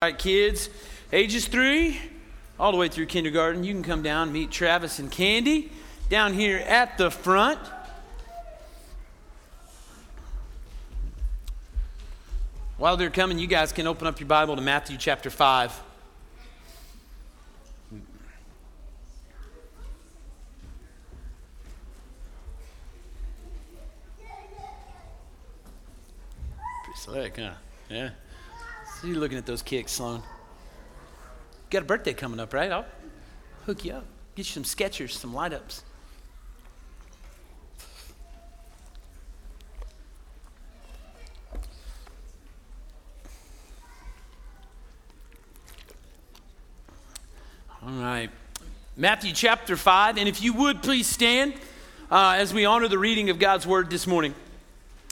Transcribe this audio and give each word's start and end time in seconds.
All 0.00 0.08
right, 0.08 0.16
kids, 0.16 0.70
ages 1.12 1.48
three 1.48 2.00
all 2.56 2.70
the 2.70 2.78
way 2.78 2.86
through 2.86 3.06
kindergarten, 3.06 3.64
you 3.64 3.74
can 3.74 3.82
come 3.82 4.00
down 4.00 4.32
meet 4.32 4.52
Travis 4.52 5.00
and 5.00 5.10
Candy 5.10 5.72
down 6.08 6.34
here 6.34 6.58
at 6.58 6.96
the 6.98 7.10
front. 7.10 7.58
While 12.76 12.96
they're 12.96 13.10
coming, 13.10 13.40
you 13.40 13.48
guys 13.48 13.72
can 13.72 13.88
open 13.88 14.06
up 14.06 14.20
your 14.20 14.28
Bible 14.28 14.54
to 14.54 14.62
Matthew 14.62 14.96
chapter 14.98 15.30
5. 15.30 15.80
Pretty 17.90 18.08
slick, 27.00 27.36
huh? 27.36 27.50
Yeah. 27.90 28.10
So 29.00 29.06
you're 29.06 29.18
looking 29.18 29.38
at 29.38 29.46
those 29.46 29.62
kicks, 29.62 29.92
Sloan. 29.92 30.24
Got 31.70 31.82
a 31.82 31.84
birthday 31.84 32.12
coming 32.12 32.40
up, 32.40 32.52
right? 32.52 32.72
I'll 32.72 32.84
hook 33.64 33.84
you 33.84 33.92
up. 33.92 34.04
Get 34.34 34.46
you 34.46 34.52
some 34.52 34.64
Skechers, 34.64 35.12
some 35.12 35.32
light 35.32 35.52
ups. 35.52 35.84
All 47.80 47.92
right. 47.92 48.30
Matthew 48.96 49.32
chapter 49.32 49.76
5. 49.76 50.18
And 50.18 50.28
if 50.28 50.42
you 50.42 50.52
would 50.54 50.82
please 50.82 51.06
stand 51.06 51.54
uh, 52.10 52.34
as 52.36 52.52
we 52.52 52.64
honor 52.64 52.88
the 52.88 52.98
reading 52.98 53.30
of 53.30 53.38
God's 53.38 53.64
word 53.64 53.90
this 53.90 54.08
morning. 54.08 54.34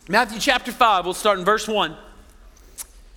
Matthew 0.09 0.41
chapter 0.41 0.73
5, 0.73 1.05
we'll 1.05 1.15
start 1.15 1.39
in 1.39 1.45
verse 1.45 1.69
1. 1.69 1.97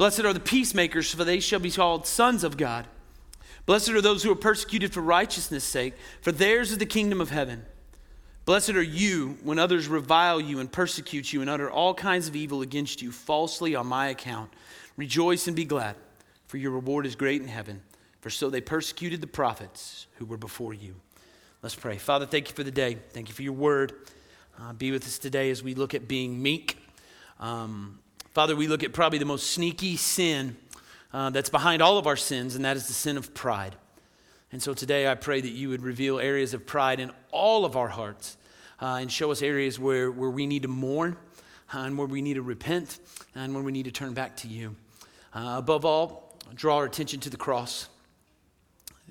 Blessed 0.00 0.20
are 0.20 0.32
the 0.32 0.40
peacemakers, 0.40 1.12
for 1.12 1.24
they 1.24 1.40
shall 1.40 1.60
be 1.60 1.70
called 1.70 2.06
sons 2.06 2.42
of 2.42 2.56
God. 2.56 2.86
Blessed 3.66 3.90
are 3.90 4.00
those 4.00 4.22
who 4.22 4.32
are 4.32 4.34
persecuted 4.34 4.94
for 4.94 5.02
righteousness' 5.02 5.62
sake, 5.62 5.92
for 6.22 6.32
theirs 6.32 6.72
is 6.72 6.78
the 6.78 6.86
kingdom 6.86 7.20
of 7.20 7.28
heaven. 7.28 7.66
Blessed 8.46 8.70
are 8.70 8.82
you 8.82 9.36
when 9.42 9.58
others 9.58 9.88
revile 9.88 10.40
you 10.40 10.58
and 10.58 10.72
persecute 10.72 11.34
you 11.34 11.42
and 11.42 11.50
utter 11.50 11.70
all 11.70 11.92
kinds 11.92 12.28
of 12.28 12.34
evil 12.34 12.62
against 12.62 13.02
you 13.02 13.12
falsely 13.12 13.74
on 13.74 13.86
my 13.88 14.06
account. 14.06 14.50
Rejoice 14.96 15.46
and 15.46 15.54
be 15.54 15.66
glad, 15.66 15.96
for 16.46 16.56
your 16.56 16.70
reward 16.70 17.04
is 17.04 17.14
great 17.14 17.42
in 17.42 17.48
heaven. 17.48 17.82
For 18.22 18.30
so 18.30 18.48
they 18.48 18.62
persecuted 18.62 19.20
the 19.20 19.26
prophets 19.26 20.06
who 20.14 20.24
were 20.24 20.38
before 20.38 20.72
you. 20.72 20.94
Let's 21.60 21.74
pray. 21.74 21.98
Father, 21.98 22.24
thank 22.24 22.48
you 22.48 22.54
for 22.54 22.64
the 22.64 22.70
day. 22.70 22.96
Thank 23.10 23.28
you 23.28 23.34
for 23.34 23.42
your 23.42 23.52
word. 23.52 23.92
Uh, 24.58 24.72
be 24.72 24.92
with 24.92 25.04
us 25.04 25.18
today 25.18 25.50
as 25.50 25.62
we 25.62 25.74
look 25.74 25.92
at 25.92 26.08
being 26.08 26.42
meek. 26.42 26.78
Um, 27.38 27.99
Father, 28.32 28.54
we 28.54 28.68
look 28.68 28.84
at 28.84 28.92
probably 28.92 29.18
the 29.18 29.24
most 29.24 29.50
sneaky 29.50 29.96
sin 29.96 30.56
uh, 31.12 31.30
that's 31.30 31.50
behind 31.50 31.82
all 31.82 31.98
of 31.98 32.06
our 32.06 32.16
sins, 32.16 32.54
and 32.54 32.64
that 32.64 32.76
is 32.76 32.86
the 32.86 32.92
sin 32.92 33.16
of 33.16 33.34
pride. 33.34 33.74
And 34.52 34.62
so 34.62 34.72
today 34.72 35.08
I 35.08 35.16
pray 35.16 35.40
that 35.40 35.48
you 35.48 35.68
would 35.70 35.82
reveal 35.82 36.20
areas 36.20 36.54
of 36.54 36.64
pride 36.64 37.00
in 37.00 37.10
all 37.32 37.64
of 37.64 37.76
our 37.76 37.88
hearts 37.88 38.36
uh, 38.80 38.98
and 39.00 39.10
show 39.10 39.32
us 39.32 39.42
areas 39.42 39.80
where, 39.80 40.12
where 40.12 40.30
we 40.30 40.46
need 40.46 40.62
to 40.62 40.68
mourn 40.68 41.16
uh, 41.74 41.78
and 41.78 41.98
where 41.98 42.06
we 42.06 42.22
need 42.22 42.34
to 42.34 42.42
repent 42.42 43.00
and 43.34 43.52
where 43.52 43.64
we 43.64 43.72
need 43.72 43.86
to 43.86 43.90
turn 43.90 44.14
back 44.14 44.36
to 44.36 44.48
you. 44.48 44.76
Uh, 45.34 45.56
above 45.58 45.84
all, 45.84 46.38
draw 46.54 46.76
our 46.76 46.84
attention 46.84 47.18
to 47.20 47.30
the 47.30 47.36
cross. 47.36 47.88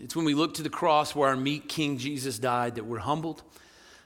It's 0.01 0.15
when 0.15 0.23
we 0.23 0.33
look 0.33 0.53
to 0.53 0.63
the 0.63 0.69
cross 0.69 1.13
where 1.13 1.27
our 1.27 1.35
meek 1.35 1.67
King 1.67 1.97
Jesus 1.97 2.39
died 2.39 2.75
that 2.75 2.85
we're 2.85 2.99
humbled, 2.99 3.43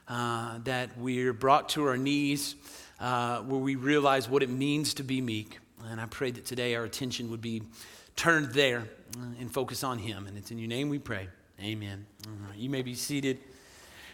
uh, 0.08 0.58
that 0.64 0.98
we're 0.98 1.32
brought 1.32 1.68
to 1.70 1.86
our 1.86 1.96
knees, 1.96 2.56
uh, 3.00 3.40
where 3.40 3.60
we 3.60 3.76
realize 3.76 4.28
what 4.28 4.42
it 4.42 4.50
means 4.50 4.94
to 4.94 5.02
be 5.02 5.20
meek. 5.20 5.58
And 5.90 6.00
I 6.00 6.06
pray 6.06 6.30
that 6.30 6.44
today 6.44 6.74
our 6.74 6.84
attention 6.84 7.30
would 7.30 7.42
be 7.42 7.62
turned 8.16 8.52
there 8.52 8.88
uh, 9.16 9.40
and 9.40 9.52
focus 9.52 9.84
on 9.84 9.98
Him. 9.98 10.26
And 10.26 10.36
it's 10.38 10.50
in 10.50 10.58
your 10.58 10.68
name 10.68 10.88
we 10.88 10.98
pray. 10.98 11.28
Amen. 11.60 12.06
You 12.56 12.70
may 12.70 12.82
be 12.82 12.94
seated. 12.94 13.38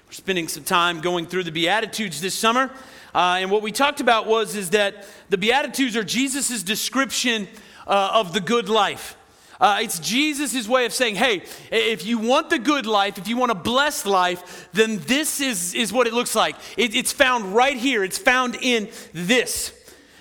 We're 0.06 0.12
spending 0.12 0.48
some 0.48 0.64
time 0.64 1.00
going 1.00 1.26
through 1.26 1.44
the 1.44 1.52
Beatitudes 1.52 2.20
this 2.20 2.34
summer. 2.34 2.70
Uh, 3.14 3.38
and 3.40 3.50
what 3.50 3.62
we 3.62 3.72
talked 3.72 4.00
about 4.00 4.26
was 4.26 4.56
is 4.56 4.70
that 4.70 5.06
the 5.28 5.38
Beatitudes 5.38 5.96
are 5.96 6.04
Jesus' 6.04 6.62
description 6.62 7.48
uh, 7.86 8.10
of 8.14 8.32
the 8.32 8.40
good 8.40 8.68
life. 8.68 9.16
Uh, 9.60 9.80
it's 9.82 9.98
Jesus' 9.98 10.66
way 10.66 10.86
of 10.86 10.92
saying, 10.92 11.16
hey, 11.16 11.42
if 11.70 12.06
you 12.06 12.18
want 12.18 12.48
the 12.48 12.58
good 12.58 12.86
life, 12.86 13.18
if 13.18 13.28
you 13.28 13.36
want 13.36 13.52
a 13.52 13.54
blessed 13.54 14.06
life, 14.06 14.68
then 14.72 14.98
this 15.00 15.40
is, 15.40 15.74
is 15.74 15.92
what 15.92 16.06
it 16.06 16.14
looks 16.14 16.34
like. 16.34 16.56
It, 16.78 16.94
it's 16.94 17.12
found 17.12 17.54
right 17.54 17.76
here, 17.76 18.02
it's 18.02 18.18
found 18.18 18.56
in 18.60 18.88
this. 19.12 19.76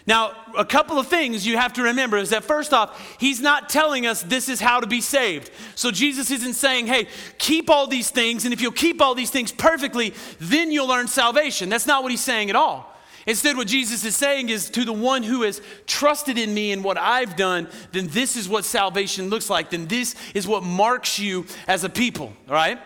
Now, 0.06 0.34
a 0.58 0.66
couple 0.66 0.98
of 0.98 1.08
things 1.08 1.46
you 1.46 1.56
have 1.58 1.74
to 1.74 1.84
remember 1.84 2.18
is 2.18 2.32
that 2.32 2.44
first 2.44 2.74
off, 2.74 3.18
he's 3.20 3.40
not 3.40 3.70
telling 3.70 4.08
us 4.08 4.24
this 4.24 4.50
is 4.50 4.60
how 4.60 4.80
to 4.80 4.88
be 4.88 5.02
saved. 5.02 5.52
So 5.76 5.92
Jesus 5.92 6.32
isn't 6.32 6.56
saying, 6.56 6.88
hey, 6.88 7.08
keep 7.38 7.70
all 7.70 7.86
these 7.86 8.10
things, 8.10 8.44
and 8.44 8.54
if 8.54 8.60
you'll 8.60 8.72
keep 8.72 9.02
all 9.02 9.14
these 9.14 9.30
things 9.30 9.52
perfectly, 9.52 10.16
then 10.40 10.72
you'll 10.72 10.92
earn 10.92 11.08
salvation. 11.08 11.70
That's 11.70 11.86
not 11.86 12.02
what 12.02 12.12
he's 12.12 12.24
saying 12.24 12.50
at 12.50 12.56
all. 12.56 12.94
Instead, 13.26 13.58
what 13.58 13.68
Jesus 13.68 14.04
is 14.04 14.16
saying 14.16 14.50
is 14.50 14.70
to 14.72 14.86
the 14.86 14.94
one 14.94 15.24
who 15.24 15.44
has 15.44 15.62
trusted 15.86 16.38
in 16.38 16.54
me 16.54 16.72
and 16.72 16.84
what 16.84 16.98
I've 16.98 17.36
done, 17.36 17.68
then 17.92 18.08
this 18.08 18.36
is 18.36 18.48
what 18.48 18.66
salvation 18.66 19.30
looks 19.30 19.50
like. 19.50 19.70
Then 19.70 19.88
this 19.88 20.16
is 20.34 20.48
what 20.48 20.64
marks 20.64 21.20
you 21.20 21.46
as 21.68 21.84
a 21.84 21.90
people, 21.90 22.34
right? 22.48 22.80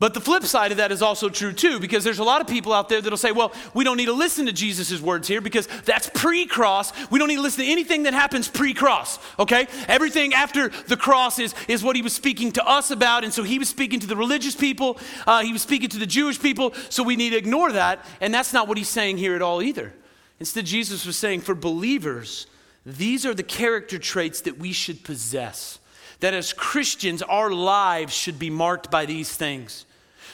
But 0.00 0.14
the 0.14 0.20
flip 0.20 0.44
side 0.44 0.70
of 0.70 0.78
that 0.78 0.92
is 0.92 1.02
also 1.02 1.28
true 1.28 1.52
too, 1.52 1.78
because 1.78 2.04
there's 2.04 2.20
a 2.20 2.24
lot 2.24 2.40
of 2.40 2.46
people 2.46 2.72
out 2.72 2.88
there 2.88 3.02
that'll 3.02 3.18
say, 3.18 3.32
well, 3.32 3.52
we 3.74 3.84
don't 3.84 3.98
need 3.98 4.06
to 4.06 4.14
listen 4.14 4.46
to 4.46 4.52
Jesus' 4.52 4.98
words 4.98 5.28
here 5.28 5.42
because 5.42 5.68
that's 5.84 6.08
pre 6.14 6.46
cross. 6.46 6.90
We 7.10 7.18
don't 7.18 7.28
need 7.28 7.36
to 7.36 7.42
listen 7.42 7.66
to 7.66 7.70
anything 7.70 8.04
that 8.04 8.14
happens 8.14 8.48
pre 8.48 8.72
cross, 8.72 9.18
okay? 9.38 9.68
Everything 9.88 10.32
after 10.32 10.70
the 10.70 10.96
cross 10.96 11.38
is, 11.38 11.54
is 11.68 11.84
what 11.84 11.96
he 11.96 12.02
was 12.02 12.14
speaking 12.14 12.50
to 12.52 12.66
us 12.66 12.90
about. 12.90 13.24
And 13.24 13.32
so 13.32 13.42
he 13.42 13.58
was 13.58 13.68
speaking 13.68 14.00
to 14.00 14.06
the 14.06 14.16
religious 14.16 14.56
people, 14.56 14.98
uh, 15.26 15.42
he 15.42 15.52
was 15.52 15.60
speaking 15.60 15.90
to 15.90 15.98
the 15.98 16.06
Jewish 16.06 16.40
people, 16.40 16.72
so 16.88 17.02
we 17.02 17.14
need 17.14 17.30
to 17.30 17.36
ignore 17.36 17.70
that. 17.72 18.02
And 18.22 18.32
that's 18.32 18.54
not 18.54 18.68
what 18.68 18.78
he's 18.78 18.88
saying 18.88 19.18
here 19.18 19.36
at 19.36 19.42
all 19.42 19.60
either. 19.60 19.92
Instead, 20.38 20.64
Jesus 20.64 21.04
was 21.04 21.18
saying, 21.18 21.42
for 21.42 21.54
believers, 21.54 22.46
these 22.86 23.26
are 23.26 23.34
the 23.34 23.42
character 23.42 23.98
traits 23.98 24.40
that 24.40 24.58
we 24.58 24.72
should 24.72 25.04
possess. 25.04 25.78
That 26.20 26.32
as 26.32 26.54
Christians, 26.54 27.20
our 27.20 27.50
lives 27.50 28.14
should 28.14 28.38
be 28.38 28.48
marked 28.48 28.90
by 28.90 29.04
these 29.04 29.36
things. 29.36 29.84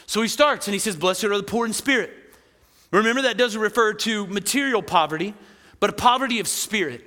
So 0.07 0.23
he 0.23 0.29
starts 0.29 0.67
and 0.67 0.73
he 0.73 0.79
says, 0.79 0.97
Blessed 0.97 1.25
are 1.25 1.37
the 1.37 1.43
poor 1.43 1.67
in 1.67 1.73
spirit. 1.73 2.11
Remember, 2.93 3.23
that 3.23 3.37
doesn't 3.37 3.61
refer 3.61 3.93
to 3.95 4.27
material 4.27 4.83
poverty, 4.83 5.35
but 5.81 5.91
a 5.91 5.93
poverty 5.93 6.39
of 6.41 6.47
spirit, 6.47 7.05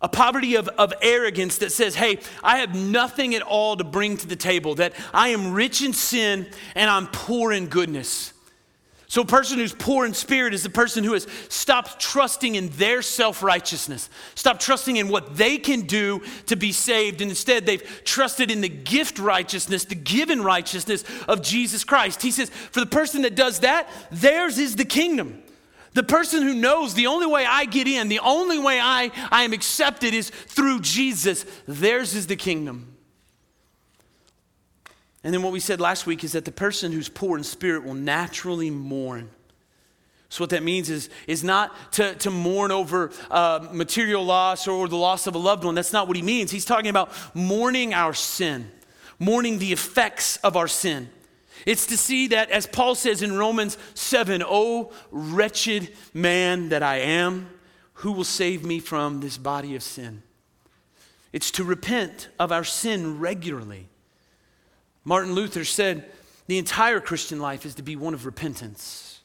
a 0.00 0.08
poverty 0.08 0.54
of, 0.56 0.68
of 0.68 0.92
arrogance 1.00 1.58
that 1.58 1.72
says, 1.72 1.94
Hey, 1.94 2.18
I 2.42 2.58
have 2.58 2.74
nothing 2.74 3.34
at 3.34 3.42
all 3.42 3.76
to 3.76 3.84
bring 3.84 4.16
to 4.18 4.26
the 4.26 4.36
table, 4.36 4.74
that 4.76 4.92
I 5.12 5.28
am 5.28 5.52
rich 5.52 5.82
in 5.82 5.92
sin 5.92 6.46
and 6.74 6.90
I'm 6.90 7.06
poor 7.08 7.52
in 7.52 7.66
goodness. 7.66 8.32
So, 9.12 9.20
a 9.20 9.26
person 9.26 9.58
who's 9.58 9.74
poor 9.74 10.06
in 10.06 10.14
spirit 10.14 10.54
is 10.54 10.62
the 10.62 10.70
person 10.70 11.04
who 11.04 11.12
has 11.12 11.26
stopped 11.50 12.00
trusting 12.00 12.54
in 12.54 12.70
their 12.70 13.02
self 13.02 13.42
righteousness, 13.42 14.08
stopped 14.34 14.62
trusting 14.62 14.96
in 14.96 15.08
what 15.08 15.36
they 15.36 15.58
can 15.58 15.82
do 15.82 16.22
to 16.46 16.56
be 16.56 16.72
saved, 16.72 17.20
and 17.20 17.28
instead 17.28 17.66
they've 17.66 18.00
trusted 18.04 18.50
in 18.50 18.62
the 18.62 18.70
gift 18.70 19.18
righteousness, 19.18 19.84
the 19.84 19.94
given 19.94 20.42
righteousness 20.42 21.04
of 21.28 21.42
Jesus 21.42 21.84
Christ. 21.84 22.22
He 22.22 22.30
says, 22.30 22.48
for 22.48 22.80
the 22.80 22.86
person 22.86 23.20
that 23.20 23.34
does 23.34 23.58
that, 23.58 23.86
theirs 24.10 24.56
is 24.56 24.76
the 24.76 24.86
kingdom. 24.86 25.42
The 25.92 26.04
person 26.04 26.42
who 26.42 26.54
knows 26.54 26.94
the 26.94 27.08
only 27.08 27.26
way 27.26 27.44
I 27.44 27.66
get 27.66 27.86
in, 27.86 28.08
the 28.08 28.20
only 28.20 28.58
way 28.58 28.80
I, 28.80 29.10
I 29.30 29.42
am 29.42 29.52
accepted 29.52 30.14
is 30.14 30.30
through 30.30 30.80
Jesus, 30.80 31.44
theirs 31.68 32.14
is 32.14 32.28
the 32.28 32.36
kingdom. 32.36 32.91
And 35.24 35.32
then 35.32 35.42
what 35.42 35.52
we 35.52 35.60
said 35.60 35.80
last 35.80 36.06
week 36.06 36.24
is 36.24 36.32
that 36.32 36.44
the 36.44 36.52
person 36.52 36.92
who's 36.92 37.08
poor 37.08 37.38
in 37.38 37.44
spirit 37.44 37.84
will 37.84 37.94
naturally 37.94 38.70
mourn. 38.70 39.30
So, 40.28 40.42
what 40.42 40.50
that 40.50 40.62
means 40.62 40.88
is, 40.88 41.10
is 41.26 41.44
not 41.44 41.92
to, 41.92 42.14
to 42.14 42.30
mourn 42.30 42.70
over 42.70 43.10
uh, 43.30 43.68
material 43.70 44.24
loss 44.24 44.66
or 44.66 44.88
the 44.88 44.96
loss 44.96 45.26
of 45.26 45.34
a 45.34 45.38
loved 45.38 45.62
one. 45.62 45.74
That's 45.74 45.92
not 45.92 46.08
what 46.08 46.16
he 46.16 46.22
means. 46.22 46.50
He's 46.50 46.64
talking 46.64 46.88
about 46.88 47.12
mourning 47.34 47.92
our 47.92 48.14
sin, 48.14 48.70
mourning 49.18 49.58
the 49.58 49.72
effects 49.72 50.38
of 50.38 50.56
our 50.56 50.68
sin. 50.68 51.10
It's 51.66 51.86
to 51.86 51.98
see 51.98 52.28
that, 52.28 52.50
as 52.50 52.66
Paul 52.66 52.94
says 52.94 53.20
in 53.20 53.36
Romans 53.36 53.76
7, 53.94 54.42
oh, 54.44 54.92
wretched 55.10 55.94
man 56.14 56.70
that 56.70 56.82
I 56.82 56.96
am, 56.96 57.50
who 57.94 58.12
will 58.12 58.24
save 58.24 58.64
me 58.64 58.80
from 58.80 59.20
this 59.20 59.36
body 59.36 59.76
of 59.76 59.82
sin? 59.82 60.22
It's 61.32 61.50
to 61.52 61.64
repent 61.64 62.28
of 62.38 62.52
our 62.52 62.64
sin 62.64 63.20
regularly. 63.20 63.88
Martin 65.04 65.34
Luther 65.34 65.64
said 65.64 66.04
the 66.46 66.58
entire 66.58 67.00
Christian 67.00 67.40
life 67.40 67.66
is 67.66 67.74
to 67.76 67.82
be 67.82 67.96
one 67.96 68.14
of 68.14 68.26
repentance. 68.26 69.20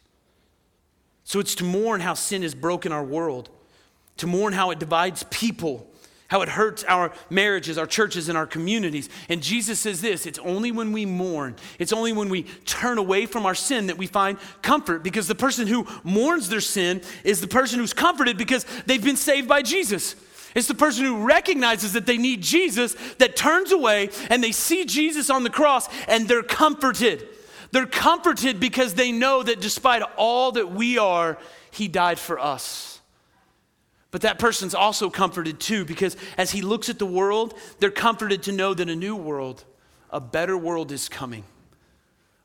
So 1.23 1.39
it's 1.39 1.55
to 1.55 1.63
mourn 1.63 2.01
how 2.01 2.13
sin 2.13 2.41
has 2.43 2.55
broken 2.55 2.91
our 2.91 3.03
world, 3.03 3.49
to 4.17 4.27
mourn 4.27 4.53
how 4.53 4.71
it 4.71 4.79
divides 4.79 5.23
people, 5.29 5.85
how 6.29 6.41
it 6.41 6.49
hurts 6.49 6.83
our 6.85 7.11
marriages, 7.29 7.77
our 7.77 7.85
churches, 7.85 8.29
and 8.29 8.37
our 8.37 8.47
communities. 8.47 9.09
And 9.29 9.43
Jesus 9.43 9.79
says 9.79 10.01
this 10.01 10.25
it's 10.25 10.39
only 10.39 10.71
when 10.71 10.91
we 10.91 11.05
mourn, 11.05 11.55
it's 11.79 11.93
only 11.93 12.13
when 12.13 12.29
we 12.29 12.43
turn 12.65 12.97
away 12.97 13.25
from 13.25 13.45
our 13.45 13.55
sin 13.55 13.87
that 13.87 13.97
we 13.97 14.07
find 14.07 14.37
comfort 14.61 15.03
because 15.03 15.27
the 15.27 15.35
person 15.35 15.67
who 15.67 15.85
mourns 16.03 16.49
their 16.49 16.61
sin 16.61 17.01
is 17.23 17.41
the 17.41 17.47
person 17.47 17.79
who's 17.79 17.93
comforted 17.93 18.37
because 18.37 18.65
they've 18.85 19.03
been 19.03 19.17
saved 19.17 19.47
by 19.47 19.61
Jesus. 19.61 20.15
It's 20.55 20.67
the 20.67 20.75
person 20.75 21.05
who 21.05 21.25
recognizes 21.25 21.93
that 21.93 22.05
they 22.05 22.17
need 22.17 22.41
Jesus 22.41 22.95
that 23.19 23.35
turns 23.35 23.71
away 23.71 24.09
and 24.29 24.43
they 24.43 24.51
see 24.51 24.85
Jesus 24.85 25.29
on 25.29 25.43
the 25.43 25.49
cross 25.49 25.87
and 26.07 26.27
they're 26.27 26.43
comforted. 26.43 27.27
They're 27.71 27.85
comforted 27.85 28.59
because 28.59 28.93
they 28.93 29.11
know 29.11 29.43
that 29.43 29.59
despite 29.61 30.01
all 30.15 30.53
that 30.53 30.71
we 30.71 30.97
are, 30.97 31.37
He 31.71 31.87
died 31.87 32.17
for 32.17 32.39
us. 32.39 32.97
But 34.11 34.21
that 34.21 34.39
person's 34.39 34.73
also 34.73 35.09
comforted 35.09 35.59
too 35.59 35.85
because 35.85 36.15
as 36.37 36.51
he 36.51 36.61
looks 36.61 36.89
at 36.89 36.97
the 36.97 37.05
world, 37.05 37.53
they're 37.79 37.91
comforted 37.91 38.43
to 38.43 38.51
know 38.51 38.73
that 38.73 38.89
a 38.89 38.95
new 38.95 39.15
world, 39.15 39.63
a 40.09 40.19
better 40.19 40.57
world 40.57 40.91
is 40.91 41.09
coming. 41.09 41.43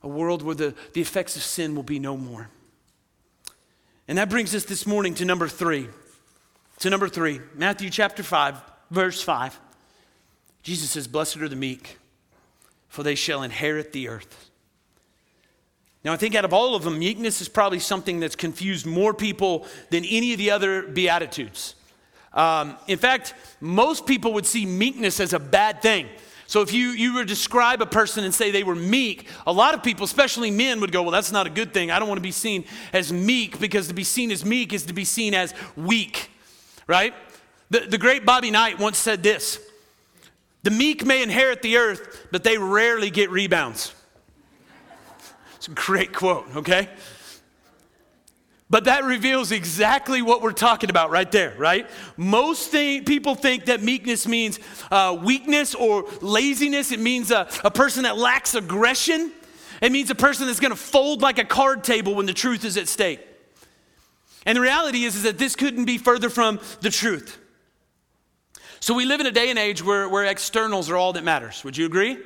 A 0.02 0.08
world 0.08 0.43
where 0.43 0.56
the, 0.56 0.75
the 0.94 1.00
effects 1.00 1.37
of 1.37 1.43
sin 1.43 1.76
will 1.76 1.84
be 1.84 2.00
no 2.00 2.16
more. 2.16 2.50
And 4.08 4.19
that 4.19 4.28
brings 4.28 4.55
us 4.55 4.64
this 4.64 4.87
morning 4.87 5.14
to 5.14 5.25
number 5.25 5.46
three. 5.46 5.88
To 6.80 6.90
number 6.90 7.08
three, 7.08 7.40
Matthew 7.54 7.90
chapter 7.90 8.22
5, 8.22 8.60
verse 8.90 9.22
5. 9.22 9.58
Jesus 10.62 10.90
says, 10.90 11.06
Blessed 11.06 11.38
are 11.38 11.48
the 11.48 11.56
meek, 11.56 11.98
for 12.88 13.02
they 13.02 13.14
shall 13.14 13.42
inherit 13.42 13.92
the 13.92 14.08
earth. 14.08 14.50
Now, 16.04 16.12
I 16.12 16.16
think 16.16 16.34
out 16.34 16.44
of 16.44 16.52
all 16.52 16.74
of 16.74 16.82
them, 16.82 16.98
meekness 16.98 17.40
is 17.40 17.48
probably 17.48 17.78
something 17.78 18.19
that's 18.19 18.34
confused 18.34 18.86
more 18.86 19.14
people 19.14 19.66
than 19.90 20.04
any 20.04 20.32
of 20.32 20.38
the 20.38 20.50
other 20.50 20.82
Beatitudes. 20.82 21.76
Um, 22.32 22.76
in 22.88 22.98
fact, 22.98 23.34
most 23.60 24.06
people 24.06 24.32
would 24.32 24.46
see 24.46 24.66
meekness 24.66 25.20
as 25.20 25.32
a 25.32 25.38
bad 25.38 25.82
thing. 25.82 26.08
So 26.46 26.60
if 26.60 26.72
you, 26.72 26.88
you 26.88 27.14
were 27.14 27.22
to 27.22 27.26
describe 27.26 27.80
a 27.82 27.86
person 27.86 28.24
and 28.24 28.34
say 28.34 28.50
they 28.50 28.64
were 28.64 28.74
meek, 28.74 29.28
a 29.46 29.52
lot 29.52 29.74
of 29.74 29.82
people, 29.82 30.04
especially 30.04 30.50
men, 30.50 30.80
would 30.80 30.92
go, 30.92 31.02
Well, 31.02 31.12
that's 31.12 31.32
not 31.32 31.46
a 31.46 31.50
good 31.50 31.72
thing. 31.72 31.90
I 31.90 31.98
don't 31.98 32.08
want 32.08 32.19
to 32.19 32.22
be 32.22 32.32
seen 32.32 32.64
as 32.92 33.12
meek 33.12 33.60
because 33.60 33.88
to 33.88 33.94
be 33.94 34.04
seen 34.04 34.30
as 34.30 34.44
meek 34.44 34.72
is 34.72 34.84
to 34.86 34.92
be 34.92 35.04
seen 35.04 35.34
as 35.34 35.54
weak, 35.76 36.30
right? 36.87 37.14
The, 37.70 37.81
the 37.81 37.99
great 37.99 38.26
Bobby 38.26 38.50
Knight 38.50 38.79
once 38.79 38.99
said 38.99 39.23
this 39.23 39.58
The 40.62 40.70
meek 40.70 41.05
may 41.05 41.23
inherit 41.23 41.62
the 41.62 41.76
earth, 41.76 42.26
but 42.31 42.44
they 42.44 42.58
rarely 42.58 43.11
get 43.11 43.31
rebounds. 43.31 43.94
It's 45.56 45.69
a 45.69 45.70
great 45.70 46.12
quote, 46.12 46.46
okay? 46.56 46.88
But 48.69 48.84
that 48.84 49.05
reveals 49.05 49.52
exactly 49.52 50.23
what 50.23 50.40
we're 50.40 50.52
talking 50.52 50.88
about 50.88 51.11
right 51.11 51.31
there, 51.31 51.55
right? 51.58 51.88
Most 52.17 52.73
people 52.73 53.34
think 53.34 53.67
that 53.67 53.82
meekness 53.82 54.26
means 54.26 54.58
uh, 54.90 55.19
weakness 55.23 55.75
or 55.75 56.06
laziness. 56.23 56.90
It 56.90 56.99
means 56.99 57.31
a, 57.31 57.49
a 57.64 57.70
person 57.70 58.05
that 58.05 58.17
lacks 58.17 58.55
aggression. 58.55 59.31
It 59.82 59.93
means 59.93 60.11
a 60.11 60.14
person 60.14 60.46
that's 60.46 60.58
going 60.58 60.70
to 60.70 60.76
fold 60.76 61.20
like 61.20 61.38
a 61.38 61.44
card 61.44 61.84
table 61.84 62.14
when 62.14 62.25
the 62.25 62.32
truth 62.32 62.64
is 62.64 62.79
at 62.79 62.88
stake. 62.88 63.20
And 64.44 64.56
the 64.56 64.61
reality 64.62 65.05
is, 65.05 65.17
is 65.17 65.23
that 65.23 65.39
this 65.39 65.56
couldn't 65.56 65.85
be 65.85 65.99
further 65.99 66.31
from 66.31 66.61
the 66.81 66.91
truth. 66.91 67.39
So 68.81 68.94
we 68.94 69.05
live 69.05 69.21
in 69.21 69.27
a 69.27 69.31
day 69.31 69.50
and 69.50 69.59
age 69.59 69.83
where, 69.83 70.09
where 70.09 70.25
externals 70.25 70.91
are 70.91 70.97
all 70.97 71.12
that 71.12 71.23
matters. 71.23 71.62
Would 71.62 71.77
you 71.77 71.87
agree? 71.87 72.19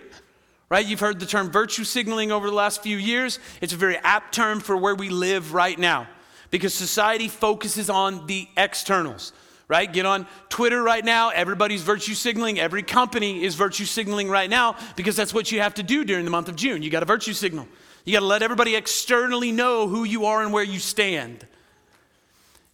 right? 0.68 0.84
You've 0.84 1.00
heard 1.00 1.20
the 1.20 1.26
term 1.26 1.50
virtue 1.50 1.84
signaling 1.84 2.32
over 2.32 2.48
the 2.48 2.54
last 2.54 2.82
few 2.82 2.96
years. 2.96 3.38
It's 3.60 3.72
a 3.72 3.76
very 3.76 3.96
apt 3.98 4.34
term 4.34 4.60
for 4.60 4.76
where 4.76 4.94
we 4.94 5.08
live 5.08 5.54
right 5.54 5.78
now 5.78 6.08
because 6.50 6.74
society 6.74 7.28
focuses 7.28 7.88
on 7.88 8.26
the 8.26 8.48
externals, 8.56 9.32
right? 9.68 9.92
Get 9.92 10.06
on 10.06 10.26
Twitter 10.48 10.82
right 10.82 11.04
now. 11.04 11.30
Everybody's 11.30 11.82
virtue 11.82 12.14
signaling. 12.14 12.58
Every 12.58 12.82
company 12.82 13.44
is 13.44 13.54
virtue 13.54 13.84
signaling 13.84 14.28
right 14.28 14.50
now 14.50 14.76
because 14.96 15.16
that's 15.16 15.34
what 15.34 15.52
you 15.52 15.60
have 15.60 15.74
to 15.74 15.82
do 15.82 16.04
during 16.04 16.24
the 16.24 16.30
month 16.30 16.48
of 16.48 16.56
June. 16.56 16.82
You 16.82 16.90
got 16.90 17.02
a 17.02 17.06
virtue 17.06 17.32
signal. 17.32 17.68
You 18.04 18.12
got 18.12 18.20
to 18.20 18.26
let 18.26 18.42
everybody 18.42 18.76
externally 18.76 19.52
know 19.52 19.88
who 19.88 20.04
you 20.04 20.26
are 20.26 20.42
and 20.42 20.52
where 20.52 20.64
you 20.64 20.78
stand. 20.78 21.46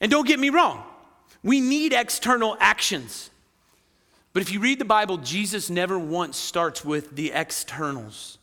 And 0.03 0.11
don't 0.11 0.27
get 0.27 0.39
me 0.39 0.51
wrong, 0.51 0.85
we 1.43 1.61
need 1.61 1.95
external 1.95 2.57
actions. 2.61 3.31
But 4.35 4.43
if 4.43 4.53
you 4.53 4.61
read 4.61 4.79
the 4.79 4.85
Bible, 4.85 5.19
Jesus 5.19 5.71
never 5.71 5.99
once 5.99 6.37
starts 6.37 6.85
with 6.85 7.15
the 7.17 7.33
externals. 7.33 8.39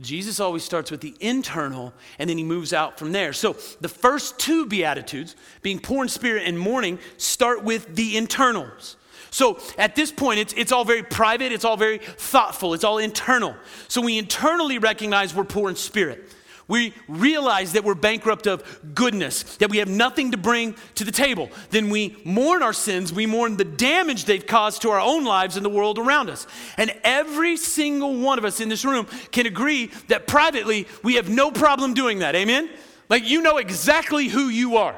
Jesus 0.00 0.40
always 0.40 0.64
starts 0.64 0.90
with 0.90 1.02
the 1.02 1.14
internal 1.20 1.92
and 2.18 2.28
then 2.28 2.38
he 2.38 2.44
moves 2.44 2.72
out 2.72 2.98
from 2.98 3.12
there. 3.12 3.34
So 3.34 3.52
the 3.80 3.88
first 3.88 4.38
two 4.38 4.64
Beatitudes, 4.66 5.36
being 5.60 5.78
poor 5.78 6.02
in 6.02 6.08
spirit 6.08 6.44
and 6.46 6.58
mourning, 6.58 6.98
start 7.18 7.62
with 7.64 7.94
the 7.94 8.16
internals. 8.16 8.96
So 9.30 9.60
at 9.76 9.94
this 9.94 10.10
point, 10.10 10.40
it's, 10.40 10.54
it's 10.54 10.72
all 10.72 10.86
very 10.86 11.02
private, 11.02 11.52
it's 11.52 11.66
all 11.66 11.76
very 11.76 11.98
thoughtful, 11.98 12.72
it's 12.72 12.82
all 12.82 12.98
internal. 12.98 13.54
So 13.88 14.00
we 14.00 14.18
internally 14.18 14.78
recognize 14.78 15.34
we're 15.34 15.44
poor 15.44 15.68
in 15.68 15.76
spirit 15.76 16.34
we 16.70 16.94
realize 17.08 17.72
that 17.72 17.82
we're 17.82 17.96
bankrupt 17.96 18.46
of 18.46 18.94
goodness, 18.94 19.56
that 19.56 19.70
we 19.70 19.78
have 19.78 19.88
nothing 19.88 20.30
to 20.30 20.38
bring 20.38 20.76
to 20.94 21.04
the 21.04 21.10
table. 21.12 21.50
Then 21.70 21.90
we 21.90 22.16
mourn 22.24 22.62
our 22.62 22.72
sins, 22.72 23.12
we 23.12 23.26
mourn 23.26 23.56
the 23.56 23.64
damage 23.64 24.24
they've 24.24 24.46
caused 24.46 24.82
to 24.82 24.90
our 24.90 25.00
own 25.00 25.24
lives 25.24 25.56
and 25.56 25.64
the 25.64 25.70
world 25.70 25.98
around 25.98 26.30
us. 26.30 26.46
And 26.76 26.94
every 27.02 27.56
single 27.56 28.16
one 28.16 28.38
of 28.38 28.44
us 28.44 28.60
in 28.60 28.68
this 28.68 28.84
room 28.84 29.06
can 29.32 29.46
agree 29.46 29.90
that 30.06 30.28
privately 30.28 30.86
we 31.02 31.16
have 31.16 31.28
no 31.28 31.50
problem 31.50 31.92
doing 31.92 32.20
that. 32.20 32.36
Amen? 32.36 32.70
Like 33.08 33.28
you 33.28 33.42
know 33.42 33.56
exactly 33.56 34.28
who 34.28 34.48
you 34.48 34.76
are. 34.76 34.94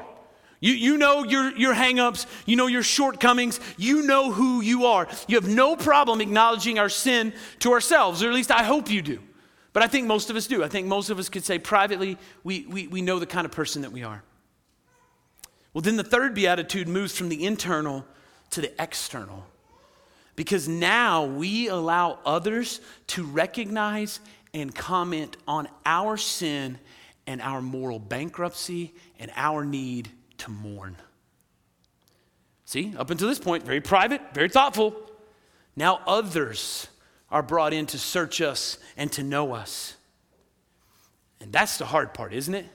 You, 0.59 0.73
you 0.73 0.97
know 0.97 1.23
your, 1.23 1.57
your 1.57 1.73
hangups, 1.73 2.27
you 2.45 2.55
know 2.55 2.67
your 2.67 2.83
shortcomings, 2.83 3.59
you 3.77 4.03
know 4.03 4.31
who 4.31 4.61
you 4.61 4.85
are. 4.85 5.07
You 5.27 5.35
have 5.37 5.49
no 5.49 5.75
problem 5.75 6.21
acknowledging 6.21 6.77
our 6.77 6.87
sin 6.87 7.33
to 7.59 7.71
ourselves, 7.71 8.21
or 8.21 8.27
at 8.27 8.33
least 8.33 8.51
I 8.51 8.63
hope 8.63 8.91
you 8.91 9.01
do. 9.01 9.19
But 9.73 9.81
I 9.81 9.87
think 9.87 10.07
most 10.07 10.29
of 10.29 10.35
us 10.35 10.45
do. 10.45 10.63
I 10.63 10.67
think 10.67 10.87
most 10.87 11.09
of 11.09 11.17
us 11.17 11.29
could 11.29 11.43
say 11.43 11.57
privately, 11.57 12.17
we, 12.43 12.65
we, 12.67 12.87
we 12.87 13.01
know 13.01 13.19
the 13.19 13.25
kind 13.25 13.45
of 13.45 13.51
person 13.51 13.81
that 13.81 13.91
we 13.91 14.03
are. 14.03 14.23
Well, 15.73 15.81
then 15.81 15.97
the 15.97 16.03
third 16.03 16.35
beatitude 16.35 16.87
moves 16.87 17.17
from 17.17 17.29
the 17.29 17.43
internal 17.43 18.05
to 18.51 18.61
the 18.61 18.71
external. 18.81 19.45
Because 20.35 20.67
now 20.67 21.25
we 21.25 21.67
allow 21.67 22.19
others 22.25 22.81
to 23.07 23.23
recognize 23.23 24.19
and 24.53 24.73
comment 24.73 25.37
on 25.47 25.67
our 25.85 26.17
sin 26.17 26.77
and 27.25 27.41
our 27.41 27.61
moral 27.61 27.97
bankruptcy 27.97 28.93
and 29.19 29.31
our 29.35 29.65
need 29.65 30.09
to 30.37 30.51
mourn. 30.51 30.95
See, 32.65 32.93
up 32.97 33.09
until 33.09 33.27
this 33.27 33.39
point, 33.39 33.65
very 33.65 33.81
private, 33.81 34.21
very 34.33 34.49
thoughtful. 34.49 34.95
Now 35.75 36.01
others 36.05 36.87
are 37.33 37.41
brought 37.41 37.73
in 37.73 37.87
to 37.87 37.97
search 37.97 38.39
us 38.39 38.77
and 38.95 39.11
to 39.11 39.23
know 39.23 39.53
us. 39.53 39.95
And 41.41 41.51
that's 41.51 41.77
the 41.77 41.85
hard 41.85 42.13
part, 42.13 42.31
isn't 42.31 42.53
it? 42.53 42.67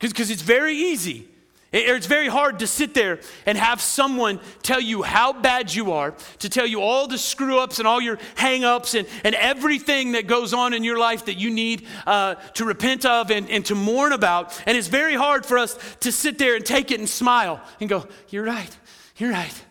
Because 0.00 0.30
it's 0.30 0.42
very 0.42 0.74
easy. 0.74 1.28
it's 1.70 2.06
very 2.06 2.28
hard 2.28 2.60
to 2.60 2.66
sit 2.66 2.94
there 2.94 3.20
and 3.44 3.58
have 3.58 3.82
someone 3.82 4.40
tell 4.62 4.80
you 4.80 5.02
how 5.02 5.34
bad 5.34 5.72
you 5.72 5.92
are, 5.92 6.14
to 6.38 6.48
tell 6.48 6.66
you 6.66 6.80
all 6.80 7.06
the 7.06 7.18
screw 7.18 7.60
ups 7.60 7.78
and 7.78 7.86
all 7.86 8.00
your 8.00 8.18
hang 8.36 8.64
ups 8.64 8.94
and, 8.94 9.06
and 9.22 9.34
everything 9.34 10.12
that 10.12 10.26
goes 10.26 10.54
on 10.54 10.72
in 10.72 10.82
your 10.82 10.98
life 10.98 11.26
that 11.26 11.36
you 11.36 11.50
need 11.50 11.86
uh, 12.06 12.36
to 12.54 12.64
repent 12.64 13.04
of 13.04 13.30
and, 13.30 13.50
and 13.50 13.66
to 13.66 13.74
mourn 13.74 14.12
about. 14.12 14.60
And 14.66 14.78
it's 14.78 14.88
very 14.88 15.14
hard 15.14 15.44
for 15.44 15.58
us 15.58 15.78
to 16.00 16.10
sit 16.10 16.38
there 16.38 16.56
and 16.56 16.64
take 16.64 16.90
it 16.90 16.98
and 16.98 17.08
smile 17.08 17.60
and 17.80 17.88
go, 17.88 18.08
You're 18.30 18.44
right, 18.44 18.76
you're 19.18 19.30
right, 19.30 19.64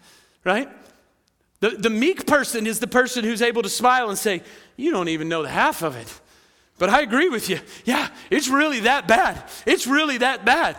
right? 0.46 0.70
The, 1.60 1.72
the 1.72 1.90
meek 1.90 2.26
person 2.26 2.66
is 2.68 2.80
the 2.80 2.88
person 2.88 3.24
who's 3.24 3.42
able 3.42 3.62
to 3.64 3.70
smile 3.70 4.10
and 4.10 4.18
say, 4.18 4.42
You 4.78 4.92
don't 4.92 5.10
even 5.10 5.28
know 5.28 5.44
the 5.44 5.50
half 5.50 5.82
of 5.82 5.96
it. 5.96 6.20
But 6.78 6.90
I 6.90 7.02
agree 7.02 7.28
with 7.28 7.50
you. 7.50 7.60
Yeah, 7.84 8.10
it's 8.30 8.48
really 8.48 8.82
that 8.82 9.08
bad. 9.08 9.44
It's 9.66 9.86
really 9.86 10.20
that 10.20 10.46
bad. 10.46 10.78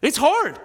It's 0.00 0.16
hard. 0.16 0.58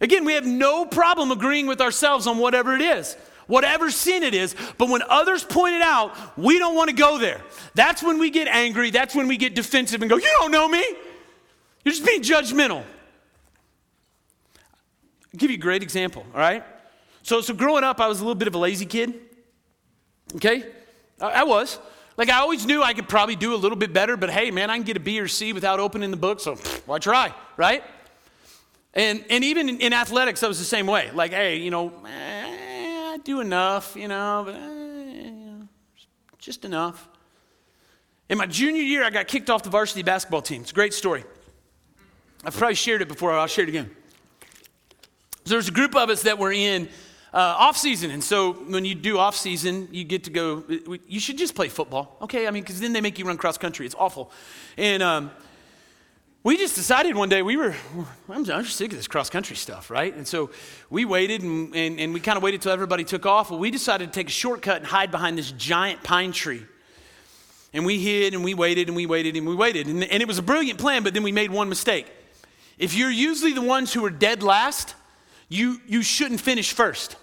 Again, 0.00 0.24
we 0.24 0.34
have 0.34 0.46
no 0.46 0.84
problem 0.84 1.32
agreeing 1.32 1.66
with 1.66 1.80
ourselves 1.80 2.26
on 2.26 2.38
whatever 2.38 2.74
it 2.74 2.82
is, 2.82 3.14
whatever 3.46 3.90
sin 3.90 4.22
it 4.22 4.34
is. 4.34 4.54
But 4.78 4.88
when 4.88 5.02
others 5.08 5.42
point 5.42 5.74
it 5.74 5.82
out, 5.82 6.38
we 6.38 6.58
don't 6.58 6.76
want 6.76 6.90
to 6.90 6.94
go 6.94 7.18
there. 7.18 7.40
That's 7.74 8.02
when 8.02 8.18
we 8.18 8.30
get 8.30 8.46
angry. 8.46 8.90
That's 8.90 9.14
when 9.14 9.26
we 9.26 9.36
get 9.36 9.56
defensive 9.56 10.02
and 10.02 10.08
go, 10.08 10.16
You 10.16 10.30
don't 10.38 10.52
know 10.52 10.68
me. 10.68 10.84
You're 11.84 11.94
just 11.94 12.06
being 12.06 12.22
judgmental. 12.22 12.84
I'll 14.56 15.38
give 15.38 15.50
you 15.50 15.56
a 15.56 15.60
great 15.60 15.82
example, 15.82 16.24
all 16.32 16.40
right? 16.40 16.64
So, 17.26 17.40
so 17.40 17.54
growing 17.54 17.82
up, 17.82 18.00
I 18.00 18.06
was 18.06 18.20
a 18.20 18.22
little 18.22 18.36
bit 18.36 18.46
of 18.46 18.54
a 18.54 18.58
lazy 18.58 18.86
kid. 18.86 19.12
Okay? 20.36 20.64
I, 21.20 21.40
I 21.40 21.42
was. 21.42 21.80
Like, 22.16 22.30
I 22.30 22.38
always 22.38 22.64
knew 22.64 22.84
I 22.84 22.94
could 22.94 23.08
probably 23.08 23.34
do 23.34 23.52
a 23.52 23.56
little 23.56 23.76
bit 23.76 23.92
better, 23.92 24.16
but 24.16 24.30
hey, 24.30 24.52
man, 24.52 24.70
I 24.70 24.76
can 24.76 24.84
get 24.84 24.96
a 24.96 25.00
B 25.00 25.18
or 25.18 25.26
C 25.26 25.52
without 25.52 25.80
opening 25.80 26.12
the 26.12 26.16
book, 26.16 26.38
so 26.38 26.54
why 26.86 27.00
try, 27.00 27.34
right? 27.56 27.82
And, 28.94 29.24
and 29.28 29.42
even 29.42 29.68
in, 29.68 29.80
in 29.80 29.92
athletics, 29.92 30.44
I 30.44 30.46
was 30.46 30.60
the 30.60 30.64
same 30.64 30.86
way. 30.86 31.10
Like, 31.12 31.32
hey, 31.32 31.56
you 31.56 31.72
know, 31.72 31.92
eh, 32.06 33.18
do 33.24 33.40
enough, 33.40 33.96
you 33.96 34.06
know, 34.06 34.44
but 34.46 34.54
eh, 34.54 35.66
just 36.38 36.64
enough. 36.64 37.08
In 38.28 38.38
my 38.38 38.46
junior 38.46 38.82
year, 38.82 39.02
I 39.02 39.10
got 39.10 39.26
kicked 39.26 39.50
off 39.50 39.64
the 39.64 39.70
varsity 39.70 40.04
basketball 40.04 40.42
team. 40.42 40.62
It's 40.62 40.70
a 40.70 40.74
great 40.74 40.94
story. 40.94 41.24
I've 42.44 42.56
probably 42.56 42.76
shared 42.76 43.02
it 43.02 43.08
before, 43.08 43.32
I'll 43.32 43.48
share 43.48 43.64
it 43.64 43.68
again. 43.68 43.90
So 45.44 45.54
there's 45.54 45.68
a 45.68 45.72
group 45.72 45.96
of 45.96 46.08
us 46.08 46.22
that 46.22 46.38
were 46.38 46.52
in 46.52 46.88
uh, 47.32 47.38
off 47.58 47.76
season, 47.76 48.10
and 48.10 48.22
so 48.22 48.52
when 48.52 48.84
you 48.84 48.94
do 48.94 49.18
off 49.18 49.36
season, 49.36 49.88
you 49.92 50.04
get 50.04 50.24
to 50.24 50.30
go. 50.30 50.64
You 51.08 51.20
should 51.20 51.38
just 51.38 51.54
play 51.54 51.68
football, 51.68 52.16
okay? 52.22 52.46
I 52.46 52.50
mean, 52.50 52.62
because 52.62 52.80
then 52.80 52.92
they 52.92 53.00
make 53.00 53.18
you 53.18 53.26
run 53.26 53.36
cross 53.36 53.58
country. 53.58 53.84
It's 53.84 53.94
awful, 53.98 54.30
and 54.78 55.02
um, 55.02 55.30
we 56.46 56.56
just 56.56 56.76
decided 56.76 57.16
one 57.16 57.28
day 57.28 57.42
we 57.42 57.56
were. 57.56 57.74
I'm 58.28 58.44
just 58.44 58.76
sick 58.76 58.92
of 58.92 58.96
this 58.96 59.08
cross 59.08 59.28
country 59.28 59.56
stuff, 59.56 59.90
right? 59.90 60.14
And 60.14 60.26
so 60.26 60.50
we 60.90 61.04
waited, 61.04 61.42
and, 61.42 61.74
and, 61.74 61.98
and 61.98 62.14
we 62.14 62.20
kind 62.20 62.36
of 62.36 62.42
waited 62.44 62.62
till 62.62 62.70
everybody 62.70 63.02
took 63.02 63.26
off. 63.26 63.50
Well, 63.50 63.58
we 63.58 63.72
decided 63.72 64.12
to 64.12 64.12
take 64.12 64.28
a 64.28 64.32
shortcut 64.32 64.76
and 64.76 64.86
hide 64.86 65.10
behind 65.10 65.36
this 65.36 65.50
giant 65.50 66.04
pine 66.04 66.30
tree. 66.30 66.64
And 67.72 67.84
we 67.84 67.98
hid 67.98 68.32
and 68.32 68.44
we 68.44 68.54
waited 68.54 68.86
and 68.86 68.96
we 68.96 69.06
waited 69.06 69.36
and 69.36 69.46
we 69.46 69.54
waited. 69.54 69.88
And, 69.88 70.04
and 70.04 70.22
it 70.22 70.28
was 70.28 70.38
a 70.38 70.42
brilliant 70.42 70.78
plan, 70.78 71.02
but 71.02 71.14
then 71.14 71.22
we 71.22 71.32
made 71.32 71.50
one 71.50 71.68
mistake. 71.68 72.06
If 72.78 72.94
you're 72.94 73.10
usually 73.10 73.52
the 73.52 73.60
ones 73.60 73.92
who 73.92 74.04
are 74.04 74.10
dead 74.10 74.42
last, 74.42 74.94
you, 75.48 75.80
you 75.86 76.02
shouldn't 76.02 76.40
finish 76.40 76.72
first. 76.72 77.16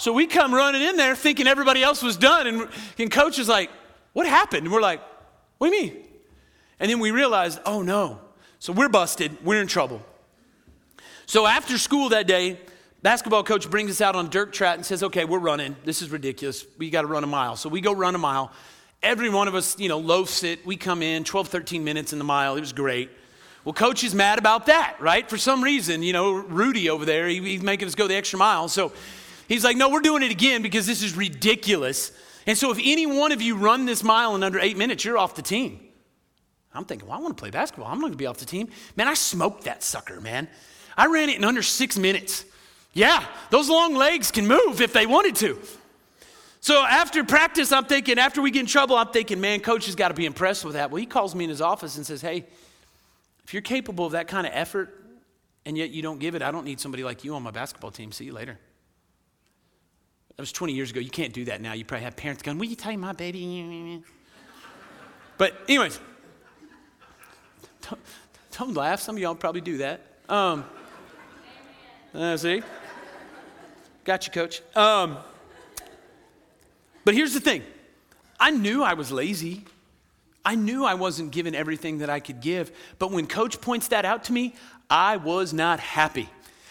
So 0.00 0.14
we 0.14 0.26
come 0.26 0.54
running 0.54 0.80
in 0.80 0.96
there 0.96 1.14
thinking 1.14 1.46
everybody 1.46 1.82
else 1.82 2.02
was 2.02 2.16
done. 2.16 2.46
And, 2.46 2.68
and 2.98 3.10
coach 3.10 3.38
is 3.38 3.48
like, 3.48 3.70
What 4.14 4.26
happened? 4.26 4.64
And 4.64 4.72
we're 4.72 4.80
like, 4.80 5.02
What 5.58 5.68
do 5.68 5.76
you 5.76 5.82
mean? 5.82 6.04
And 6.78 6.90
then 6.90 7.00
we 7.00 7.10
realized, 7.10 7.60
Oh 7.66 7.82
no. 7.82 8.18
So 8.60 8.72
we're 8.72 8.88
busted. 8.88 9.44
We're 9.44 9.60
in 9.60 9.66
trouble. 9.66 10.02
So 11.26 11.46
after 11.46 11.76
school 11.76 12.08
that 12.10 12.26
day, 12.26 12.58
basketball 13.02 13.44
coach 13.44 13.68
brings 13.70 13.90
us 13.90 14.00
out 14.00 14.16
on 14.16 14.30
dirt 14.30 14.54
track 14.54 14.76
and 14.76 14.86
says, 14.86 15.02
Okay, 15.02 15.26
we're 15.26 15.38
running. 15.38 15.76
This 15.84 16.00
is 16.00 16.08
ridiculous. 16.08 16.64
We 16.78 16.88
got 16.88 17.02
to 17.02 17.06
run 17.06 17.22
a 17.22 17.28
mile. 17.28 17.56
So 17.56 17.68
we 17.68 17.82
go 17.82 17.92
run 17.92 18.14
a 18.14 18.18
mile. 18.18 18.52
Every 19.02 19.28
one 19.28 19.48
of 19.48 19.54
us, 19.54 19.78
you 19.78 19.90
know, 19.90 19.98
loafs 20.00 20.44
it. 20.44 20.64
We 20.64 20.76
come 20.76 21.02
in 21.02 21.24
12, 21.24 21.48
13 21.48 21.84
minutes 21.84 22.14
in 22.14 22.18
the 22.18 22.24
mile. 22.24 22.56
It 22.56 22.60
was 22.60 22.72
great. 22.72 23.10
Well, 23.70 23.74
coach 23.88 24.02
is 24.02 24.16
mad 24.16 24.40
about 24.40 24.66
that, 24.66 24.96
right? 24.98 25.30
For 25.30 25.38
some 25.38 25.62
reason, 25.62 26.02
you 26.02 26.12
know, 26.12 26.32
Rudy 26.32 26.90
over 26.90 27.04
there, 27.04 27.28
he, 27.28 27.38
he's 27.38 27.62
making 27.62 27.86
us 27.86 27.94
go 27.94 28.08
the 28.08 28.16
extra 28.16 28.36
mile. 28.36 28.66
So 28.66 28.90
he's 29.46 29.62
like, 29.62 29.76
no, 29.76 29.88
we're 29.88 30.00
doing 30.00 30.24
it 30.24 30.32
again 30.32 30.60
because 30.60 30.88
this 30.88 31.04
is 31.04 31.16
ridiculous. 31.16 32.10
And 32.48 32.58
so 32.58 32.72
if 32.72 32.80
any 32.82 33.06
one 33.06 33.30
of 33.30 33.40
you 33.40 33.56
run 33.56 33.86
this 33.86 34.02
mile 34.02 34.34
in 34.34 34.42
under 34.42 34.58
eight 34.58 34.76
minutes, 34.76 35.04
you're 35.04 35.16
off 35.16 35.36
the 35.36 35.42
team. 35.42 35.78
I'm 36.74 36.84
thinking, 36.84 37.06
well, 37.06 37.16
I 37.16 37.20
want 37.20 37.36
to 37.36 37.40
play 37.40 37.50
basketball. 37.50 37.86
I'm 37.86 37.98
not 38.00 38.06
going 38.06 38.14
to 38.14 38.18
be 38.18 38.26
off 38.26 38.38
the 38.38 38.44
team. 38.44 38.70
Man, 38.96 39.06
I 39.06 39.14
smoked 39.14 39.62
that 39.66 39.84
sucker, 39.84 40.20
man. 40.20 40.48
I 40.96 41.06
ran 41.06 41.28
it 41.28 41.36
in 41.36 41.44
under 41.44 41.62
six 41.62 41.96
minutes. 41.96 42.44
Yeah, 42.92 43.24
those 43.50 43.68
long 43.68 43.94
legs 43.94 44.32
can 44.32 44.48
move 44.48 44.80
if 44.80 44.92
they 44.92 45.06
wanted 45.06 45.36
to. 45.36 45.60
So 46.60 46.84
after 46.84 47.22
practice, 47.22 47.70
I'm 47.70 47.84
thinking, 47.84 48.18
after 48.18 48.42
we 48.42 48.50
get 48.50 48.62
in 48.62 48.66
trouble, 48.66 48.96
I'm 48.96 49.12
thinking, 49.12 49.40
man, 49.40 49.60
coach 49.60 49.86
has 49.86 49.94
got 49.94 50.08
to 50.08 50.14
be 50.14 50.26
impressed 50.26 50.64
with 50.64 50.74
that. 50.74 50.90
Well, 50.90 50.98
he 50.98 51.06
calls 51.06 51.36
me 51.36 51.44
in 51.44 51.50
his 51.50 51.60
office 51.60 51.96
and 51.96 52.04
says, 52.04 52.20
hey, 52.20 52.46
if 53.50 53.54
you're 53.54 53.62
capable 53.62 54.06
of 54.06 54.12
that 54.12 54.28
kind 54.28 54.46
of 54.46 54.52
effort 54.54 54.96
and 55.66 55.76
yet 55.76 55.90
you 55.90 56.02
don't 56.02 56.20
give 56.20 56.36
it, 56.36 56.42
I 56.42 56.52
don't 56.52 56.64
need 56.64 56.78
somebody 56.78 57.02
like 57.02 57.24
you 57.24 57.34
on 57.34 57.42
my 57.42 57.50
basketball 57.50 57.90
team. 57.90 58.12
See 58.12 58.26
you 58.26 58.32
later. 58.32 58.56
That 60.36 60.40
was 60.40 60.52
20 60.52 60.72
years 60.72 60.92
ago. 60.92 61.00
You 61.00 61.10
can't 61.10 61.32
do 61.32 61.46
that 61.46 61.60
now. 61.60 61.72
You 61.72 61.84
probably 61.84 62.04
have 62.04 62.14
parents 62.14 62.44
going, 62.44 62.58
Will 62.58 62.68
you 62.68 62.76
tell 62.76 62.96
my 62.96 63.12
baby? 63.12 64.04
But, 65.36 65.56
anyways, 65.68 65.98
don't, 67.88 68.00
don't 68.56 68.74
laugh. 68.74 69.00
Some 69.00 69.16
of 69.16 69.20
y'all 69.20 69.34
probably 69.34 69.62
do 69.62 69.78
that. 69.78 70.00
Um, 70.28 70.64
uh, 72.14 72.36
see? 72.36 72.62
Got 74.04 74.28
you, 74.28 74.32
coach. 74.32 74.62
Um, 74.76 75.16
but 77.04 77.14
here's 77.14 77.34
the 77.34 77.40
thing 77.40 77.64
I 78.38 78.52
knew 78.52 78.84
I 78.84 78.94
was 78.94 79.10
lazy. 79.10 79.64
I 80.44 80.54
knew 80.54 80.84
I 80.84 80.94
wasn't 80.94 81.32
given 81.32 81.54
everything 81.54 81.98
that 81.98 82.10
I 82.10 82.20
could 82.20 82.40
give, 82.40 82.72
but 82.98 83.10
when 83.10 83.26
coach 83.26 83.60
points 83.60 83.88
that 83.88 84.04
out 84.04 84.24
to 84.24 84.32
me, 84.32 84.54
I 84.88 85.16
was 85.16 85.52
not 85.52 85.80
happy. 85.80 86.28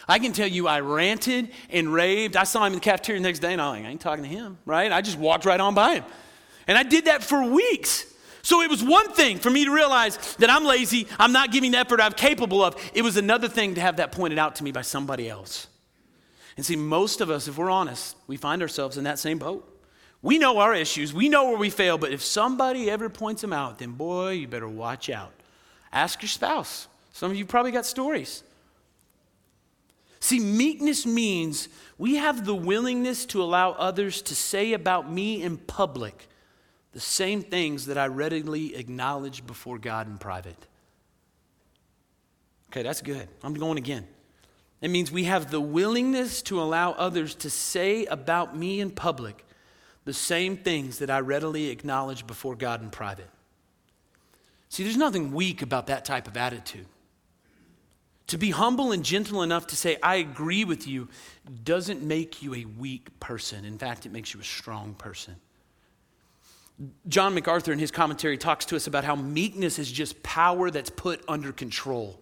I 0.07 0.17
can 0.17 0.33
tell 0.33 0.47
you, 0.47 0.67
I 0.67 0.79
ranted 0.79 1.49
and 1.69 1.93
raved. 1.93 2.35
I 2.35 2.43
saw 2.43 2.65
him 2.65 2.73
in 2.73 2.79
the 2.79 2.83
cafeteria 2.83 3.21
the 3.21 3.27
next 3.27 3.39
day, 3.39 3.53
and 3.53 3.61
I'm 3.61 3.69
like, 3.75 3.85
I 3.85 3.89
ain't 3.89 4.01
talking 4.01 4.23
to 4.23 4.29
him, 4.29 4.57
right? 4.65 4.91
I 4.91 5.01
just 5.01 5.19
walked 5.19 5.45
right 5.45 5.59
on 5.59 5.75
by 5.75 5.95
him. 5.95 6.03
And 6.67 6.77
I 6.77 6.83
did 6.83 7.05
that 7.05 7.23
for 7.23 7.43
weeks. 7.43 8.11
So 8.41 8.61
it 8.61 8.69
was 8.69 8.83
one 8.83 9.11
thing 9.11 9.37
for 9.37 9.51
me 9.51 9.65
to 9.65 9.71
realize 9.71 10.17
that 10.37 10.49
I'm 10.49 10.65
lazy, 10.65 11.07
I'm 11.19 11.31
not 11.31 11.51
giving 11.51 11.71
the 11.71 11.77
effort 11.77 12.01
I'm 12.01 12.13
capable 12.13 12.63
of. 12.63 12.75
It 12.95 13.03
was 13.03 13.17
another 13.17 13.47
thing 13.47 13.75
to 13.75 13.81
have 13.81 13.97
that 13.97 14.11
pointed 14.11 14.39
out 14.39 14.55
to 14.55 14.63
me 14.63 14.71
by 14.71 14.81
somebody 14.81 15.29
else. 15.29 15.67
And 16.57 16.65
see, 16.65 16.75
most 16.75 17.21
of 17.21 17.29
us, 17.29 17.47
if 17.47 17.57
we're 17.57 17.69
honest, 17.69 18.15
we 18.25 18.35
find 18.35 18.61
ourselves 18.63 18.97
in 18.97 19.03
that 19.03 19.19
same 19.19 19.37
boat. 19.37 19.78
We 20.21 20.37
know 20.37 20.57
our 20.59 20.73
issues, 20.73 21.13
we 21.13 21.29
know 21.29 21.45
where 21.49 21.57
we 21.57 21.69
fail, 21.69 21.97
but 21.97 22.11
if 22.11 22.21
somebody 22.21 22.89
ever 22.89 23.09
points 23.09 23.41
them 23.41 23.53
out, 23.53 23.79
then 23.79 23.91
boy, 23.91 24.31
you 24.31 24.47
better 24.47 24.67
watch 24.67 25.09
out. 25.09 25.31
Ask 25.93 26.21
your 26.21 26.29
spouse. 26.29 26.87
Some 27.13 27.31
of 27.31 27.37
you 27.37 27.45
probably 27.45 27.71
got 27.71 27.85
stories. 27.85 28.43
See, 30.19 30.39
meekness 30.39 31.05
means 31.05 31.69
we 31.97 32.15
have 32.15 32.45
the 32.45 32.53
willingness 32.53 33.25
to 33.27 33.41
allow 33.41 33.71
others 33.71 34.21
to 34.23 34.35
say 34.35 34.73
about 34.73 35.09
me 35.09 35.41
in 35.41 35.57
public 35.57 36.27
the 36.91 36.99
same 36.99 37.41
things 37.41 37.85
that 37.85 37.97
I 37.97 38.07
readily 38.07 38.75
acknowledge 38.75 39.45
before 39.45 39.77
God 39.77 40.07
in 40.07 40.17
private. 40.17 40.57
Okay, 42.71 42.83
that's 42.83 43.01
good. 43.01 43.27
I'm 43.43 43.53
going 43.53 43.77
again. 43.77 44.07
It 44.81 44.89
means 44.89 45.11
we 45.11 45.25
have 45.25 45.51
the 45.51 45.61
willingness 45.61 46.41
to 46.43 46.61
allow 46.61 46.91
others 46.91 47.35
to 47.35 47.49
say 47.49 48.05
about 48.05 48.57
me 48.57 48.79
in 48.79 48.91
public 48.91 49.45
the 50.09 50.13
same 50.13 50.57
things 50.57 50.97
that 50.97 51.11
I 51.11 51.19
readily 51.19 51.69
acknowledge 51.69 52.25
before 52.25 52.55
God 52.55 52.81
in 52.81 52.89
private. 52.89 53.29
See, 54.67 54.81
there's 54.81 54.97
nothing 54.97 55.33
weak 55.33 55.61
about 55.61 55.85
that 55.85 56.03
type 56.03 56.27
of 56.27 56.35
attitude. 56.35 56.87
To 58.25 58.39
be 58.39 58.49
humble 58.49 58.91
and 58.91 59.05
gentle 59.05 59.43
enough 59.43 59.67
to 59.67 59.75
say, 59.75 59.97
I 60.01 60.15
agree 60.15 60.65
with 60.65 60.87
you, 60.87 61.09
doesn't 61.63 62.01
make 62.01 62.41
you 62.41 62.55
a 62.55 62.65
weak 62.65 63.19
person. 63.19 63.65
In 63.65 63.77
fact, 63.77 64.07
it 64.07 64.11
makes 64.11 64.33
you 64.33 64.39
a 64.39 64.43
strong 64.43 64.95
person. 64.95 65.35
John 67.07 67.35
MacArthur, 67.35 67.71
in 67.71 67.77
his 67.77 67.91
commentary, 67.91 68.39
talks 68.39 68.65
to 68.65 68.75
us 68.75 68.87
about 68.87 69.03
how 69.03 69.13
meekness 69.15 69.77
is 69.77 69.91
just 69.91 70.23
power 70.23 70.71
that's 70.71 70.89
put 70.89 71.23
under 71.27 71.51
control. 71.51 72.19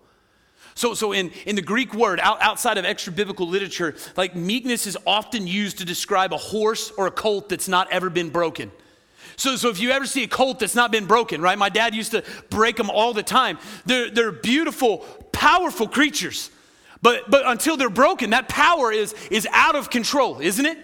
So, 0.77 0.93
so 0.93 1.12
in, 1.12 1.31
in 1.48 1.55
the 1.55 1.63
Greek 1.63 1.96
word, 1.96 2.19
out, 2.19 2.39
outside 2.39 2.77
of 2.77 2.86
extra 2.86 3.12
biblical 3.12 3.48
literature, 3.48 3.96
like 4.15 4.36
meekness 4.36 4.86
is 4.86 4.96
often 5.07 5.48
used 5.48 5.79
to 5.79 5.86
describe 5.86 6.34
a 6.34 6.38
horse 6.38 6.91
or 6.91 7.07
a 7.07 7.12
colt 7.12 7.50
that's 7.50 7.67
not 7.67 7.91
ever 7.91 8.12
been 8.12 8.29
broken. 8.29 8.72
So, 9.38 9.55
so 9.55 9.69
if 9.69 9.79
you 9.79 9.89
ever 9.89 10.05
see 10.05 10.24
a 10.24 10.27
colt 10.27 10.60
that's 10.60 10.75
not 10.75 10.91
been 10.91 11.07
broken, 11.07 11.41
right? 11.41 11.57
My 11.57 11.69
dad 11.69 11.96
used 11.96 12.12
to 12.12 12.24
break 12.51 12.75
them 12.75 12.91
all 12.91 13.15
the 13.15 13.24
time. 13.24 13.57
They're, 13.88 14.12
they're 14.12 14.31
beautiful, 14.31 15.00
powerful 15.31 15.88
creatures. 15.88 16.51
But, 17.01 17.27
but 17.27 17.48
until 17.48 17.75
they're 17.75 17.89
broken, 17.89 18.29
that 18.29 18.48
power 18.48 18.91
is, 18.91 19.15
is 19.31 19.48
out 19.51 19.75
of 19.75 19.89
control, 19.89 20.39
isn't 20.39 20.65
it? 20.65 20.77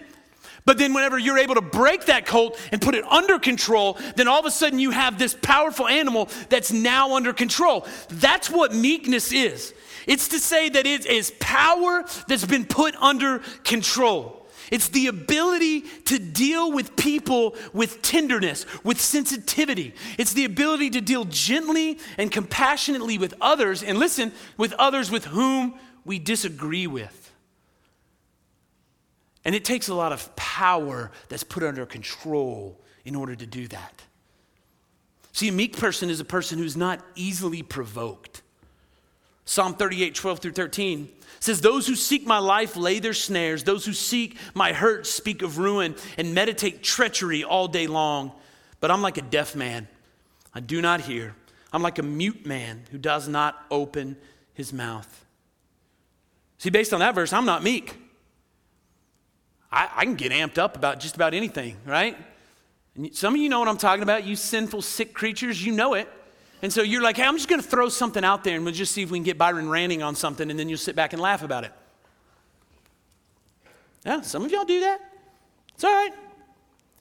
But 0.65 0.79
then, 0.79 0.93
whenever 0.93 1.19
you're 1.19 1.37
able 1.37 1.55
to 1.55 1.61
break 1.61 2.05
that 2.05 2.25
colt 2.25 2.57
and 2.71 2.81
put 2.81 2.95
it 2.95 3.03
under 3.03 3.37
control, 3.37 3.99
then 4.15 4.27
all 4.27 4.39
of 4.39 4.45
a 4.45 4.51
sudden 4.51 4.79
you 4.79 4.91
have 4.91 5.19
this 5.19 5.35
powerful 5.39 5.87
animal 5.87 6.29
that's 6.49 6.71
now 6.71 7.15
under 7.15 7.33
control. 7.33 7.85
That's 8.09 8.49
what 8.49 8.73
meekness 8.73 9.33
is. 9.33 9.73
It's 10.07 10.27
to 10.29 10.39
say 10.39 10.69
that 10.69 10.85
it 10.85 11.05
is 11.05 11.31
power 11.39 12.03
that's 12.27 12.45
been 12.45 12.65
put 12.65 12.95
under 12.95 13.39
control. 13.63 14.47
It's 14.71 14.87
the 14.89 15.07
ability 15.07 15.81
to 15.81 16.17
deal 16.17 16.71
with 16.71 16.95
people 16.95 17.55
with 17.73 18.01
tenderness, 18.01 18.65
with 18.83 18.99
sensitivity. 18.99 19.93
It's 20.17 20.33
the 20.33 20.45
ability 20.45 20.91
to 20.91 21.01
deal 21.01 21.25
gently 21.25 21.99
and 22.17 22.31
compassionately 22.31 23.17
with 23.17 23.33
others, 23.41 23.83
and 23.83 23.99
listen, 23.99 24.31
with 24.57 24.73
others 24.73 25.11
with 25.11 25.25
whom 25.25 25.75
we 26.05 26.17
disagree 26.19 26.87
with. 26.87 27.31
And 29.45 29.53
it 29.53 29.65
takes 29.65 29.89
a 29.89 29.95
lot 29.95 30.11
of 30.13 30.33
power 30.35 31.11
that's 31.27 31.43
put 31.43 31.63
under 31.63 31.85
control 31.85 32.79
in 33.03 33.15
order 33.15 33.35
to 33.35 33.45
do 33.45 33.67
that. 33.67 34.01
See, 35.33 35.49
a 35.49 35.51
meek 35.51 35.77
person 35.77 36.09
is 36.09 36.19
a 36.19 36.25
person 36.25 36.59
who's 36.59 36.77
not 36.77 37.03
easily 37.15 37.63
provoked. 37.63 38.42
Psalm 39.45 39.73
38, 39.73 40.15
12 40.15 40.39
through 40.39 40.51
13 40.51 41.09
says, 41.39 41.61
Those 41.61 41.87
who 41.87 41.95
seek 41.95 42.25
my 42.25 42.37
life 42.37 42.75
lay 42.75 42.99
their 42.99 43.13
snares. 43.13 43.63
Those 43.63 43.85
who 43.85 43.93
seek 43.93 44.37
my 44.53 44.71
hurt 44.71 45.05
speak 45.05 45.41
of 45.41 45.57
ruin 45.57 45.95
and 46.17 46.33
meditate 46.33 46.81
treachery 46.81 47.43
all 47.43 47.67
day 47.67 47.87
long. 47.87 48.31
But 48.79 48.91
I'm 48.91 49.01
like 49.01 49.17
a 49.17 49.21
deaf 49.21 49.55
man. 49.55 49.87
I 50.53 50.59
do 50.59 50.81
not 50.81 51.01
hear. 51.01 51.35
I'm 51.73 51.81
like 51.81 51.99
a 51.99 52.03
mute 52.03 52.45
man 52.45 52.83
who 52.91 52.97
does 52.97 53.27
not 53.27 53.65
open 53.71 54.15
his 54.53 54.71
mouth. 54.71 55.25
See, 56.59 56.69
based 56.69 56.93
on 56.93 56.99
that 56.99 57.15
verse, 57.15 57.33
I'm 57.33 57.45
not 57.45 57.63
meek. 57.63 57.97
I, 59.71 59.89
I 59.95 60.05
can 60.05 60.15
get 60.15 60.31
amped 60.31 60.57
up 60.57 60.77
about 60.77 60.99
just 60.99 61.15
about 61.15 61.33
anything, 61.33 61.77
right? 61.85 62.15
And 62.95 63.13
some 63.13 63.33
of 63.33 63.41
you 63.41 63.49
know 63.49 63.59
what 63.59 63.67
I'm 63.67 63.77
talking 63.77 64.03
about, 64.03 64.23
you 64.23 64.35
sinful, 64.35 64.83
sick 64.83 65.13
creatures, 65.13 65.65
you 65.65 65.73
know 65.73 65.95
it. 65.95 66.07
And 66.63 66.71
so 66.71 66.81
you're 66.81 67.01
like, 67.01 67.17
hey, 67.17 67.23
I'm 67.23 67.35
just 67.35 67.49
going 67.49 67.61
to 67.61 67.67
throw 67.67 67.89
something 67.89 68.23
out 68.23 68.45
there 68.45 68.55
and 68.55 68.63
we'll 68.63 68.73
just 68.73 68.93
see 68.93 69.03
if 69.03 69.11
we 69.11 69.17
can 69.17 69.25
get 69.25 69.37
Byron 69.37 69.69
ranting 69.69 70.01
on 70.01 70.15
something, 70.15 70.49
and 70.49 70.57
then 70.57 70.69
you'll 70.69 70.77
sit 70.77 70.95
back 70.95 71.11
and 71.11 71.21
laugh 71.21 71.43
about 71.43 71.65
it. 71.65 71.73
Yeah, 74.05 74.21
some 74.21 74.45
of 74.45 74.51
y'all 74.51 74.63
do 74.63 74.79
that. 74.79 75.01
It's 75.75 75.83
all 75.83 75.91
right. 75.91 76.13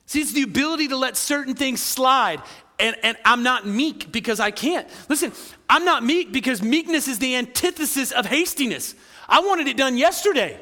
See, 0.07 0.21
it's 0.21 0.33
the 0.33 0.42
ability 0.42 0.88
to 0.88 0.97
let 0.97 1.16
certain 1.16 1.54
things 1.54 1.81
slide. 1.81 2.42
And, 2.81 2.97
and 3.04 3.16
I'm 3.25 3.45
not 3.45 3.64
meek 3.64 4.11
because 4.11 4.40
I 4.40 4.50
can't. 4.50 4.88
Listen, 5.09 5.31
I'm 5.69 5.85
not 5.85 6.02
meek 6.02 6.33
because 6.33 6.61
meekness 6.61 7.07
is 7.07 7.21
the 7.21 7.37
antithesis 7.37 8.11
of 8.11 8.26
hastiness. 8.26 8.97
I 9.28 9.40
wanted 9.40 9.69
it 9.69 9.76
done 9.76 9.97
yesterday. 9.97 10.61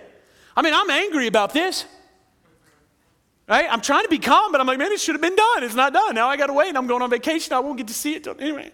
I 0.54 0.60
mean, 0.60 0.74
I'm 0.74 0.90
angry 0.90 1.26
about 1.26 1.54
this. 1.54 1.86
Right? 3.50 3.66
I'm 3.68 3.80
trying 3.80 4.04
to 4.04 4.08
be 4.08 4.20
calm, 4.20 4.52
but 4.52 4.60
I'm 4.60 4.66
like, 4.68 4.78
man, 4.78 4.92
it 4.92 5.00
should 5.00 5.16
have 5.16 5.20
been 5.20 5.34
done. 5.34 5.64
It's 5.64 5.74
not 5.74 5.92
done. 5.92 6.14
Now 6.14 6.28
I 6.28 6.36
got 6.36 6.46
to 6.46 6.52
wait. 6.52 6.68
And 6.68 6.78
I'm 6.78 6.86
going 6.86 7.02
on 7.02 7.10
vacation. 7.10 7.52
I 7.52 7.58
won't 7.58 7.76
get 7.76 7.88
to 7.88 7.94
see 7.94 8.14
it 8.14 8.22
till 8.22 8.36
anyway. 8.38 8.70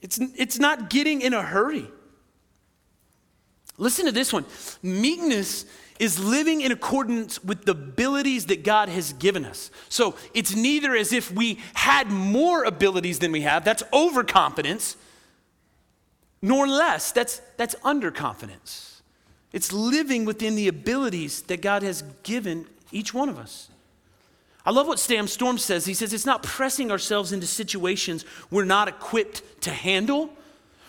It's, 0.00 0.20
it's 0.36 0.60
not 0.60 0.88
getting 0.88 1.20
in 1.20 1.34
a 1.34 1.42
hurry. 1.42 1.88
Listen 3.76 4.06
to 4.06 4.12
this 4.12 4.32
one. 4.32 4.44
Meekness 4.84 5.66
is 5.98 6.20
living 6.20 6.60
in 6.60 6.70
accordance 6.70 7.42
with 7.42 7.64
the 7.64 7.72
abilities 7.72 8.46
that 8.46 8.62
God 8.62 8.88
has 8.88 9.14
given 9.14 9.44
us. 9.44 9.72
So 9.88 10.14
it's 10.32 10.54
neither 10.54 10.94
as 10.94 11.12
if 11.12 11.32
we 11.32 11.58
had 11.74 12.08
more 12.08 12.62
abilities 12.62 13.18
than 13.18 13.32
we 13.32 13.40
have, 13.40 13.64
that's 13.64 13.82
overconfidence, 13.92 14.96
nor 16.40 16.68
less, 16.68 17.10
that's, 17.10 17.42
that's 17.56 17.74
underconfidence. 17.84 18.89
It's 19.52 19.72
living 19.72 20.24
within 20.24 20.54
the 20.54 20.68
abilities 20.68 21.42
that 21.42 21.60
God 21.60 21.82
has 21.82 22.02
given 22.22 22.66
each 22.92 23.12
one 23.12 23.28
of 23.28 23.38
us. 23.38 23.68
I 24.64 24.70
love 24.70 24.86
what 24.86 24.98
Sam 24.98 25.26
Storms 25.26 25.64
says. 25.64 25.86
He 25.86 25.94
says 25.94 26.12
it's 26.12 26.26
not 26.26 26.42
pressing 26.42 26.90
ourselves 26.90 27.32
into 27.32 27.46
situations 27.46 28.24
we're 28.50 28.64
not 28.64 28.88
equipped 28.88 29.42
to 29.62 29.70
handle 29.70 30.30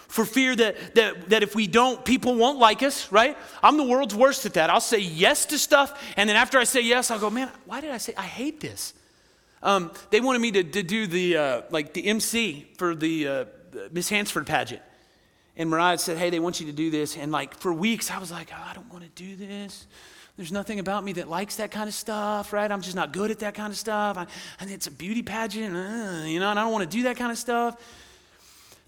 for 0.07 0.25
fear 0.25 0.53
that, 0.57 0.95
that, 0.95 1.29
that 1.29 1.41
if 1.41 1.55
we 1.55 1.67
don't, 1.67 2.03
people 2.03 2.35
won't 2.35 2.59
like 2.59 2.83
us, 2.83 3.09
right? 3.13 3.37
I'm 3.63 3.77
the 3.77 3.85
world's 3.85 4.13
worst 4.13 4.45
at 4.45 4.55
that. 4.55 4.69
I'll 4.69 4.81
say 4.81 4.99
yes 4.99 5.45
to 5.47 5.57
stuff, 5.57 6.13
and 6.17 6.29
then 6.29 6.35
after 6.35 6.57
I 6.59 6.65
say 6.65 6.81
yes, 6.81 7.09
I'll 7.09 7.19
go, 7.19 7.29
man, 7.29 7.49
why 7.65 7.79
did 7.79 7.91
I 7.91 7.97
say, 7.97 8.13
I 8.17 8.23
hate 8.23 8.59
this. 8.59 8.93
Um, 9.63 9.91
they 10.09 10.19
wanted 10.19 10.39
me 10.39 10.51
to, 10.51 10.63
to 10.63 10.83
do 10.83 11.07
the, 11.07 11.37
uh, 11.37 11.61
like 11.69 11.93
the 11.93 12.05
MC 12.05 12.67
for 12.77 12.93
the 12.93 13.27
uh, 13.27 13.45
Miss 13.91 14.09
Hansford 14.09 14.45
pageant. 14.45 14.81
And 15.57 15.69
Mariah 15.69 15.97
said, 15.97 16.17
hey, 16.17 16.29
they 16.29 16.39
want 16.39 16.59
you 16.59 16.65
to 16.67 16.71
do 16.71 16.89
this. 16.89 17.17
And 17.17 17.31
like 17.31 17.55
for 17.55 17.73
weeks, 17.73 18.09
I 18.09 18.19
was 18.19 18.31
like, 18.31 18.51
oh, 18.53 18.63
I 18.69 18.73
don't 18.73 18.91
want 18.91 19.03
to 19.03 19.09
do 19.23 19.35
this. 19.35 19.87
There's 20.37 20.51
nothing 20.51 20.79
about 20.79 21.03
me 21.03 21.13
that 21.13 21.29
likes 21.29 21.57
that 21.57 21.71
kind 21.71 21.87
of 21.87 21.93
stuff, 21.93 22.53
right? 22.53 22.71
I'm 22.71 22.81
just 22.81 22.95
not 22.95 23.11
good 23.11 23.31
at 23.31 23.39
that 23.39 23.53
kind 23.53 23.71
of 23.71 23.77
stuff. 23.77 24.17
I, 24.17 24.25
and 24.59 24.71
it's 24.71 24.87
a 24.87 24.91
beauty 24.91 25.21
pageant, 25.21 25.75
uh, 25.75 26.25
you 26.25 26.39
know, 26.39 26.49
and 26.49 26.59
I 26.59 26.63
don't 26.63 26.71
want 26.71 26.89
to 26.89 26.97
do 26.97 27.03
that 27.03 27.17
kind 27.17 27.31
of 27.31 27.37
stuff. 27.37 27.79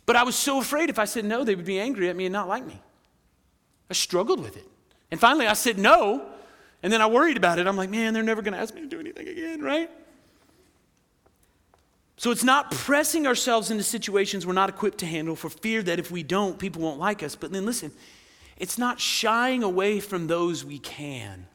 But 0.06 0.16
I 0.16 0.24
was 0.24 0.36
so 0.36 0.60
afraid 0.60 0.90
if 0.90 1.00
I 1.00 1.06
said 1.06 1.26
no, 1.26 1.44
they 1.44 1.56
would 1.56 1.66
be 1.66 1.80
angry 1.80 2.10
at 2.10 2.16
me 2.16 2.26
and 2.26 2.34
not 2.34 2.48
like 2.48 2.66
me. 2.66 2.82
I 3.90 3.94
struggled 3.94 4.40
with 4.40 4.58
it. 4.58 4.68
And 5.12 5.20
finally, 5.20 5.48
I 5.48 5.54
said 5.54 5.78
no, 5.78 6.26
and 6.82 6.92
then 6.92 7.02
I 7.02 7.08
worried 7.08 7.38
about 7.38 7.60
it. 7.60 7.68
I'm 7.68 7.78
like, 7.78 7.90
man, 7.90 8.14
they're 8.14 8.24
never 8.24 8.42
going 8.42 8.54
to 8.54 8.60
ask 8.60 8.74
me 8.74 8.82
to 8.82 8.88
do 8.88 9.00
anything 9.00 9.28
again, 9.28 9.62
right? 9.62 9.90
So 12.18 12.32
it's 12.32 12.44
not 12.44 12.72
pressing 12.72 13.26
ourselves 13.26 13.72
into 13.72 13.84
situations 13.84 14.46
we're 14.46 14.54
not 14.54 14.70
equipped 14.70 15.00
to 15.00 15.06
handle 15.06 15.36
for 15.36 15.50
fear 15.50 15.82
that 15.84 16.00
if 16.00 16.12
we 16.12 16.24
don't, 16.24 16.60
people 16.60 16.82
won't 16.82 17.00
like 17.00 17.24
us. 17.24 17.36
But 17.36 17.52
then 17.52 17.66
listen, 17.66 17.92
it's 18.58 18.78
not 18.78 19.00
shying 19.00 19.64
away 19.64 20.00
from 20.00 20.28
those 20.28 20.64
we 20.64 20.80
can. 20.80 21.48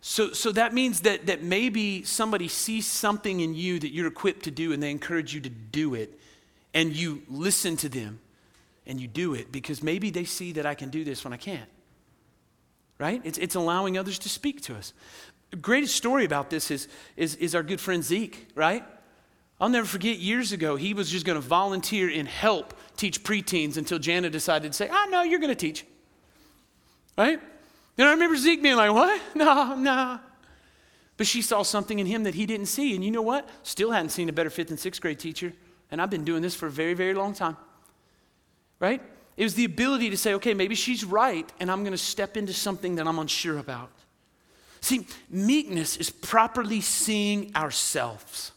So, 0.00 0.32
so 0.32 0.52
that 0.52 0.72
means 0.72 1.00
that, 1.00 1.26
that 1.26 1.42
maybe 1.42 2.04
somebody 2.04 2.46
sees 2.46 2.86
something 2.86 3.40
in 3.40 3.54
you 3.54 3.80
that 3.80 3.88
you're 3.88 4.06
equipped 4.06 4.44
to 4.44 4.52
do 4.52 4.72
and 4.72 4.80
they 4.80 4.92
encourage 4.92 5.34
you 5.34 5.40
to 5.40 5.48
do 5.48 5.94
it 5.94 6.20
and 6.72 6.94
you 6.94 7.22
listen 7.28 7.76
to 7.78 7.88
them 7.88 8.20
and 8.86 9.00
you 9.00 9.08
do 9.08 9.34
it 9.34 9.50
because 9.50 9.82
maybe 9.82 10.10
they 10.10 10.24
see 10.24 10.52
that 10.52 10.64
I 10.64 10.74
can 10.74 10.90
do 10.90 11.02
this 11.02 11.24
when 11.24 11.32
I 11.32 11.36
can't. 11.36 11.68
Right? 12.98 13.20
It's, 13.24 13.36
it's 13.36 13.56
allowing 13.56 13.98
others 13.98 14.20
to 14.20 14.28
speak 14.28 14.62
to 14.62 14.76
us. 14.76 14.92
The 15.50 15.56
greatest 15.56 15.96
story 15.96 16.24
about 16.24 16.50
this 16.50 16.70
is, 16.70 16.86
is, 17.16 17.34
is 17.36 17.54
our 17.54 17.64
good 17.64 17.80
friend 17.80 18.04
Zeke, 18.04 18.48
right? 18.54 18.84
I'll 19.60 19.68
never 19.68 19.86
forget 19.86 20.18
years 20.18 20.52
ago, 20.52 20.76
he 20.76 20.92
was 20.92 21.10
just 21.10 21.24
going 21.24 21.40
to 21.40 21.46
volunteer 21.46 22.10
and 22.10 22.28
help 22.28 22.74
teach 22.96 23.22
preteens 23.22 23.76
until 23.76 23.98
Jana 23.98 24.28
decided 24.28 24.72
to 24.72 24.76
say, 24.76 24.88
oh, 24.90 25.06
no, 25.10 25.22
you're 25.22 25.40
going 25.40 25.50
to 25.50 25.54
teach. 25.54 25.86
Right? 27.16 27.40
And 27.96 28.06
I 28.06 28.10
remember 28.12 28.36
Zeke 28.36 28.62
being 28.62 28.76
like, 28.76 28.92
what? 28.92 29.20
No, 29.34 29.74
no. 29.74 30.20
But 31.16 31.26
she 31.26 31.40
saw 31.40 31.62
something 31.62 31.98
in 31.98 32.04
him 32.06 32.24
that 32.24 32.34
he 32.34 32.44
didn't 32.44 32.66
see. 32.66 32.94
And 32.94 33.02
you 33.02 33.10
know 33.10 33.22
what? 33.22 33.48
Still 33.62 33.90
hadn't 33.90 34.10
seen 34.10 34.28
a 34.28 34.32
better 34.32 34.50
fifth 34.50 34.68
and 34.68 34.78
sixth 34.78 35.00
grade 35.00 35.18
teacher 35.18 35.54
and 35.90 36.02
I've 36.02 36.10
been 36.10 36.24
doing 36.24 36.42
this 36.42 36.54
for 36.54 36.66
a 36.66 36.70
very, 36.70 36.94
very 36.94 37.14
long 37.14 37.32
time. 37.32 37.56
Right? 38.78 39.02
It 39.36 39.44
was 39.44 39.54
the 39.54 39.64
ability 39.64 40.10
to 40.10 40.16
say, 40.16 40.34
okay, 40.34 40.54
maybe 40.54 40.74
she's 40.74 41.04
right, 41.04 41.50
and 41.60 41.70
I'm 41.70 41.82
going 41.82 41.92
to 41.92 41.98
step 41.98 42.36
into 42.36 42.52
something 42.52 42.96
that 42.96 43.06
I'm 43.06 43.18
unsure 43.18 43.58
about. 43.58 43.90
See, 44.80 45.06
meekness 45.30 45.96
is 45.96 46.10
properly 46.10 46.80
seeing 46.80 47.54
ourselves. 47.54 48.52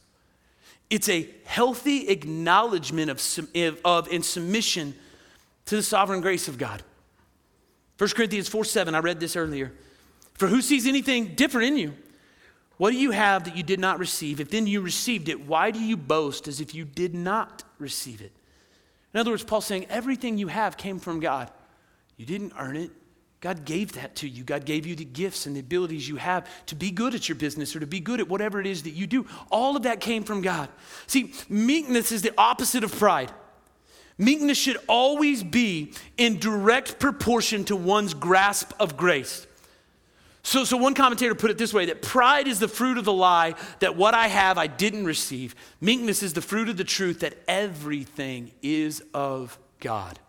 It's 0.90 1.10
a 1.10 1.30
healthy 1.46 2.10
acknowledgement 2.10 3.12
of, 3.12 3.80
of 3.86 4.08
and 4.12 4.26
submission 4.26 4.96
to 5.66 5.76
the 5.76 5.84
sovereign 5.84 6.22
grace 6.22 6.48
of 6.48 6.58
God. 6.58 6.82
1 7.98 8.10
Corinthians 8.12 8.48
4 8.48 8.64
7, 8.64 8.96
I 8.96 9.00
read 9.00 9.20
this 9.20 9.36
earlier. 9.36 9.72
For 10.34 10.48
who 10.48 10.62
sees 10.62 10.88
anything 10.88 11.36
different 11.36 11.68
in 11.68 11.78
you? 11.78 11.94
What 12.78 12.92
do 12.92 12.98
you 12.98 13.12
have 13.12 13.44
that 13.44 13.58
you 13.58 13.64
did 13.64 13.80
not 13.80 14.00
receive? 14.00 14.40
If 14.40 14.50
then 14.50 14.66
you 14.66 14.80
received 14.80 15.28
it, 15.28 15.46
why 15.46 15.70
do 15.70 15.80
you 15.80 15.98
boast 15.98 16.48
as 16.48 16.62
if 16.62 16.74
you 16.74 16.86
did 16.86 17.14
not 17.14 17.64
receive 17.78 18.22
it? 18.22 18.32
In 19.14 19.20
other 19.20 19.32
words, 19.32 19.44
Paul's 19.44 19.66
saying 19.66 19.86
everything 19.90 20.38
you 20.38 20.48
have 20.48 20.78
came 20.78 20.98
from 20.98 21.20
God. 21.20 21.52
You 22.16 22.26
didn't 22.26 22.54
earn 22.58 22.78
it. 22.78 22.92
God 23.42 23.64
gave 23.64 23.94
that 23.94 24.16
to 24.18 24.28
you. 24.28 24.44
God 24.44 24.66
gave 24.66 24.86
you 24.86 24.96
the 24.96 25.06
gifts 25.06 25.46
and 25.46 25.56
the 25.56 25.62
abilities 25.62 26.10
you 26.10 26.18
have 26.18 26.48
to 26.66 26.76
be 26.76 26.92
good 26.92 27.16
at 27.16 27.30
your 27.30 27.38
business 27.38 27.74
or 27.74 27.80
to 27.80 27.88
be 27.88 28.02
good 28.02 28.20
at 28.20 28.28
whatever 28.28 28.60
it 28.60 28.68
is 28.68 28.84
that 28.84 28.90
you 28.92 29.08
do. 29.08 29.26
All 29.50 29.78
of 29.78 29.84
that 29.84 30.02
came 30.02 30.24
from 30.24 30.42
God. 30.42 30.68
See, 31.08 31.34
meekness 31.48 32.12
is 32.12 32.22
the 32.22 32.34
opposite 32.38 32.84
of 32.84 32.94
pride. 32.98 33.32
Meekness 34.18 34.58
should 34.58 34.78
always 34.88 35.42
be 35.42 35.94
in 36.18 36.40
direct 36.40 37.00
proportion 37.00 37.64
to 37.66 37.78
one's 37.78 38.14
grasp 38.14 38.74
of 38.78 38.98
grace. 38.98 39.48
So, 40.44 40.66
so 40.66 40.76
one 40.76 40.94
commentator 40.94 41.34
put 41.34 41.52
it 41.52 41.58
this 41.58 41.74
way 41.74 41.86
that 41.86 42.02
pride 42.02 42.48
is 42.48 42.60
the 42.60 42.68
fruit 42.68 42.98
of 42.98 43.06
the 43.06 43.14
lie 43.14 43.56
that 43.80 43.96
what 43.96 44.14
I 44.14 44.28
have 44.28 44.58
I 44.58 44.68
didn't 44.68 45.06
receive. 45.06 45.56
Meekness 45.80 46.24
is 46.24 46.34
the 46.34 46.42
fruit 46.42 46.68
of 46.68 46.76
the 46.76 46.84
truth 46.84 47.22
that 47.22 47.36
everything 47.48 48.52
is 48.62 49.02
of 49.14 49.58
God. 49.80 50.20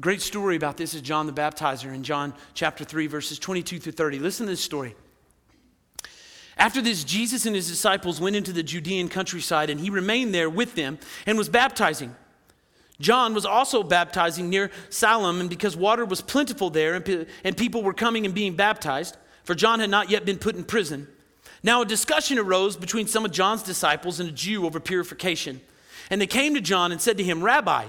Great 0.00 0.22
story 0.22 0.54
about 0.54 0.76
this 0.76 0.94
is 0.94 1.02
John 1.02 1.26
the 1.26 1.32
Baptizer 1.32 1.92
in 1.92 2.04
John 2.04 2.32
chapter 2.54 2.84
3, 2.84 3.08
verses 3.08 3.36
22 3.40 3.80
through 3.80 3.92
30. 3.92 4.20
Listen 4.20 4.46
to 4.46 4.52
this 4.52 4.62
story. 4.62 4.94
After 6.56 6.80
this, 6.80 7.02
Jesus 7.02 7.46
and 7.46 7.56
his 7.56 7.66
disciples 7.68 8.20
went 8.20 8.36
into 8.36 8.52
the 8.52 8.62
Judean 8.62 9.08
countryside, 9.08 9.70
and 9.70 9.80
he 9.80 9.90
remained 9.90 10.32
there 10.32 10.48
with 10.48 10.76
them 10.76 11.00
and 11.26 11.36
was 11.36 11.48
baptizing. 11.48 12.14
John 13.00 13.34
was 13.34 13.44
also 13.44 13.82
baptizing 13.82 14.48
near 14.48 14.70
Salim, 14.88 15.40
and 15.40 15.50
because 15.50 15.76
water 15.76 16.04
was 16.04 16.20
plentiful 16.20 16.70
there 16.70 16.94
and, 16.94 17.26
and 17.42 17.56
people 17.56 17.82
were 17.82 17.94
coming 17.94 18.24
and 18.24 18.34
being 18.34 18.54
baptized, 18.54 19.16
for 19.42 19.56
John 19.56 19.80
had 19.80 19.90
not 19.90 20.10
yet 20.10 20.24
been 20.24 20.38
put 20.38 20.54
in 20.54 20.62
prison. 20.62 21.08
Now 21.64 21.82
a 21.82 21.86
discussion 21.86 22.38
arose 22.38 22.76
between 22.76 23.08
some 23.08 23.24
of 23.24 23.32
John's 23.32 23.64
disciples 23.64 24.20
and 24.20 24.28
a 24.28 24.32
Jew 24.32 24.64
over 24.64 24.78
purification. 24.78 25.60
And 26.08 26.20
they 26.20 26.26
came 26.26 26.54
to 26.54 26.60
John 26.60 26.92
and 26.92 27.00
said 27.00 27.18
to 27.18 27.24
him, 27.24 27.42
Rabbi, 27.42 27.88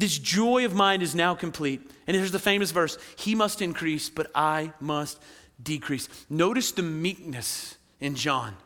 this 0.00 0.18
joy 0.18 0.64
of 0.64 0.74
mine 0.74 1.02
is 1.02 1.14
now 1.14 1.34
complete. 1.34 1.80
And 2.06 2.16
here's 2.16 2.32
the 2.32 2.38
famous 2.38 2.70
verse 2.70 2.98
He 3.16 3.34
must 3.34 3.62
increase, 3.62 4.10
but 4.10 4.30
I 4.34 4.72
must 4.80 5.20
decrease. 5.62 6.08
Notice 6.28 6.72
the 6.72 6.82
meekness 6.82 7.76
in 8.00 8.14
John. 8.14 8.56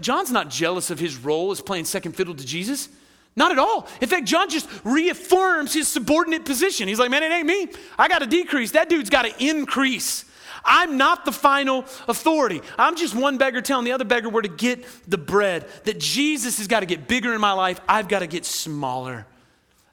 John's 0.00 0.30
not 0.30 0.50
jealous 0.50 0.90
of 0.90 0.98
his 0.98 1.16
role 1.16 1.50
as 1.50 1.60
playing 1.62 1.86
second 1.86 2.12
fiddle 2.12 2.34
to 2.34 2.44
Jesus. 2.44 2.90
Not 3.34 3.52
at 3.52 3.58
all. 3.58 3.88
In 4.00 4.08
fact, 4.08 4.26
John 4.26 4.50
just 4.50 4.68
reaffirms 4.84 5.72
his 5.72 5.88
subordinate 5.88 6.44
position. 6.44 6.86
He's 6.86 6.98
like, 6.98 7.10
man, 7.10 7.22
it 7.22 7.32
ain't 7.32 7.46
me. 7.46 7.68
I 7.98 8.08
got 8.08 8.18
to 8.18 8.26
decrease. 8.26 8.72
That 8.72 8.90
dude's 8.90 9.08
got 9.08 9.22
to 9.22 9.44
increase. 9.44 10.26
I'm 10.64 10.98
not 10.98 11.24
the 11.24 11.32
final 11.32 11.86
authority. 12.06 12.60
I'm 12.76 12.96
just 12.96 13.14
one 13.14 13.38
beggar 13.38 13.62
telling 13.62 13.86
the 13.86 13.92
other 13.92 14.04
beggar 14.04 14.28
where 14.28 14.42
to 14.42 14.48
get 14.48 14.84
the 15.08 15.16
bread. 15.16 15.66
That 15.84 15.98
Jesus 15.98 16.58
has 16.58 16.66
got 16.66 16.80
to 16.80 16.86
get 16.86 17.08
bigger 17.08 17.32
in 17.32 17.40
my 17.40 17.52
life. 17.52 17.80
I've 17.88 18.08
got 18.08 18.18
to 18.18 18.26
get 18.26 18.44
smaller. 18.44 19.26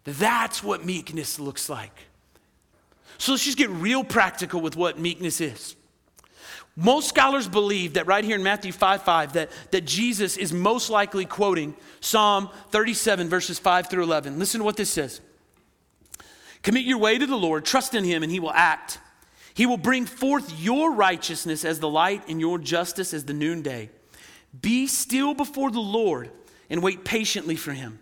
That's 0.08 0.64
what 0.64 0.86
meekness 0.86 1.38
looks 1.38 1.68
like. 1.68 1.92
So 3.18 3.34
let's 3.34 3.44
just 3.44 3.58
get 3.58 3.70
real 3.70 4.06
practical 4.06 4.62
with 4.62 4.78
what 4.78 4.98
meekness 4.98 5.42
is. 5.42 5.76
Most 6.78 7.10
scholars 7.10 7.50
believe 7.50 7.96
that 7.96 8.08
right 8.08 8.24
here 8.24 8.38
in 8.38 8.44
Matthew 8.44 8.72
5 8.72 9.02
5, 9.02 9.34
that, 9.34 9.50
that 9.72 9.82
Jesus 9.82 10.38
is 10.38 10.54
most 10.54 10.90
likely 10.90 11.26
quoting 11.26 11.76
Psalm 12.00 12.50
37, 12.70 13.28
verses 13.28 13.60
5 13.60 13.90
through 13.90 14.04
11. 14.04 14.40
Listen 14.40 14.60
to 14.60 14.64
what 14.64 14.78
this 14.78 14.90
says 14.90 15.20
Commit 16.64 16.86
your 16.86 17.00
way 17.00 17.18
to 17.18 17.26
the 17.26 17.36
Lord, 17.36 17.66
trust 17.66 17.94
in 17.94 18.06
him, 18.06 18.24
and 18.24 18.32
he 18.32 18.40
will 18.40 18.54
act. 18.54 19.00
He 19.56 19.66
will 19.66 19.78
bring 19.78 20.06
forth 20.06 20.58
your 20.58 20.94
righteousness 20.94 21.66
as 21.66 21.80
the 21.82 21.90
light 21.90 22.24
and 22.30 22.40
your 22.40 22.60
justice 22.60 23.14
as 23.14 23.26
the 23.26 23.34
noonday. 23.34 23.90
Be 24.62 24.88
still 24.88 25.34
before 25.34 25.70
the 25.70 25.82
Lord 25.82 26.32
and 26.70 26.82
wait 26.82 27.04
patiently 27.04 27.58
for 27.58 27.74
him. 27.74 28.00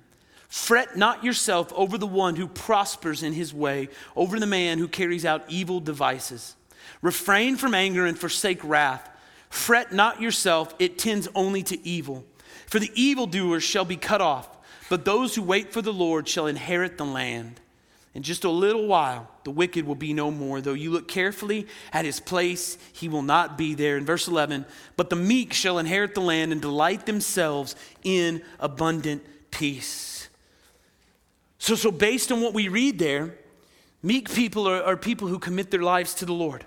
Fret 0.56 0.96
not 0.96 1.22
yourself 1.22 1.72
over 1.74 1.98
the 1.98 2.08
one 2.08 2.38
who 2.38 2.48
prospers 2.48 3.24
in 3.24 3.34
his 3.34 3.54
way, 3.54 3.90
over 4.16 4.40
the 4.40 4.48
man 4.48 4.80
who 4.80 4.88
carries 4.88 5.26
out 5.26 5.44
evil 5.50 5.82
devices. 5.82 6.56
Refrain 7.02 7.58
from 7.58 7.76
anger 7.76 8.06
and 8.06 8.18
forsake 8.18 8.64
wrath. 8.64 9.08
Fret 9.50 9.92
not 9.92 10.22
yourself, 10.22 10.74
it 10.80 10.98
tends 10.98 11.28
only 11.36 11.62
to 11.64 11.86
evil. 11.86 12.24
For 12.68 12.80
the 12.80 12.90
evildoers 12.96 13.64
shall 13.64 13.84
be 13.84 13.98
cut 13.98 14.22
off, 14.22 14.48
but 14.90 15.04
those 15.04 15.36
who 15.36 15.44
wait 15.44 15.74
for 15.74 15.82
the 15.82 15.94
Lord 15.94 16.28
shall 16.28 16.48
inherit 16.48 16.98
the 16.98 17.06
land. 17.06 17.60
In 18.14 18.24
just 18.24 18.46
a 18.46 18.50
little 18.50 18.88
while, 18.88 19.30
the 19.44 19.52
wicked 19.52 19.86
will 19.86 19.94
be 19.94 20.14
no 20.14 20.32
more. 20.32 20.62
Though 20.62 20.74
you 20.74 20.90
look 20.90 21.10
carefully 21.10 21.68
at 21.92 22.06
his 22.06 22.22
place, 22.22 22.78
he 22.94 23.10
will 23.10 23.24
not 23.24 23.58
be 23.58 23.76
there. 23.76 23.98
In 23.98 24.06
verse 24.06 24.30
11, 24.30 24.66
but 24.96 25.10
the 25.10 25.18
meek 25.18 25.52
shall 25.52 25.78
inherit 25.78 26.16
the 26.16 26.22
land 26.22 26.54
and 26.54 26.62
delight 26.62 27.06
themselves 27.06 27.76
in 28.04 28.42
abundant 28.58 29.22
peace. 29.52 30.15
So, 31.66 31.74
so 31.74 31.90
based 31.90 32.32
on 32.32 32.42
what 32.42 32.54
we 32.54 32.68
read 32.68 33.00
there, 33.00 33.34
meek 34.04 34.32
people 34.32 34.70
are, 34.70 34.84
are 34.84 34.96
people 34.96 35.28
who 35.28 35.40
commit 35.40 35.72
their 35.72 35.82
lives 35.82 36.14
to 36.16 36.26
the 36.26 36.32
Lord. 36.32 36.64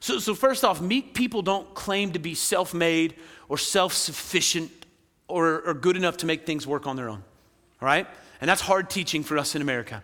So, 0.00 0.18
so 0.18 0.34
first 0.34 0.64
off, 0.64 0.80
meek 0.80 1.12
people 1.12 1.42
don't 1.42 1.74
claim 1.74 2.12
to 2.12 2.18
be 2.18 2.34
self 2.34 2.72
made 2.72 3.16
or 3.50 3.58
self 3.58 3.92
sufficient 3.92 4.86
or, 5.28 5.60
or 5.60 5.74
good 5.74 5.98
enough 5.98 6.16
to 6.16 6.26
make 6.26 6.46
things 6.46 6.66
work 6.66 6.86
on 6.86 6.96
their 6.96 7.10
own. 7.10 7.22
All 7.82 7.86
right? 7.86 8.06
And 8.40 8.48
that's 8.48 8.62
hard 8.62 8.88
teaching 8.88 9.22
for 9.22 9.36
us 9.36 9.54
in 9.54 9.60
America 9.60 10.02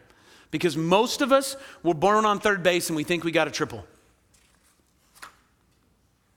because 0.50 0.76
most 0.76 1.22
of 1.22 1.32
us 1.32 1.56
were 1.82 1.94
born 1.94 2.26
on 2.26 2.40
third 2.40 2.62
base 2.62 2.90
and 2.90 2.96
we 2.96 3.04
think 3.04 3.24
we 3.24 3.32
got 3.32 3.48
a 3.48 3.50
triple. 3.50 3.86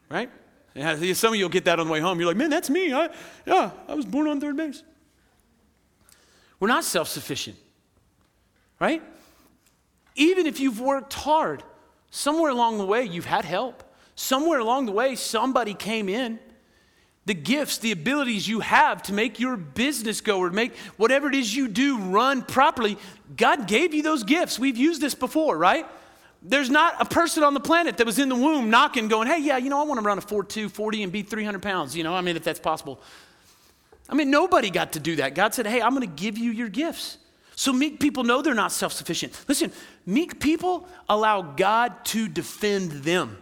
Right? 0.09 0.29
Yeah, 0.73 1.11
some 1.11 1.33
of 1.33 1.35
you 1.37 1.43
will 1.43 1.49
get 1.49 1.65
that 1.65 1.81
on 1.81 1.87
the 1.87 1.91
way 1.91 1.99
home. 1.99 2.17
You're 2.17 2.29
like, 2.29 2.37
man, 2.37 2.49
that's 2.49 2.69
me. 2.69 2.93
I, 2.93 3.09
yeah, 3.45 3.71
I 3.89 3.93
was 3.93 4.05
born 4.05 4.29
on 4.29 4.39
third 4.39 4.55
base. 4.55 4.83
We're 6.61 6.69
not 6.69 6.85
self 6.85 7.09
sufficient, 7.09 7.57
right? 8.79 9.03
Even 10.15 10.45
if 10.47 10.61
you've 10.61 10.79
worked 10.79 11.13
hard, 11.13 11.63
somewhere 12.11 12.51
along 12.51 12.77
the 12.77 12.85
way 12.85 13.03
you've 13.03 13.25
had 13.25 13.43
help. 13.43 13.83
Somewhere 14.15 14.59
along 14.59 14.85
the 14.85 14.91
way, 14.91 15.15
somebody 15.15 15.73
came 15.73 16.07
in 16.07 16.39
the 17.25 17.33
gifts, 17.35 17.77
the 17.77 17.91
abilities 17.91 18.47
you 18.47 18.61
have 18.61 19.03
to 19.03 19.13
make 19.13 19.39
your 19.39 19.55
business 19.55 20.21
go 20.21 20.39
or 20.39 20.49
make 20.49 20.75
whatever 20.97 21.27
it 21.27 21.35
is 21.35 21.55
you 21.55 21.67
do 21.67 21.97
run 21.97 22.41
properly, 22.41 22.97
God 23.37 23.67
gave 23.67 23.93
you 23.93 24.01
those 24.01 24.23
gifts. 24.23 24.57
We've 24.57 24.77
used 24.77 25.01
this 25.01 25.13
before, 25.13 25.57
right? 25.57 25.85
There's 26.41 26.71
not 26.71 26.95
a 26.99 27.05
person 27.05 27.43
on 27.43 27.53
the 27.53 27.59
planet 27.59 27.97
that 27.97 28.07
was 28.07 28.17
in 28.17 28.27
the 28.27 28.35
womb 28.35 28.71
knocking, 28.71 29.07
going, 29.07 29.27
hey, 29.27 29.39
yeah, 29.39 29.57
you 29.57 29.69
know, 29.69 29.79
I 29.79 29.83
want 29.83 29.99
to 29.99 30.05
run 30.05 30.17
a 30.17 30.21
4'2, 30.21 30.71
40 30.71 31.03
and 31.03 31.11
be 31.11 31.21
300 31.21 31.61
pounds, 31.61 31.95
you 31.95 32.03
know, 32.03 32.15
I 32.15 32.21
mean, 32.21 32.35
if 32.35 32.43
that's 32.43 32.59
possible. 32.59 32.99
I 34.11 34.15
mean, 34.15 34.29
nobody 34.29 34.69
got 34.69 34.93
to 34.93 34.99
do 34.99 35.15
that. 35.17 35.35
God 35.35 35.53
said, 35.53 35.65
hey, 35.65 35.81
I'm 35.81 35.95
going 35.95 36.07
to 36.07 36.21
give 36.21 36.37
you 36.37 36.51
your 36.51 36.67
gifts. 36.67 37.17
So 37.55 37.71
meek 37.71 37.99
people 37.99 38.23
know 38.23 38.41
they're 38.41 38.53
not 38.53 38.71
self 38.71 38.91
sufficient. 38.91 39.39
Listen, 39.47 39.71
meek 40.05 40.39
people 40.39 40.87
allow 41.07 41.41
God 41.41 42.03
to 42.05 42.27
defend 42.27 42.91
them. 43.03 43.37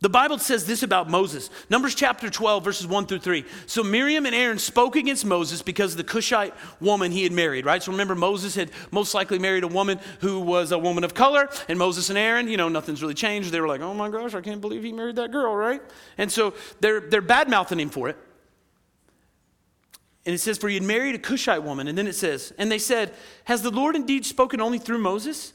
The 0.00 0.08
Bible 0.08 0.38
says 0.38 0.66
this 0.66 0.82
about 0.82 1.08
Moses. 1.08 1.48
Numbers 1.70 1.94
chapter 1.94 2.28
12, 2.28 2.64
verses 2.64 2.88
1 2.88 3.06
through 3.06 3.20
3. 3.20 3.44
So 3.66 3.84
Miriam 3.84 4.26
and 4.26 4.34
Aaron 4.34 4.58
spoke 4.58 4.96
against 4.96 5.24
Moses 5.24 5.62
because 5.62 5.92
of 5.92 5.98
the 5.98 6.04
Cushite 6.04 6.54
woman 6.80 7.12
he 7.12 7.22
had 7.22 7.30
married, 7.30 7.64
right? 7.66 7.80
So 7.80 7.92
remember, 7.92 8.16
Moses 8.16 8.56
had 8.56 8.72
most 8.90 9.14
likely 9.14 9.38
married 9.38 9.62
a 9.62 9.68
woman 9.68 10.00
who 10.18 10.40
was 10.40 10.72
a 10.72 10.78
woman 10.78 11.04
of 11.04 11.14
color, 11.14 11.48
and 11.68 11.78
Moses 11.78 12.08
and 12.08 12.18
Aaron, 12.18 12.48
you 12.48 12.56
know, 12.56 12.68
nothing's 12.68 13.00
really 13.00 13.14
changed. 13.14 13.52
They 13.52 13.60
were 13.60 13.68
like, 13.68 13.80
oh 13.80 13.94
my 13.94 14.10
gosh, 14.10 14.34
I 14.34 14.40
can't 14.40 14.60
believe 14.60 14.82
he 14.82 14.90
married 14.90 15.16
that 15.16 15.30
girl, 15.30 15.54
right? 15.54 15.80
And 16.18 16.32
so 16.32 16.54
they're, 16.80 16.98
they're 16.98 17.20
bad 17.20 17.48
mouthing 17.48 17.78
him 17.78 17.90
for 17.90 18.08
it. 18.08 18.18
And 20.24 20.34
it 20.34 20.38
says, 20.38 20.58
For 20.58 20.68
he 20.68 20.74
had 20.74 20.84
married 20.84 21.14
a 21.14 21.18
Cushite 21.18 21.62
woman. 21.62 21.88
And 21.88 21.98
then 21.98 22.06
it 22.06 22.14
says, 22.14 22.52
And 22.58 22.70
they 22.70 22.78
said, 22.78 23.12
Has 23.44 23.62
the 23.62 23.70
Lord 23.70 23.96
indeed 23.96 24.24
spoken 24.24 24.60
only 24.60 24.78
through 24.78 24.98
Moses? 24.98 25.52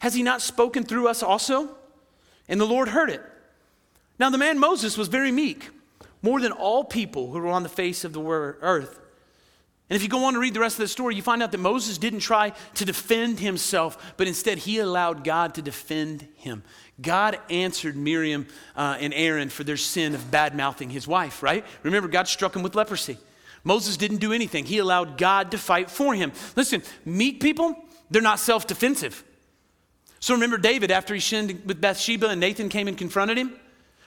Has 0.00 0.14
he 0.14 0.22
not 0.22 0.42
spoken 0.42 0.84
through 0.84 1.08
us 1.08 1.22
also? 1.22 1.76
And 2.48 2.60
the 2.60 2.66
Lord 2.66 2.88
heard 2.88 3.10
it. 3.10 3.22
Now, 4.18 4.30
the 4.30 4.38
man 4.38 4.58
Moses 4.58 4.98
was 4.98 5.08
very 5.08 5.32
meek, 5.32 5.70
more 6.22 6.40
than 6.40 6.52
all 6.52 6.84
people 6.84 7.30
who 7.30 7.38
were 7.38 7.48
on 7.48 7.62
the 7.62 7.68
face 7.68 8.04
of 8.04 8.12
the 8.12 8.22
earth. 8.22 8.98
And 9.88 9.96
if 9.96 10.02
you 10.02 10.08
go 10.08 10.24
on 10.24 10.34
to 10.34 10.38
read 10.38 10.54
the 10.54 10.60
rest 10.60 10.76
of 10.76 10.80
the 10.80 10.88
story, 10.88 11.14
you 11.14 11.22
find 11.22 11.42
out 11.42 11.52
that 11.52 11.58
Moses 11.58 11.98
didn't 11.98 12.20
try 12.20 12.52
to 12.74 12.84
defend 12.84 13.40
himself, 13.40 14.14
but 14.16 14.26
instead 14.26 14.58
he 14.58 14.78
allowed 14.78 15.22
God 15.22 15.54
to 15.56 15.62
defend 15.62 16.26
him. 16.36 16.62
God 17.00 17.38
answered 17.50 17.96
Miriam 17.96 18.46
uh, 18.74 18.96
and 19.00 19.12
Aaron 19.12 19.50
for 19.50 19.64
their 19.64 19.76
sin 19.76 20.14
of 20.14 20.30
bad 20.30 20.56
mouthing 20.56 20.90
his 20.90 21.06
wife, 21.06 21.42
right? 21.42 21.64
Remember, 21.82 22.08
God 22.08 22.26
struck 22.26 22.56
him 22.56 22.62
with 22.62 22.74
leprosy. 22.74 23.18
Moses 23.64 23.96
didn't 23.96 24.18
do 24.18 24.32
anything, 24.32 24.64
he 24.64 24.78
allowed 24.78 25.18
God 25.18 25.50
to 25.52 25.58
fight 25.58 25.90
for 25.90 26.14
him. 26.14 26.32
Listen, 26.56 26.82
meek 27.04 27.40
people, 27.40 27.76
they're 28.10 28.22
not 28.22 28.38
self 28.38 28.66
defensive. 28.66 29.24
So 30.20 30.34
remember 30.34 30.58
David 30.58 30.90
after 30.90 31.14
he 31.14 31.20
sinned 31.20 31.62
with 31.66 31.80
Bathsheba 31.80 32.28
and 32.28 32.40
Nathan 32.40 32.68
came 32.68 32.88
and 32.88 32.96
confronted 32.96 33.38
him? 33.38 33.58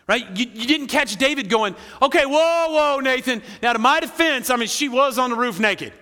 right? 0.07 0.25
You, 0.37 0.45
you, 0.53 0.67
didn't 0.67 0.87
catch 0.87 1.15
David 1.15 1.49
going, 1.49 1.75
okay, 2.01 2.25
whoa, 2.25 2.67
whoa, 2.69 2.99
Nathan. 2.99 3.41
Now, 3.61 3.73
to 3.73 3.79
my 3.79 3.99
defense, 3.99 4.49
I 4.49 4.55
mean, 4.55 4.67
she 4.67 4.89
was 4.89 5.17
on 5.17 5.31
the 5.31 5.35
roof 5.35 5.59
naked. 5.59 5.93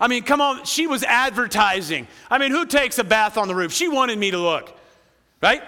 I 0.00 0.08
mean, 0.08 0.24
come 0.24 0.40
on, 0.40 0.64
she 0.64 0.86
was 0.88 1.04
advertising. 1.04 2.08
I 2.28 2.38
mean, 2.38 2.50
who 2.50 2.66
takes 2.66 2.98
a 2.98 3.04
bath 3.04 3.36
on 3.36 3.46
the 3.46 3.54
roof? 3.54 3.72
She 3.72 3.86
wanted 3.86 4.18
me 4.18 4.32
to 4.32 4.38
look, 4.38 4.76
right? 5.40 5.62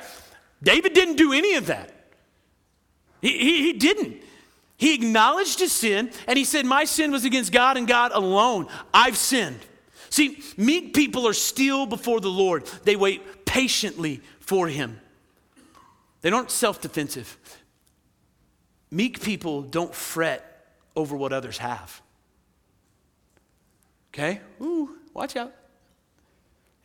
David 0.63 0.93
didn't 0.93 1.17
do 1.17 1.33
any 1.33 1.55
of 1.55 1.67
that. 1.67 1.93
He, 3.21 3.39
he, 3.39 3.63
he 3.63 3.73
didn't. 3.75 4.17
He 4.77 4.95
acknowledged 4.95 5.61
his 5.61 5.73
sin 5.73 6.11
and 6.27 6.37
he 6.37 6.45
said, 6.45 6.67
My 6.67 6.85
sin 6.85 7.13
was 7.13 7.25
against 7.25 7.53
God 7.53 7.77
and 7.77 7.87
God 7.87 8.13
alone. 8.13 8.67
I've 8.93 9.17
sinned. 9.17 9.61
See, 10.11 10.43
meek 10.57 10.95
people 10.95 11.27
are 11.27 11.33
still 11.33 11.87
before 11.87 12.21
the 12.21 12.31
Lord, 12.31 12.67
they 12.85 12.97
wait 12.97 13.45
patiently 13.45 14.21
for 14.41 14.69
him. 14.69 15.01
They 16.21 16.31
aren't 16.31 16.51
self 16.51 16.81
defensive. 16.81 17.37
Meek 18.91 19.21
people 19.21 19.63
don't 19.63 19.95
fret 19.95 20.69
over 20.95 21.17
what 21.17 21.33
others 21.33 21.59
have. 21.59 22.01
Okay? 24.13 24.41
Ooh, 24.63 24.97
watch 25.13 25.35
out. 25.35 25.53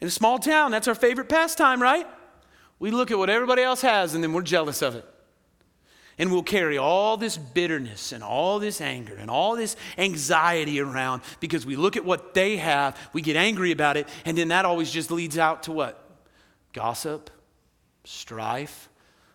In 0.02 0.08
a 0.08 0.12
small 0.12 0.39
town, 0.39 0.71
that's 0.71 0.88
our 0.88 0.95
favorite 0.95 1.30
pastime, 1.30 1.82
right? 1.82 2.08
We 2.80 2.91
look 2.91 3.12
at 3.12 3.17
what 3.17 3.30
everybody 3.30 3.62
else 3.62 3.82
has 3.82 4.15
and 4.15 4.23
then 4.23 4.34
we're 4.34 4.41
jealous 4.41 4.82
of 4.82 4.95
it. 4.95 5.06
And 6.19 6.32
we'll 6.32 6.43
carry 6.43 6.77
all 6.77 7.17
this 7.17 7.38
bitterness 7.38 8.12
and 8.12 8.23
all 8.23 8.60
this 8.60 8.82
anger 8.82 9.15
and 9.15 9.32
all 9.32 9.55
this 9.55 9.75
anxiety 9.97 10.79
around 10.79 11.23
because 11.39 11.65
we 11.65 11.75
look 11.75 11.97
at 11.97 12.05
what 12.05 12.36
they 12.36 12.58
have, 12.58 12.95
we 13.13 13.21
get 13.21 13.36
angry 13.36 13.71
about 13.71 13.97
it, 13.97 14.08
and 14.25 14.38
then 14.38 14.49
that 14.49 14.65
always 14.65 14.91
just 14.91 15.10
leads 15.10 15.38
out 15.38 15.63
to 15.63 15.71
what? 15.71 16.05
Gossip, 16.73 17.32
strife, 18.03 18.89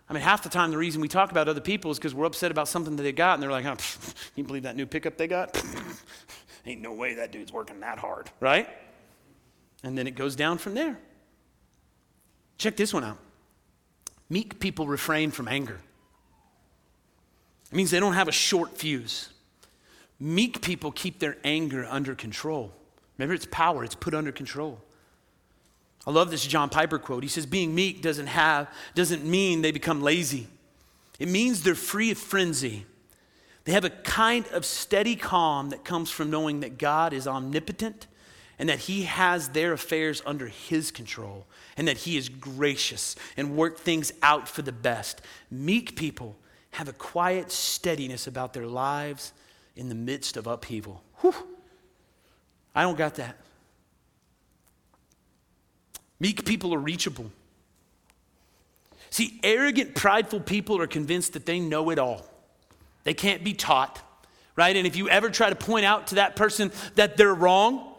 I 0.08 0.12
mean, 0.12 0.22
half 0.22 0.42
the 0.42 0.48
time 0.48 0.70
the 0.70 0.78
reason 0.78 1.00
we 1.00 1.08
talk 1.08 1.30
about 1.30 1.48
other 1.48 1.60
people 1.60 1.90
is 1.90 1.98
because 1.98 2.14
we're 2.14 2.26
upset 2.26 2.50
about 2.50 2.68
something 2.68 2.96
that 2.96 3.02
they 3.02 3.12
got, 3.12 3.34
and 3.34 3.42
they're 3.42 3.50
like, 3.50 3.64
oh, 3.64 3.72
pff, 3.72 4.14
you 4.34 4.44
believe 4.44 4.64
that 4.64 4.76
new 4.76 4.86
pickup 4.86 5.16
they 5.16 5.26
got? 5.26 5.62
Ain't 6.66 6.80
no 6.80 6.92
way 6.92 7.14
that 7.14 7.32
dude's 7.32 7.52
working 7.52 7.80
that 7.80 7.98
hard, 7.98 8.30
right? 8.40 8.68
And 9.82 9.96
then 9.96 10.06
it 10.06 10.14
goes 10.14 10.36
down 10.36 10.58
from 10.58 10.74
there. 10.74 10.98
Check 12.58 12.76
this 12.76 12.94
one 12.94 13.04
out. 13.04 13.18
Meek 14.30 14.60
people 14.60 14.86
refrain 14.86 15.30
from 15.30 15.48
anger. 15.48 15.80
It 17.74 17.76
means 17.76 17.90
they 17.90 17.98
don't 17.98 18.14
have 18.14 18.28
a 18.28 18.32
short 18.32 18.78
fuse. 18.78 19.30
Meek 20.20 20.62
people 20.62 20.92
keep 20.92 21.18
their 21.18 21.36
anger 21.42 21.84
under 21.90 22.14
control. 22.14 22.70
Remember, 23.18 23.34
it's 23.34 23.48
power, 23.50 23.82
it's 23.82 23.96
put 23.96 24.14
under 24.14 24.30
control. 24.30 24.80
I 26.06 26.12
love 26.12 26.30
this 26.30 26.46
John 26.46 26.68
Piper 26.68 27.00
quote. 27.00 27.24
He 27.24 27.28
says, 27.28 27.46
Being 27.46 27.74
meek 27.74 28.00
doesn't, 28.00 28.28
have, 28.28 28.72
doesn't 28.94 29.24
mean 29.24 29.60
they 29.60 29.72
become 29.72 30.02
lazy, 30.02 30.46
it 31.18 31.26
means 31.26 31.64
they're 31.64 31.74
free 31.74 32.12
of 32.12 32.18
frenzy. 32.18 32.86
They 33.64 33.72
have 33.72 33.84
a 33.84 33.90
kind 33.90 34.46
of 34.52 34.64
steady 34.64 35.16
calm 35.16 35.70
that 35.70 35.84
comes 35.84 36.12
from 36.12 36.30
knowing 36.30 36.60
that 36.60 36.78
God 36.78 37.12
is 37.12 37.26
omnipotent 37.26 38.06
and 38.56 38.68
that 38.68 38.80
He 38.80 39.02
has 39.02 39.48
their 39.48 39.72
affairs 39.72 40.22
under 40.24 40.46
His 40.46 40.92
control 40.92 41.44
and 41.76 41.88
that 41.88 41.96
He 41.96 42.16
is 42.16 42.28
gracious 42.28 43.16
and 43.36 43.56
work 43.56 43.78
things 43.78 44.12
out 44.22 44.48
for 44.48 44.62
the 44.62 44.70
best. 44.70 45.22
Meek 45.50 45.96
people 45.96 46.36
have 46.74 46.88
a 46.88 46.92
quiet 46.92 47.52
steadiness 47.52 48.26
about 48.26 48.52
their 48.52 48.66
lives 48.66 49.32
in 49.76 49.88
the 49.88 49.94
midst 49.94 50.36
of 50.36 50.48
upheaval. 50.48 51.04
Whew. 51.20 51.34
I 52.74 52.82
don't 52.82 52.98
got 52.98 53.14
that. 53.14 53.36
Meek 56.18 56.44
people 56.44 56.74
are 56.74 56.78
reachable. 56.78 57.30
See, 59.10 59.38
arrogant, 59.44 59.94
prideful 59.94 60.40
people 60.40 60.80
are 60.80 60.88
convinced 60.88 61.34
that 61.34 61.46
they 61.46 61.60
know 61.60 61.90
it 61.90 62.00
all. 62.00 62.26
They 63.04 63.14
can't 63.14 63.44
be 63.44 63.54
taught, 63.54 64.02
right? 64.56 64.74
And 64.74 64.84
if 64.84 64.96
you 64.96 65.08
ever 65.08 65.30
try 65.30 65.50
to 65.50 65.54
point 65.54 65.84
out 65.84 66.08
to 66.08 66.16
that 66.16 66.34
person 66.34 66.72
that 66.96 67.16
they're 67.16 67.34
wrong, 67.34 67.93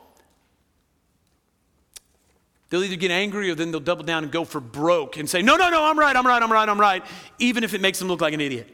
they'll 2.69 2.83
either 2.83 2.95
get 2.95 3.11
angry 3.11 3.49
or 3.49 3.55
then 3.55 3.71
they'll 3.71 3.79
double 3.79 4.03
down 4.03 4.23
and 4.23 4.31
go 4.31 4.43
for 4.43 4.59
broke 4.59 5.17
and 5.17 5.29
say, 5.29 5.41
No, 5.41 5.55
no, 5.55 5.69
no, 5.69 5.83
I'm 5.83 5.97
right, 5.97 6.15
I'm 6.15 6.25
right, 6.25 6.41
I'm 6.41 6.51
right, 6.51 6.69
I'm 6.69 6.79
right, 6.79 7.03
even 7.39 7.63
if 7.63 7.73
it 7.73 7.81
makes 7.81 7.99
them 7.99 8.07
look 8.07 8.21
like 8.21 8.33
an 8.33 8.41
idiot. 8.41 8.69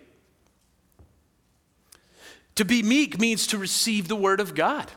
To 2.56 2.66
be 2.66 2.84
meek 2.84 3.20
means 3.20 3.48
to 3.48 3.58
receive 3.58 4.08
the 4.08 4.16
word 4.16 4.40
of 4.40 4.56
God. 4.56 4.92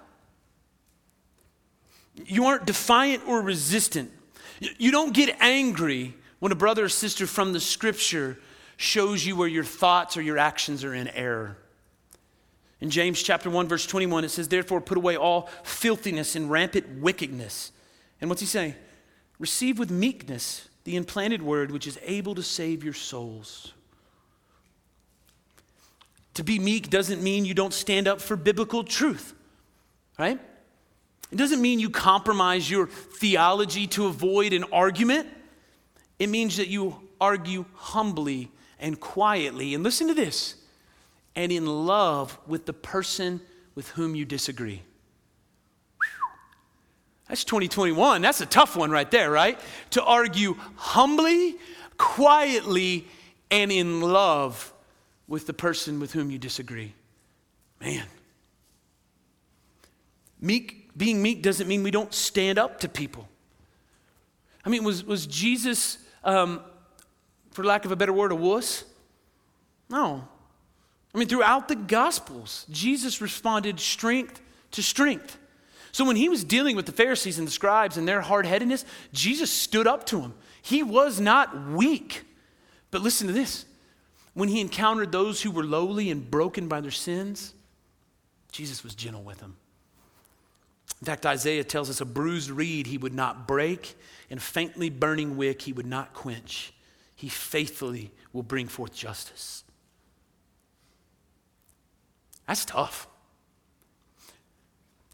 You 2.26 2.46
aren't 2.46 2.66
defiant 2.66 3.26
or 3.26 3.42
resistant. 3.42 4.10
You 4.60 4.90
don't 4.90 5.12
get 5.12 5.36
angry 5.40 6.14
when 6.38 6.52
a 6.52 6.56
brother 6.56 6.84
or 6.84 6.88
sister 6.88 7.26
from 7.26 7.52
the 7.52 7.60
scripture 7.60 8.38
shows 8.76 9.24
you 9.24 9.36
where 9.36 9.48
your 9.48 9.64
thoughts 9.64 10.16
or 10.16 10.22
your 10.22 10.38
actions 10.38 10.84
are 10.84 10.94
in 10.94 11.08
error. 11.08 11.56
In 12.80 12.90
James 12.90 13.22
chapter 13.22 13.48
1 13.48 13.68
verse 13.68 13.86
21 13.86 14.24
it 14.24 14.30
says 14.30 14.48
therefore 14.48 14.80
put 14.80 14.98
away 14.98 15.16
all 15.16 15.48
filthiness 15.62 16.36
and 16.36 16.50
rampant 16.50 17.00
wickedness. 17.00 17.72
And 18.20 18.28
what's 18.28 18.40
he 18.40 18.46
saying? 18.46 18.74
Receive 19.38 19.78
with 19.78 19.90
meekness 19.90 20.68
the 20.84 20.96
implanted 20.96 21.42
word 21.42 21.70
which 21.70 21.86
is 21.86 21.98
able 22.02 22.34
to 22.34 22.42
save 22.42 22.84
your 22.84 22.92
souls. 22.92 23.72
To 26.34 26.44
be 26.44 26.58
meek 26.58 26.90
doesn't 26.90 27.22
mean 27.22 27.44
you 27.44 27.54
don't 27.54 27.72
stand 27.72 28.08
up 28.08 28.20
for 28.20 28.36
biblical 28.36 28.84
truth, 28.84 29.34
right? 30.18 30.38
It 31.30 31.36
doesn't 31.36 31.62
mean 31.62 31.80
you 31.80 31.90
compromise 31.90 32.70
your 32.70 32.86
theology 32.86 33.86
to 33.88 34.06
avoid 34.06 34.52
an 34.52 34.64
argument. 34.72 35.28
It 36.18 36.28
means 36.28 36.56
that 36.58 36.68
you 36.68 36.96
argue 37.20 37.64
humbly 37.74 38.50
and 38.78 38.98
quietly. 39.00 39.74
And 39.74 39.82
listen 39.82 40.08
to 40.08 40.14
this 40.14 40.56
and 41.34 41.50
in 41.50 41.66
love 41.66 42.38
with 42.46 42.66
the 42.66 42.72
person 42.72 43.40
with 43.74 43.88
whom 43.90 44.14
you 44.14 44.24
disagree. 44.24 44.82
That's 47.28 47.44
2021. 47.44 48.22
That's 48.22 48.40
a 48.40 48.46
tough 48.46 48.76
one 48.76 48.90
right 48.90 49.10
there, 49.10 49.30
right? 49.30 49.58
To 49.90 50.04
argue 50.04 50.56
humbly, 50.76 51.56
quietly, 51.96 53.06
and 53.50 53.72
in 53.72 54.00
love 54.00 54.72
with 55.26 55.46
the 55.46 55.54
person 55.54 56.00
with 56.00 56.12
whom 56.12 56.30
you 56.30 56.38
disagree. 56.38 56.92
Man. 57.80 58.06
Meek, 60.40 60.90
being 60.96 61.22
meek 61.22 61.42
doesn't 61.42 61.66
mean 61.66 61.82
we 61.82 61.90
don't 61.90 62.12
stand 62.12 62.58
up 62.58 62.80
to 62.80 62.88
people. 62.88 63.28
I 64.64 64.68
mean, 64.68 64.84
was, 64.84 65.04
was 65.04 65.26
Jesus, 65.26 65.98
um, 66.24 66.60
for 67.52 67.64
lack 67.64 67.84
of 67.84 67.92
a 67.92 67.96
better 67.96 68.12
word, 68.12 68.32
a 68.32 68.34
wuss? 68.34 68.84
No. 69.88 70.26
I 71.14 71.18
mean, 71.18 71.28
throughout 71.28 71.68
the 71.68 71.76
Gospels, 71.76 72.66
Jesus 72.70 73.20
responded 73.20 73.78
strength 73.78 74.40
to 74.72 74.82
strength. 74.82 75.38
So 75.94 76.04
when 76.04 76.16
he 76.16 76.28
was 76.28 76.42
dealing 76.42 76.74
with 76.74 76.86
the 76.86 76.92
Pharisees 76.92 77.38
and 77.38 77.46
the 77.46 77.52
scribes 77.52 77.96
and 77.96 78.08
their 78.08 78.20
hard 78.20 78.46
headedness, 78.46 78.84
Jesus 79.12 79.48
stood 79.48 79.86
up 79.86 80.04
to 80.06 80.20
them. 80.20 80.34
He 80.60 80.82
was 80.82 81.20
not 81.20 81.68
weak. 81.68 82.24
But 82.90 83.00
listen 83.00 83.28
to 83.28 83.32
this 83.32 83.64
when 84.32 84.48
he 84.48 84.60
encountered 84.60 85.12
those 85.12 85.40
who 85.40 85.52
were 85.52 85.62
lowly 85.62 86.10
and 86.10 86.28
broken 86.28 86.66
by 86.66 86.80
their 86.80 86.90
sins, 86.90 87.54
Jesus 88.50 88.82
was 88.82 88.96
gentle 88.96 89.22
with 89.22 89.38
them. 89.38 89.54
In 91.00 91.06
fact, 91.06 91.26
Isaiah 91.26 91.62
tells 91.62 91.88
us 91.88 92.00
a 92.00 92.04
bruised 92.04 92.50
reed 92.50 92.88
he 92.88 92.98
would 92.98 93.14
not 93.14 93.46
break, 93.46 93.94
and 94.30 94.40
a 94.40 94.42
faintly 94.42 94.90
burning 94.90 95.36
wick 95.36 95.62
he 95.62 95.72
would 95.72 95.86
not 95.86 96.12
quench. 96.12 96.74
He 97.14 97.28
faithfully 97.28 98.10
will 98.32 98.42
bring 98.42 98.66
forth 98.66 98.92
justice. 98.92 99.62
That's 102.48 102.64
tough. 102.64 103.06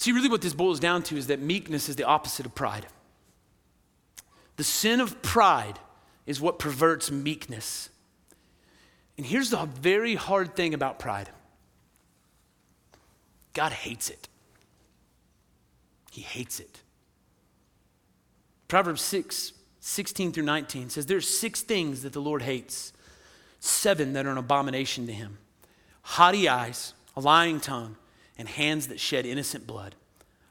See, 0.01 0.13
really, 0.13 0.31
what 0.31 0.41
this 0.41 0.55
boils 0.55 0.81
down 0.81 1.03
to 1.05 1.19
is 1.19 1.27
that 1.27 1.43
meekness 1.43 1.91
is 1.91 1.97
the 1.97 2.05
opposite 2.05 2.47
of 2.47 2.55
pride. 2.55 2.87
The 4.57 4.65
sin 4.65 4.99
of 4.99 5.21
pride 5.21 5.79
is 6.25 6.41
what 6.41 6.59
perverts 6.59 7.11
meekness. 7.11 7.91
And 9.19 9.27
here's 9.27 9.51
the 9.51 9.67
very 9.67 10.15
hard 10.15 10.57
thing 10.57 10.73
about 10.73 10.99
pride 11.01 11.29
God 13.53 13.73
hates 13.73 14.09
it. 14.09 14.27
He 16.11 16.23
hates 16.23 16.61
it. 16.61 16.81
Proverbs 18.69 19.03
6, 19.03 19.53
16 19.81 20.33
through 20.33 20.45
19 20.45 20.89
says, 20.89 21.05
There's 21.05 21.29
six 21.29 21.61
things 21.61 22.05
that 22.05 22.15
the 22.15 22.23
Lord 22.23 22.41
hates, 22.41 22.95
seven 23.59 24.15
that 24.15 24.25
are 24.25 24.31
an 24.31 24.39
abomination 24.39 25.07
to 25.09 25.13
him 25.13 25.37
haughty 26.01 26.49
eyes, 26.49 26.95
a 27.15 27.21
lying 27.21 27.61
tongue, 27.61 27.97
and 28.41 28.49
hands 28.49 28.89
that 28.89 28.99
shed 28.99 29.27
innocent 29.27 29.67
blood, 29.67 29.95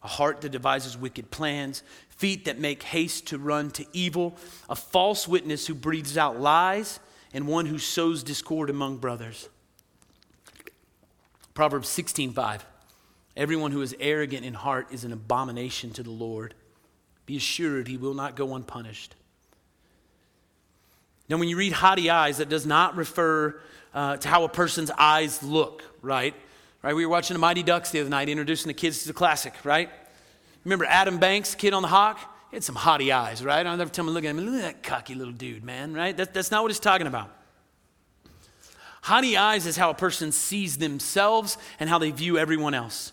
a 0.03 0.07
heart 0.07 0.41
that 0.41 0.51
devises 0.51 0.95
wicked 0.95 1.31
plans, 1.31 1.81
feet 2.09 2.45
that 2.45 2.59
make 2.59 2.83
haste 2.83 3.25
to 3.27 3.37
run 3.39 3.71
to 3.71 3.85
evil, 3.91 4.37
a 4.69 4.75
false 4.75 5.27
witness 5.27 5.65
who 5.65 5.73
breathes 5.73 6.15
out 6.15 6.39
lies 6.39 6.99
and 7.33 7.47
one 7.47 7.65
who 7.65 7.79
sows 7.79 8.23
discord 8.23 8.69
among 8.69 8.97
brothers. 8.97 9.49
Proverbs 11.55 11.89
16:5. 11.89 12.63
Everyone 13.35 13.71
who 13.71 13.81
is 13.81 13.95
arrogant 13.99 14.45
in 14.45 14.53
heart 14.53 14.87
is 14.91 15.03
an 15.03 15.11
abomination 15.11 15.91
to 15.93 16.03
the 16.03 16.11
Lord. 16.11 16.53
Be 17.25 17.37
assured 17.37 17.87
he 17.87 17.97
will 17.97 18.13
not 18.13 18.35
go 18.35 18.53
unpunished. 18.55 19.15
Now, 21.27 21.37
when 21.37 21.49
you 21.49 21.57
read 21.57 21.73
haughty 21.73 22.09
eyes, 22.09 22.37
that 22.37 22.49
does 22.49 22.65
not 22.65 22.95
refer 22.95 23.59
uh, 23.93 24.17
to 24.17 24.27
how 24.27 24.43
a 24.43 24.49
person's 24.49 24.91
eyes 24.91 25.41
look, 25.41 25.83
right? 26.01 26.35
Right? 26.81 26.95
We 26.95 27.05
were 27.05 27.11
watching 27.11 27.35
the 27.35 27.39
Mighty 27.39 27.63
Ducks 27.63 27.91
the 27.91 27.99
other 27.99 28.09
night, 28.09 28.29
introducing 28.29 28.67
the 28.67 28.73
kids 28.73 29.01
to 29.01 29.07
the 29.07 29.13
classic, 29.13 29.53
right? 29.63 29.89
Remember 30.63 30.85
Adam 30.85 31.17
Banks, 31.17 31.55
kid 31.55 31.73
on 31.73 31.81
the 31.81 31.87
hawk? 31.87 32.19
He 32.49 32.55
had 32.55 32.63
some 32.63 32.75
haughty 32.75 33.11
eyes, 33.11 33.43
right? 33.43 33.65
I'll 33.65 33.77
never 33.77 33.91
tell 33.91 34.07
him, 34.07 34.13
look 34.13 34.23
at 34.23 34.29
him, 34.29 34.39
look 34.39 34.55
at 34.55 34.61
that 34.61 34.83
cocky 34.83 35.13
little 35.13 35.33
dude, 35.33 35.63
man, 35.63 35.93
right? 35.93 36.15
That, 36.15 36.33
that's 36.33 36.51
not 36.51 36.63
what 36.63 36.71
he's 36.71 36.79
talking 36.79 37.07
about. 37.07 37.29
Haughty 39.01 39.37
eyes 39.37 39.65
is 39.65 39.77
how 39.77 39.89
a 39.89 39.93
person 39.93 40.31
sees 40.31 40.77
themselves 40.77 41.57
and 41.79 41.89
how 41.89 41.99
they 41.99 42.11
view 42.11 42.37
everyone 42.37 42.73
else. 42.73 43.11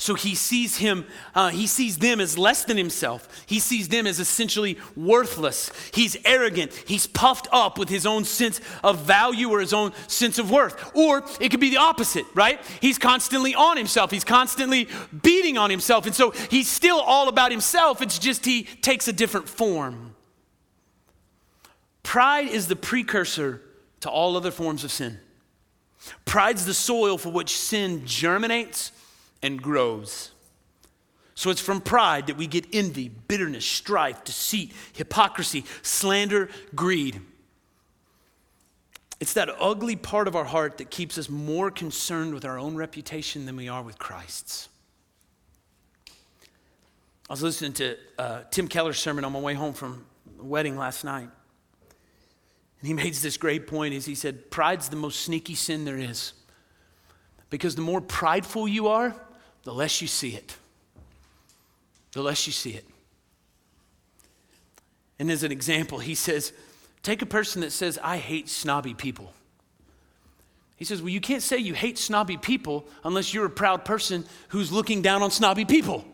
So 0.00 0.14
he 0.14 0.34
sees 0.34 0.78
him, 0.78 1.04
uh, 1.34 1.50
he 1.50 1.66
sees 1.66 1.98
them 1.98 2.20
as 2.20 2.38
less 2.38 2.64
than 2.64 2.78
himself. 2.78 3.44
He 3.44 3.58
sees 3.58 3.88
them 3.88 4.06
as 4.06 4.18
essentially 4.18 4.78
worthless. 4.96 5.70
He's 5.92 6.16
arrogant. 6.24 6.72
He's 6.86 7.06
puffed 7.06 7.48
up 7.52 7.76
with 7.76 7.90
his 7.90 8.06
own 8.06 8.24
sense 8.24 8.62
of 8.82 9.00
value 9.00 9.50
or 9.50 9.60
his 9.60 9.74
own 9.74 9.92
sense 10.06 10.38
of 10.38 10.50
worth. 10.50 10.96
Or 10.96 11.22
it 11.38 11.50
could 11.50 11.60
be 11.60 11.68
the 11.68 11.76
opposite, 11.76 12.24
right? 12.32 12.58
He's 12.80 12.96
constantly 12.96 13.54
on 13.54 13.76
himself. 13.76 14.10
He's 14.10 14.24
constantly 14.24 14.88
beating 15.20 15.58
on 15.58 15.68
himself. 15.68 16.06
And 16.06 16.14
so 16.14 16.30
he's 16.30 16.66
still 16.66 17.00
all 17.00 17.28
about 17.28 17.50
himself. 17.50 18.00
It's 18.00 18.18
just 18.18 18.46
he 18.46 18.62
takes 18.62 19.06
a 19.06 19.12
different 19.12 19.50
form. 19.50 20.16
Pride 22.02 22.48
is 22.48 22.68
the 22.68 22.76
precursor 22.76 23.60
to 24.00 24.08
all 24.08 24.34
other 24.34 24.50
forms 24.50 24.82
of 24.82 24.90
sin. 24.90 25.20
Pride's 26.24 26.64
the 26.64 26.72
soil 26.72 27.18
for 27.18 27.28
which 27.28 27.54
sin 27.54 28.06
germinates 28.06 28.92
and 29.42 29.62
grows. 29.62 30.30
So 31.34 31.48
it's 31.48 31.60
from 31.60 31.80
pride 31.80 32.26
that 32.26 32.36
we 32.36 32.46
get 32.46 32.66
envy, 32.72 33.08
bitterness, 33.08 33.64
strife, 33.64 34.24
deceit, 34.24 34.72
hypocrisy, 34.92 35.64
slander, 35.80 36.50
greed. 36.74 37.20
It's 39.20 39.32
that 39.34 39.48
ugly 39.58 39.96
part 39.96 40.28
of 40.28 40.36
our 40.36 40.44
heart 40.44 40.78
that 40.78 40.90
keeps 40.90 41.16
us 41.16 41.28
more 41.28 41.70
concerned 41.70 42.34
with 42.34 42.44
our 42.44 42.58
own 42.58 42.74
reputation 42.74 43.46
than 43.46 43.56
we 43.56 43.68
are 43.68 43.82
with 43.82 43.98
Christ's. 43.98 44.68
I 47.28 47.32
was 47.32 47.42
listening 47.42 47.74
to 47.74 47.96
uh, 48.18 48.42
Tim 48.50 48.66
Keller's 48.66 48.98
sermon 48.98 49.24
on 49.24 49.32
my 49.32 49.38
way 49.38 49.54
home 49.54 49.72
from 49.72 50.04
a 50.38 50.44
wedding 50.44 50.76
last 50.76 51.04
night. 51.04 51.28
And 52.80 52.88
he 52.88 52.92
made 52.92 53.14
this 53.14 53.36
great 53.36 53.66
point 53.66 53.94
is 53.94 54.04
he 54.04 54.14
said, 54.14 54.50
pride's 54.50 54.88
the 54.88 54.96
most 54.96 55.20
sneaky 55.20 55.54
sin 55.54 55.84
there 55.84 55.98
is. 55.98 56.32
Because 57.48 57.76
the 57.76 57.82
more 57.82 58.00
prideful 58.00 58.66
you 58.66 58.88
are, 58.88 59.14
the 59.64 59.72
less 59.72 60.00
you 60.00 60.08
see 60.08 60.30
it. 60.30 60.56
The 62.12 62.22
less 62.22 62.46
you 62.46 62.52
see 62.52 62.70
it. 62.70 62.84
And 65.18 65.30
as 65.30 65.42
an 65.42 65.52
example, 65.52 65.98
he 65.98 66.14
says, 66.14 66.52
take 67.02 67.22
a 67.22 67.26
person 67.26 67.60
that 67.60 67.72
says, 67.72 67.98
I 68.02 68.16
hate 68.16 68.48
snobby 68.48 68.94
people. 68.94 69.32
He 70.76 70.86
says, 70.86 71.02
Well, 71.02 71.10
you 71.10 71.20
can't 71.20 71.42
say 71.42 71.58
you 71.58 71.74
hate 71.74 71.98
snobby 71.98 72.38
people 72.38 72.86
unless 73.04 73.34
you're 73.34 73.44
a 73.44 73.50
proud 73.50 73.84
person 73.84 74.24
who's 74.48 74.72
looking 74.72 75.02
down 75.02 75.22
on 75.22 75.30
snobby 75.30 75.66
people. 75.66 76.06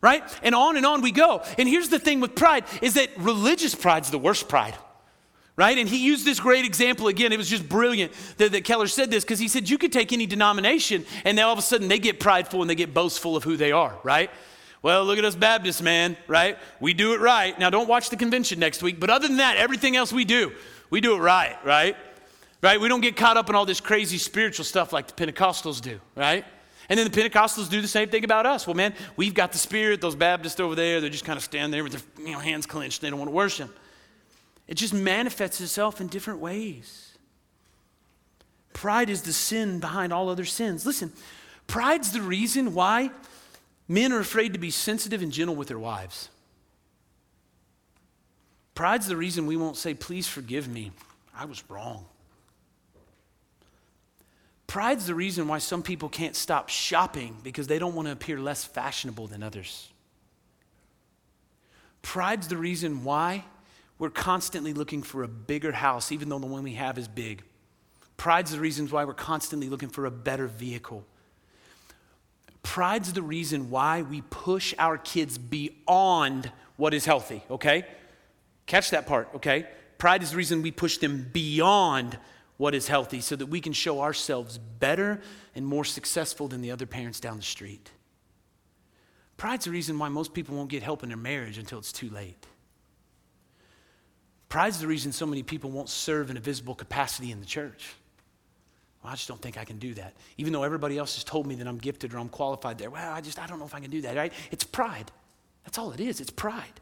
Right? 0.00 0.24
And 0.42 0.52
on 0.52 0.76
and 0.76 0.84
on 0.84 1.00
we 1.00 1.12
go. 1.12 1.42
And 1.58 1.68
here's 1.68 1.90
the 1.90 2.00
thing 2.00 2.18
with 2.18 2.34
pride 2.34 2.64
is 2.82 2.94
that 2.94 3.10
religious 3.18 3.74
pride's 3.74 4.10
the 4.10 4.18
worst 4.18 4.48
pride 4.48 4.74
right? 5.60 5.76
And 5.76 5.86
he 5.86 5.98
used 5.98 6.24
this 6.24 6.40
great 6.40 6.64
example 6.64 7.08
again. 7.08 7.34
It 7.34 7.36
was 7.36 7.50
just 7.50 7.68
brilliant 7.68 8.12
that, 8.38 8.50
that 8.52 8.64
Keller 8.64 8.86
said 8.86 9.10
this 9.10 9.24
because 9.24 9.38
he 9.38 9.46
said 9.46 9.68
you 9.68 9.76
could 9.76 9.92
take 9.92 10.10
any 10.10 10.24
denomination 10.24 11.04
and 11.22 11.36
then 11.36 11.44
all 11.44 11.52
of 11.52 11.58
a 11.58 11.62
sudden 11.62 11.86
they 11.86 11.98
get 11.98 12.18
prideful 12.18 12.62
and 12.62 12.70
they 12.70 12.74
get 12.74 12.94
boastful 12.94 13.36
of 13.36 13.44
who 13.44 13.58
they 13.58 13.70
are, 13.70 13.94
right? 14.02 14.30
Well, 14.80 15.04
look 15.04 15.18
at 15.18 15.24
us 15.26 15.34
Baptists, 15.34 15.82
man, 15.82 16.16
right? 16.26 16.56
We 16.80 16.94
do 16.94 17.12
it 17.12 17.20
right. 17.20 17.58
Now, 17.58 17.68
don't 17.68 17.88
watch 17.88 18.08
the 18.08 18.16
convention 18.16 18.58
next 18.58 18.82
week, 18.82 18.98
but 18.98 19.10
other 19.10 19.28
than 19.28 19.36
that, 19.36 19.58
everything 19.58 19.96
else 19.96 20.14
we 20.14 20.24
do, 20.24 20.52
We 20.90 21.00
do 21.00 21.14
it 21.14 21.18
right, 21.18 21.56
right? 21.64 21.94
Right? 22.62 22.80
We 22.80 22.88
don't 22.88 23.02
get 23.02 23.14
caught 23.14 23.36
up 23.36 23.50
in 23.50 23.54
all 23.54 23.66
this 23.66 23.80
crazy 23.80 24.16
spiritual 24.16 24.64
stuff 24.64 24.94
like 24.94 25.14
the 25.14 25.26
Pentecostals 25.26 25.80
do, 25.80 26.00
right? 26.16 26.44
And 26.88 26.98
then 26.98 27.08
the 27.08 27.20
Pentecostals 27.22 27.70
do 27.70 27.80
the 27.80 27.88
same 27.88 28.08
thing 28.08 28.24
about 28.24 28.46
us. 28.46 28.66
Well, 28.66 28.74
man, 28.74 28.94
we've 29.16 29.34
got 29.34 29.52
the 29.52 29.58
Spirit. 29.58 30.00
Those 30.00 30.16
Baptists 30.16 30.58
over 30.58 30.74
there, 30.74 31.00
they're 31.00 31.10
just 31.10 31.24
kind 31.24 31.36
of 31.36 31.44
standing 31.44 31.70
there 31.70 31.84
with 31.84 31.92
their 31.92 32.26
you 32.26 32.32
know, 32.32 32.40
hands 32.40 32.66
clenched. 32.66 33.02
They 33.02 33.10
don't 33.10 33.18
want 33.18 33.28
to 33.28 33.34
worship. 33.34 33.78
It 34.70 34.76
just 34.76 34.94
manifests 34.94 35.60
itself 35.60 36.00
in 36.00 36.06
different 36.06 36.38
ways. 36.38 37.18
Pride 38.72 39.10
is 39.10 39.22
the 39.22 39.32
sin 39.32 39.80
behind 39.80 40.12
all 40.12 40.28
other 40.28 40.44
sins. 40.44 40.86
Listen, 40.86 41.12
pride's 41.66 42.12
the 42.12 42.22
reason 42.22 42.72
why 42.72 43.10
men 43.88 44.12
are 44.12 44.20
afraid 44.20 44.52
to 44.52 44.60
be 44.60 44.70
sensitive 44.70 45.22
and 45.22 45.32
gentle 45.32 45.56
with 45.56 45.66
their 45.66 45.78
wives. 45.78 46.28
Pride's 48.76 49.08
the 49.08 49.16
reason 49.16 49.44
we 49.46 49.56
won't 49.56 49.76
say, 49.76 49.92
Please 49.92 50.28
forgive 50.28 50.68
me. 50.68 50.92
I 51.36 51.46
was 51.46 51.64
wrong. 51.68 52.04
Pride's 54.68 55.06
the 55.06 55.16
reason 55.16 55.48
why 55.48 55.58
some 55.58 55.82
people 55.82 56.08
can't 56.08 56.36
stop 56.36 56.68
shopping 56.68 57.36
because 57.42 57.66
they 57.66 57.80
don't 57.80 57.96
want 57.96 58.06
to 58.06 58.12
appear 58.12 58.38
less 58.38 58.64
fashionable 58.64 59.26
than 59.26 59.42
others. 59.42 59.88
Pride's 62.02 62.46
the 62.46 62.56
reason 62.56 63.02
why 63.02 63.44
we're 64.00 64.08
constantly 64.08 64.72
looking 64.72 65.02
for 65.02 65.22
a 65.22 65.28
bigger 65.28 65.72
house, 65.72 66.10
even 66.10 66.30
though 66.30 66.38
the 66.38 66.46
one 66.46 66.62
we 66.62 66.72
have 66.72 66.96
is 66.96 67.06
big. 67.06 67.42
Pride's 68.16 68.50
the 68.50 68.58
reason 68.58 68.88
why 68.88 69.04
we're 69.04 69.12
constantly 69.12 69.68
looking 69.68 69.90
for 69.90 70.06
a 70.06 70.10
better 70.10 70.46
vehicle. 70.46 71.04
Pride's 72.62 73.12
the 73.12 73.20
reason 73.20 73.68
why 73.68 74.00
we 74.00 74.22
push 74.22 74.74
our 74.78 74.96
kids 74.96 75.36
beyond 75.36 76.50
what 76.76 76.94
is 76.94 77.04
healthy, 77.04 77.42
okay? 77.50 77.84
Catch 78.64 78.90
that 78.90 79.06
part, 79.06 79.28
okay? 79.34 79.66
Pride 79.98 80.22
is 80.22 80.30
the 80.30 80.38
reason 80.38 80.62
we 80.62 80.70
push 80.70 80.96
them 80.96 81.28
beyond 81.30 82.18
what 82.56 82.74
is 82.74 82.88
healthy 82.88 83.20
so 83.20 83.36
that 83.36 83.46
we 83.46 83.60
can 83.60 83.74
show 83.74 84.00
ourselves 84.00 84.56
better 84.56 85.20
and 85.54 85.66
more 85.66 85.84
successful 85.84 86.48
than 86.48 86.62
the 86.62 86.70
other 86.70 86.86
parents 86.86 87.20
down 87.20 87.36
the 87.36 87.42
street. 87.42 87.90
Pride's 89.36 89.66
the 89.66 89.70
reason 89.70 89.98
why 89.98 90.08
most 90.08 90.32
people 90.32 90.56
won't 90.56 90.70
get 90.70 90.82
help 90.82 91.02
in 91.02 91.10
their 91.10 91.18
marriage 91.18 91.58
until 91.58 91.78
it's 91.78 91.92
too 91.92 92.08
late. 92.08 92.46
Pride's 94.50 94.80
the 94.80 94.88
reason 94.88 95.12
so 95.12 95.26
many 95.26 95.44
people 95.44 95.70
won't 95.70 95.88
serve 95.88 96.28
in 96.28 96.36
a 96.36 96.40
visible 96.40 96.74
capacity 96.74 97.30
in 97.30 97.38
the 97.38 97.46
church. 97.46 97.94
Well, 99.02 99.12
I 99.12 99.16
just 99.16 99.28
don't 99.28 99.40
think 99.40 99.56
I 99.56 99.64
can 99.64 99.78
do 99.78 99.94
that. 99.94 100.12
Even 100.36 100.52
though 100.52 100.64
everybody 100.64 100.98
else 100.98 101.14
has 101.14 101.24
told 101.24 101.46
me 101.46 101.54
that 101.54 101.68
I'm 101.68 101.78
gifted 101.78 102.12
or 102.12 102.18
I'm 102.18 102.28
qualified 102.28 102.76
there. 102.76 102.90
Well, 102.90 103.12
I 103.12 103.20
just, 103.20 103.38
I 103.38 103.46
don't 103.46 103.60
know 103.60 103.64
if 103.64 103.74
I 103.74 103.80
can 103.80 103.90
do 103.90 104.02
that, 104.02 104.16
right? 104.16 104.32
It's 104.50 104.64
pride. 104.64 105.10
That's 105.64 105.78
all 105.78 105.92
it 105.92 106.00
is. 106.00 106.20
It's 106.20 106.32
pride. 106.32 106.80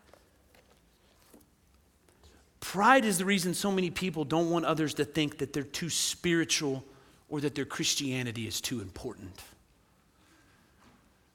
Pride 2.60 3.04
is 3.04 3.18
the 3.18 3.26
reason 3.26 3.52
so 3.52 3.70
many 3.70 3.90
people 3.90 4.24
don't 4.24 4.50
want 4.50 4.64
others 4.64 4.94
to 4.94 5.04
think 5.04 5.38
that 5.38 5.52
they're 5.52 5.62
too 5.62 5.90
spiritual 5.90 6.82
or 7.28 7.42
that 7.42 7.54
their 7.54 7.66
Christianity 7.66 8.46
is 8.48 8.62
too 8.62 8.80
important. 8.80 9.42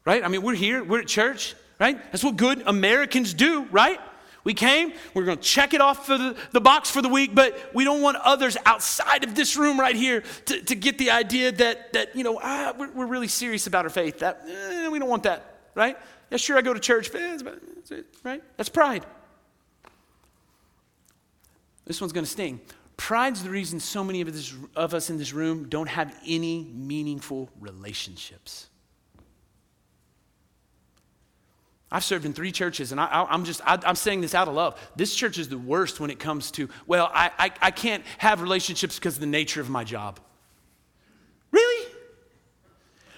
Right? 0.03 0.23
I 0.23 0.27
mean, 0.29 0.41
we're 0.41 0.55
here, 0.55 0.83
we're 0.83 1.01
at 1.01 1.07
church, 1.07 1.55
right? 1.79 2.01
That's 2.11 2.23
what 2.23 2.37
good 2.37 2.63
Americans 2.65 3.35
do, 3.35 3.65
right? 3.65 3.99
We 4.43 4.53
came, 4.53 4.91
we're 5.13 5.23
going 5.23 5.37
to 5.37 5.43
check 5.43 5.73
it 5.73 5.79
off 5.79 6.05
for 6.05 6.17
the, 6.17 6.35
the 6.51 6.59
box 6.59 6.91
for 6.91 7.01
the 7.01 7.07
week, 7.07 7.33
but 7.33 7.57
we 7.73 7.85
don't 7.85 8.01
want 8.01 8.17
others 8.17 8.57
outside 8.65 9.23
of 9.23 9.35
this 9.35 9.55
room 9.55 9.79
right 9.79 9.95
here 9.95 10.23
to, 10.45 10.61
to 10.61 10.75
get 10.75 10.97
the 10.97 11.11
idea 11.11 11.51
that, 11.53 11.93
that 11.93 12.15
you 12.15 12.23
know, 12.23 12.39
ah, 12.43 12.73
we're, 12.77 12.91
we're 12.91 13.05
really 13.05 13.29
serious 13.29 13.67
about 13.67 13.85
our 13.85 13.89
faith. 13.89 14.19
That, 14.19 14.41
eh, 14.47 14.89
we 14.89 14.99
don't 14.99 15.07
want 15.07 15.23
that, 15.23 15.59
right? 15.75 15.97
Yeah, 16.29 16.37
sure, 16.37 16.57
I 16.57 16.61
go 16.61 16.73
to 16.73 16.79
church, 16.79 17.11
but 17.11 17.21
right? 18.23 18.43
That's 18.57 18.69
pride. 18.69 19.05
This 21.85 22.01
one's 22.01 22.13
going 22.13 22.25
to 22.25 22.31
sting. 22.31 22.59
Pride's 22.97 23.43
the 23.43 23.49
reason 23.49 23.79
so 23.79 24.03
many 24.03 24.21
of, 24.21 24.33
this, 24.33 24.53
of 24.75 24.93
us 24.93 25.09
in 25.09 25.17
this 25.17 25.33
room 25.33 25.67
don't 25.69 25.89
have 25.89 26.15
any 26.25 26.69
meaningful 26.73 27.49
relationships. 27.59 28.67
I've 31.93 32.03
served 32.03 32.25
in 32.25 32.33
three 32.33 32.51
churches, 32.51 32.91
and 32.91 32.99
I, 32.99 33.27
am 33.29 33.45
just, 33.45 33.61
I, 33.63 33.77
am 33.85 33.95
saying 33.95 34.21
this 34.21 34.33
out 34.33 34.47
of 34.47 34.55
love. 34.55 34.79
This 34.95 35.13
church 35.13 35.37
is 35.37 35.47
the 35.47 35.59
worst 35.59 35.99
when 35.99 36.09
it 36.09 36.17
comes 36.17 36.49
to, 36.51 36.67
well, 36.87 37.11
I, 37.13 37.29
I, 37.37 37.51
I 37.61 37.71
can't 37.71 38.03
have 38.17 38.41
relationships 38.41 38.97
because 38.97 39.13
of 39.13 39.21
the 39.21 39.27
nature 39.27 39.61
of 39.61 39.69
my 39.69 39.83
job. 39.83 40.19
Really? 41.51 41.91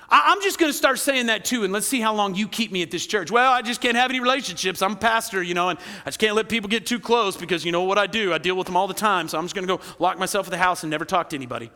I, 0.09 0.33
am 0.33 0.41
just 0.41 0.59
going 0.59 0.69
to 0.69 0.77
start 0.77 0.99
saying 0.99 1.27
that 1.27 1.45
too, 1.45 1.63
and 1.63 1.71
let's 1.71 1.88
see 1.88 2.01
how 2.01 2.13
long 2.13 2.35
you 2.35 2.49
keep 2.49 2.69
me 2.69 2.81
at 2.81 2.91
this 2.91 3.07
church. 3.07 3.31
Well, 3.31 3.49
I 3.49 3.61
just 3.61 3.79
can't 3.79 3.95
have 3.95 4.11
any 4.11 4.19
relationships. 4.19 4.81
I'm 4.81 4.91
a 4.91 4.97
pastor, 4.97 5.41
you 5.41 5.53
know, 5.53 5.69
and 5.69 5.79
I 6.01 6.09
just 6.09 6.19
can't 6.19 6.35
let 6.35 6.49
people 6.49 6.69
get 6.69 6.85
too 6.85 6.99
close 6.99 7.38
because 7.38 7.63
you 7.63 7.71
know 7.71 7.83
what 7.83 7.97
I 7.97 8.07
do? 8.07 8.33
I 8.33 8.39
deal 8.39 8.57
with 8.57 8.67
them 8.67 8.75
all 8.75 8.88
the 8.88 8.93
time, 8.93 9.29
so 9.29 9.38
I'm 9.38 9.45
just 9.45 9.55
going 9.55 9.65
to 9.65 9.77
go 9.77 9.81
lock 9.99 10.19
myself 10.19 10.47
in 10.47 10.51
the 10.51 10.57
house 10.57 10.83
and 10.83 10.91
never 10.91 11.05
talk 11.05 11.29
to 11.29 11.38
anybody. 11.38 11.71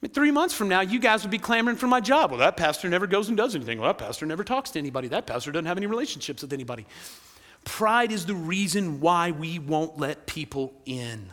I 0.00 0.06
mean, 0.06 0.12
three 0.12 0.30
months 0.30 0.54
from 0.54 0.68
now, 0.68 0.80
you 0.80 1.00
guys 1.00 1.22
would 1.22 1.30
be 1.32 1.38
clamoring 1.38 1.76
for 1.76 1.88
my 1.88 2.00
job. 2.00 2.30
Well, 2.30 2.38
that 2.38 2.56
pastor 2.56 2.88
never 2.88 3.08
goes 3.08 3.26
and 3.26 3.36
does 3.36 3.56
anything. 3.56 3.80
Well, 3.80 3.88
that 3.88 3.98
pastor 3.98 4.26
never 4.26 4.44
talks 4.44 4.70
to 4.70 4.78
anybody. 4.78 5.08
That 5.08 5.26
pastor 5.26 5.50
doesn't 5.50 5.66
have 5.66 5.76
any 5.76 5.86
relationships 5.86 6.40
with 6.40 6.52
anybody. 6.52 6.86
Pride 7.64 8.12
is 8.12 8.24
the 8.24 8.34
reason 8.34 9.00
why 9.00 9.32
we 9.32 9.58
won't 9.58 9.98
let 9.98 10.26
people 10.26 10.72
in. 10.86 11.32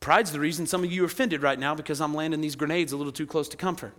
Pride's 0.00 0.30
the 0.30 0.40
reason 0.40 0.66
some 0.66 0.84
of 0.84 0.92
you 0.92 1.04
are 1.04 1.06
offended 1.06 1.42
right 1.42 1.58
now 1.58 1.74
because 1.74 2.02
I'm 2.02 2.12
landing 2.12 2.42
these 2.42 2.56
grenades 2.56 2.92
a 2.92 2.98
little 2.98 3.12
too 3.12 3.26
close 3.26 3.48
to 3.48 3.56
comfort. 3.56 3.94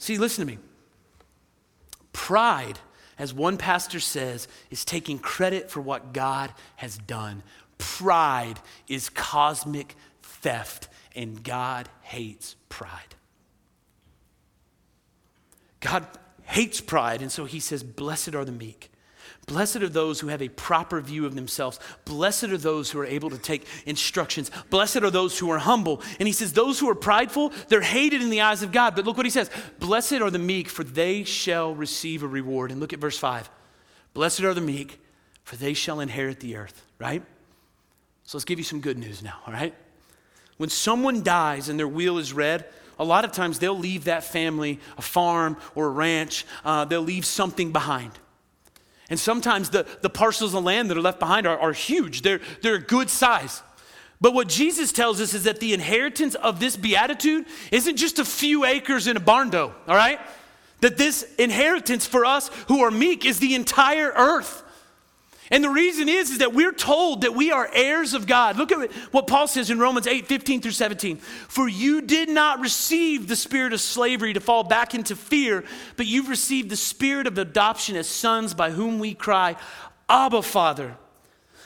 See, 0.00 0.18
listen 0.18 0.44
to 0.44 0.52
me. 0.52 0.58
Pride, 2.12 2.80
as 3.16 3.32
one 3.32 3.56
pastor 3.56 4.00
says, 4.00 4.48
is 4.70 4.84
taking 4.84 5.20
credit 5.20 5.70
for 5.70 5.80
what 5.80 6.12
God 6.12 6.52
has 6.76 6.98
done. 6.98 7.44
Pride 7.80 8.60
is 8.88 9.08
cosmic 9.08 9.96
theft, 10.22 10.88
and 11.16 11.42
God 11.42 11.88
hates 12.02 12.54
pride. 12.68 13.14
God 15.80 16.06
hates 16.42 16.82
pride, 16.82 17.22
and 17.22 17.32
so 17.32 17.46
he 17.46 17.58
says, 17.58 17.82
Blessed 17.82 18.34
are 18.34 18.44
the 18.44 18.52
meek. 18.52 18.90
Blessed 19.46 19.76
are 19.76 19.88
those 19.88 20.20
who 20.20 20.28
have 20.28 20.42
a 20.42 20.48
proper 20.48 21.00
view 21.00 21.24
of 21.24 21.34
themselves. 21.34 21.80
Blessed 22.04 22.44
are 22.44 22.58
those 22.58 22.90
who 22.90 23.00
are 23.00 23.06
able 23.06 23.30
to 23.30 23.38
take 23.38 23.66
instructions. 23.86 24.50
Blessed 24.68 24.98
are 24.98 25.10
those 25.10 25.38
who 25.38 25.50
are 25.50 25.58
humble. 25.58 26.02
And 26.18 26.26
he 26.28 26.32
says, 26.32 26.52
Those 26.52 26.78
who 26.78 26.88
are 26.90 26.94
prideful, 26.94 27.50
they're 27.68 27.80
hated 27.80 28.20
in 28.20 28.28
the 28.28 28.42
eyes 28.42 28.62
of 28.62 28.72
God. 28.72 28.94
But 28.94 29.06
look 29.06 29.16
what 29.16 29.26
he 29.26 29.30
says 29.30 29.50
Blessed 29.78 30.20
are 30.20 30.30
the 30.30 30.38
meek, 30.38 30.68
for 30.68 30.84
they 30.84 31.24
shall 31.24 31.74
receive 31.74 32.22
a 32.22 32.28
reward. 32.28 32.70
And 32.70 32.78
look 32.78 32.92
at 32.92 32.98
verse 32.98 33.18
5. 33.18 33.48
Blessed 34.12 34.42
are 34.42 34.54
the 34.54 34.60
meek, 34.60 35.00
for 35.44 35.56
they 35.56 35.72
shall 35.72 36.00
inherit 36.00 36.40
the 36.40 36.56
earth, 36.56 36.84
right? 36.98 37.22
So 38.30 38.38
let's 38.38 38.44
give 38.44 38.60
you 38.60 38.64
some 38.64 38.78
good 38.78 38.96
news 38.96 39.24
now, 39.24 39.38
all 39.44 39.52
right? 39.52 39.74
When 40.56 40.70
someone 40.70 41.24
dies 41.24 41.68
and 41.68 41.76
their 41.76 41.88
will 41.88 42.16
is 42.16 42.32
read, 42.32 42.64
a 42.96 43.02
lot 43.04 43.24
of 43.24 43.32
times 43.32 43.58
they'll 43.58 43.76
leave 43.76 44.04
that 44.04 44.22
family 44.22 44.78
a 44.96 45.02
farm 45.02 45.56
or 45.74 45.86
a 45.86 45.90
ranch, 45.90 46.46
uh, 46.64 46.84
they'll 46.84 47.00
leave 47.02 47.24
something 47.24 47.72
behind. 47.72 48.12
And 49.08 49.18
sometimes 49.18 49.70
the, 49.70 49.84
the 50.02 50.10
parcels 50.10 50.54
of 50.54 50.62
land 50.62 50.90
that 50.90 50.96
are 50.96 51.00
left 51.00 51.18
behind 51.18 51.44
are, 51.44 51.58
are 51.58 51.72
huge, 51.72 52.22
they're, 52.22 52.40
they're 52.62 52.76
a 52.76 52.80
good 52.80 53.10
size. 53.10 53.64
But 54.20 54.32
what 54.32 54.48
Jesus 54.48 54.92
tells 54.92 55.20
us 55.20 55.34
is 55.34 55.42
that 55.42 55.58
the 55.58 55.74
inheritance 55.74 56.36
of 56.36 56.60
this 56.60 56.76
beatitude 56.76 57.46
isn't 57.72 57.96
just 57.96 58.20
a 58.20 58.24
few 58.24 58.64
acres 58.64 59.08
in 59.08 59.16
a 59.16 59.20
barn 59.20 59.50
dough, 59.50 59.74
all 59.88 59.96
right? 59.96 60.20
That 60.82 60.96
this 60.96 61.24
inheritance 61.36 62.06
for 62.06 62.24
us 62.24 62.48
who 62.68 62.84
are 62.84 62.92
meek 62.92 63.24
is 63.24 63.40
the 63.40 63.56
entire 63.56 64.12
earth. 64.14 64.62
And 65.52 65.64
the 65.64 65.70
reason 65.70 66.08
is, 66.08 66.30
is 66.30 66.38
that 66.38 66.54
we're 66.54 66.72
told 66.72 67.22
that 67.22 67.34
we 67.34 67.50
are 67.50 67.68
heirs 67.72 68.14
of 68.14 68.28
God. 68.28 68.56
Look 68.56 68.70
at 68.70 68.92
what 69.10 69.26
Paul 69.26 69.48
says 69.48 69.68
in 69.68 69.80
Romans 69.80 70.06
8, 70.06 70.26
15 70.26 70.60
through 70.60 70.70
17. 70.70 71.16
For 71.16 71.68
you 71.68 72.02
did 72.02 72.28
not 72.28 72.60
receive 72.60 73.26
the 73.26 73.34
spirit 73.34 73.72
of 73.72 73.80
slavery 73.80 74.32
to 74.32 74.40
fall 74.40 74.62
back 74.62 74.94
into 74.94 75.16
fear, 75.16 75.64
but 75.96 76.06
you've 76.06 76.28
received 76.28 76.70
the 76.70 76.76
spirit 76.76 77.26
of 77.26 77.36
adoption 77.36 77.96
as 77.96 78.06
sons 78.06 78.54
by 78.54 78.70
whom 78.70 79.00
we 79.00 79.12
cry, 79.12 79.56
Abba, 80.08 80.42
Father. 80.42 80.96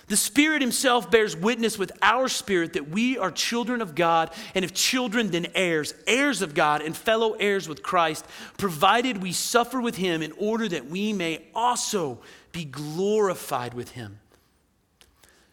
The 0.07 0.16
Spirit 0.16 0.61
Himself 0.61 1.11
bears 1.11 1.35
witness 1.35 1.78
with 1.78 1.93
our 2.03 2.28
spirit 2.28 2.74
that 2.74 2.91
we 2.91 3.16
are 3.16 3.30
children 3.30 3.80
of 3.80 3.95
God, 3.95 4.30
and 4.55 4.64
if 4.64 4.74
children, 4.74 5.30
then 5.30 5.47
heirs, 5.55 5.95
heirs 6.07 6.43
of 6.43 6.55
God, 6.55 6.82
and 6.82 6.95
fellow 6.95 7.32
heirs 7.32 7.68
with 7.68 7.82
Christ, 7.82 8.26
provided 8.59 9.22
we 9.22 9.32
suffer 9.32 9.80
with 9.80 9.97
Him 9.97 10.20
in 10.20 10.32
order 10.32 10.68
that 10.68 10.87
we 10.87 11.14
may 11.14 11.47
also 11.55 12.18
be 12.55 12.64
glorified 12.64 13.74
with 13.74 13.90
him. 13.90 14.20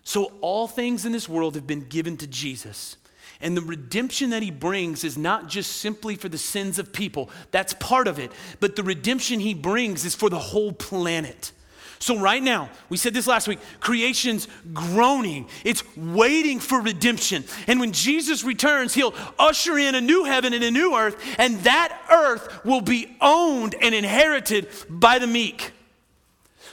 So, 0.03 0.31
all 0.39 0.67
things 0.67 1.05
in 1.05 1.11
this 1.11 1.27
world 1.27 1.55
have 1.55 1.67
been 1.67 1.87
given 1.89 2.15
to 2.17 2.27
Jesus. 2.27 2.95
And 3.41 3.57
the 3.57 3.61
redemption 3.61 4.29
that 4.29 4.43
he 4.43 4.51
brings 4.51 5.03
is 5.03 5.17
not 5.17 5.47
just 5.47 5.77
simply 5.77 6.15
for 6.15 6.29
the 6.29 6.37
sins 6.37 6.77
of 6.77 6.93
people, 6.93 7.29
that's 7.49 7.73
part 7.73 8.07
of 8.07 8.19
it. 8.19 8.31
But 8.59 8.75
the 8.75 8.83
redemption 8.83 9.39
he 9.39 9.55
brings 9.55 10.05
is 10.05 10.13
for 10.13 10.29
the 10.29 10.39
whole 10.39 10.71
planet. 10.71 11.51
So, 11.97 12.19
right 12.19 12.41
now, 12.41 12.69
we 12.89 12.97
said 12.97 13.13
this 13.13 13.27
last 13.27 13.47
week 13.47 13.59
creation's 13.79 14.47
groaning, 14.73 15.47
it's 15.63 15.83
waiting 15.97 16.59
for 16.59 16.81
redemption. 16.81 17.43
And 17.67 17.79
when 17.79 17.93
Jesus 17.93 18.43
returns, 18.43 18.93
he'll 18.93 19.15
usher 19.39 19.77
in 19.77 19.95
a 19.95 20.01
new 20.01 20.23
heaven 20.23 20.53
and 20.53 20.63
a 20.63 20.71
new 20.71 20.95
earth, 20.95 21.15
and 21.39 21.59
that 21.61 21.99
earth 22.11 22.63
will 22.63 22.81
be 22.81 23.17
owned 23.21 23.75
and 23.81 23.95
inherited 23.95 24.67
by 24.87 25.17
the 25.17 25.27
meek. 25.27 25.71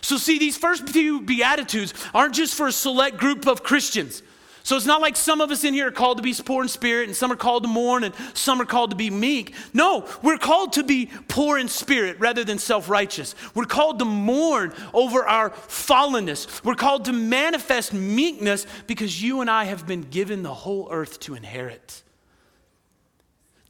So, 0.00 0.16
see, 0.16 0.38
these 0.38 0.56
first 0.56 0.88
few 0.88 1.20
Beatitudes 1.20 1.94
aren't 2.14 2.34
just 2.34 2.54
for 2.54 2.68
a 2.68 2.72
select 2.72 3.18
group 3.18 3.46
of 3.46 3.62
Christians. 3.62 4.22
So 4.68 4.76
it's 4.76 4.84
not 4.84 5.00
like 5.00 5.16
some 5.16 5.40
of 5.40 5.50
us 5.50 5.64
in 5.64 5.72
here 5.72 5.88
are 5.88 5.90
called 5.90 6.18
to 6.18 6.22
be 6.22 6.34
poor 6.34 6.62
in 6.62 6.68
spirit 6.68 7.08
and 7.08 7.16
some 7.16 7.32
are 7.32 7.36
called 7.36 7.62
to 7.62 7.68
mourn 7.70 8.04
and 8.04 8.14
some 8.34 8.60
are 8.60 8.66
called 8.66 8.90
to 8.90 8.96
be 8.96 9.08
meek. 9.08 9.54
No, 9.72 10.06
we're 10.22 10.36
called 10.36 10.74
to 10.74 10.82
be 10.82 11.10
poor 11.26 11.56
in 11.56 11.68
spirit 11.68 12.20
rather 12.20 12.44
than 12.44 12.58
self 12.58 12.90
righteous. 12.90 13.34
We're 13.54 13.64
called 13.64 13.98
to 14.00 14.04
mourn 14.04 14.74
over 14.92 15.26
our 15.26 15.48
fallenness. 15.48 16.62
We're 16.62 16.74
called 16.74 17.06
to 17.06 17.14
manifest 17.14 17.94
meekness 17.94 18.66
because 18.86 19.22
you 19.22 19.40
and 19.40 19.50
I 19.50 19.64
have 19.64 19.86
been 19.86 20.02
given 20.02 20.42
the 20.42 20.52
whole 20.52 20.88
earth 20.90 21.18
to 21.20 21.34
inherit. 21.34 22.02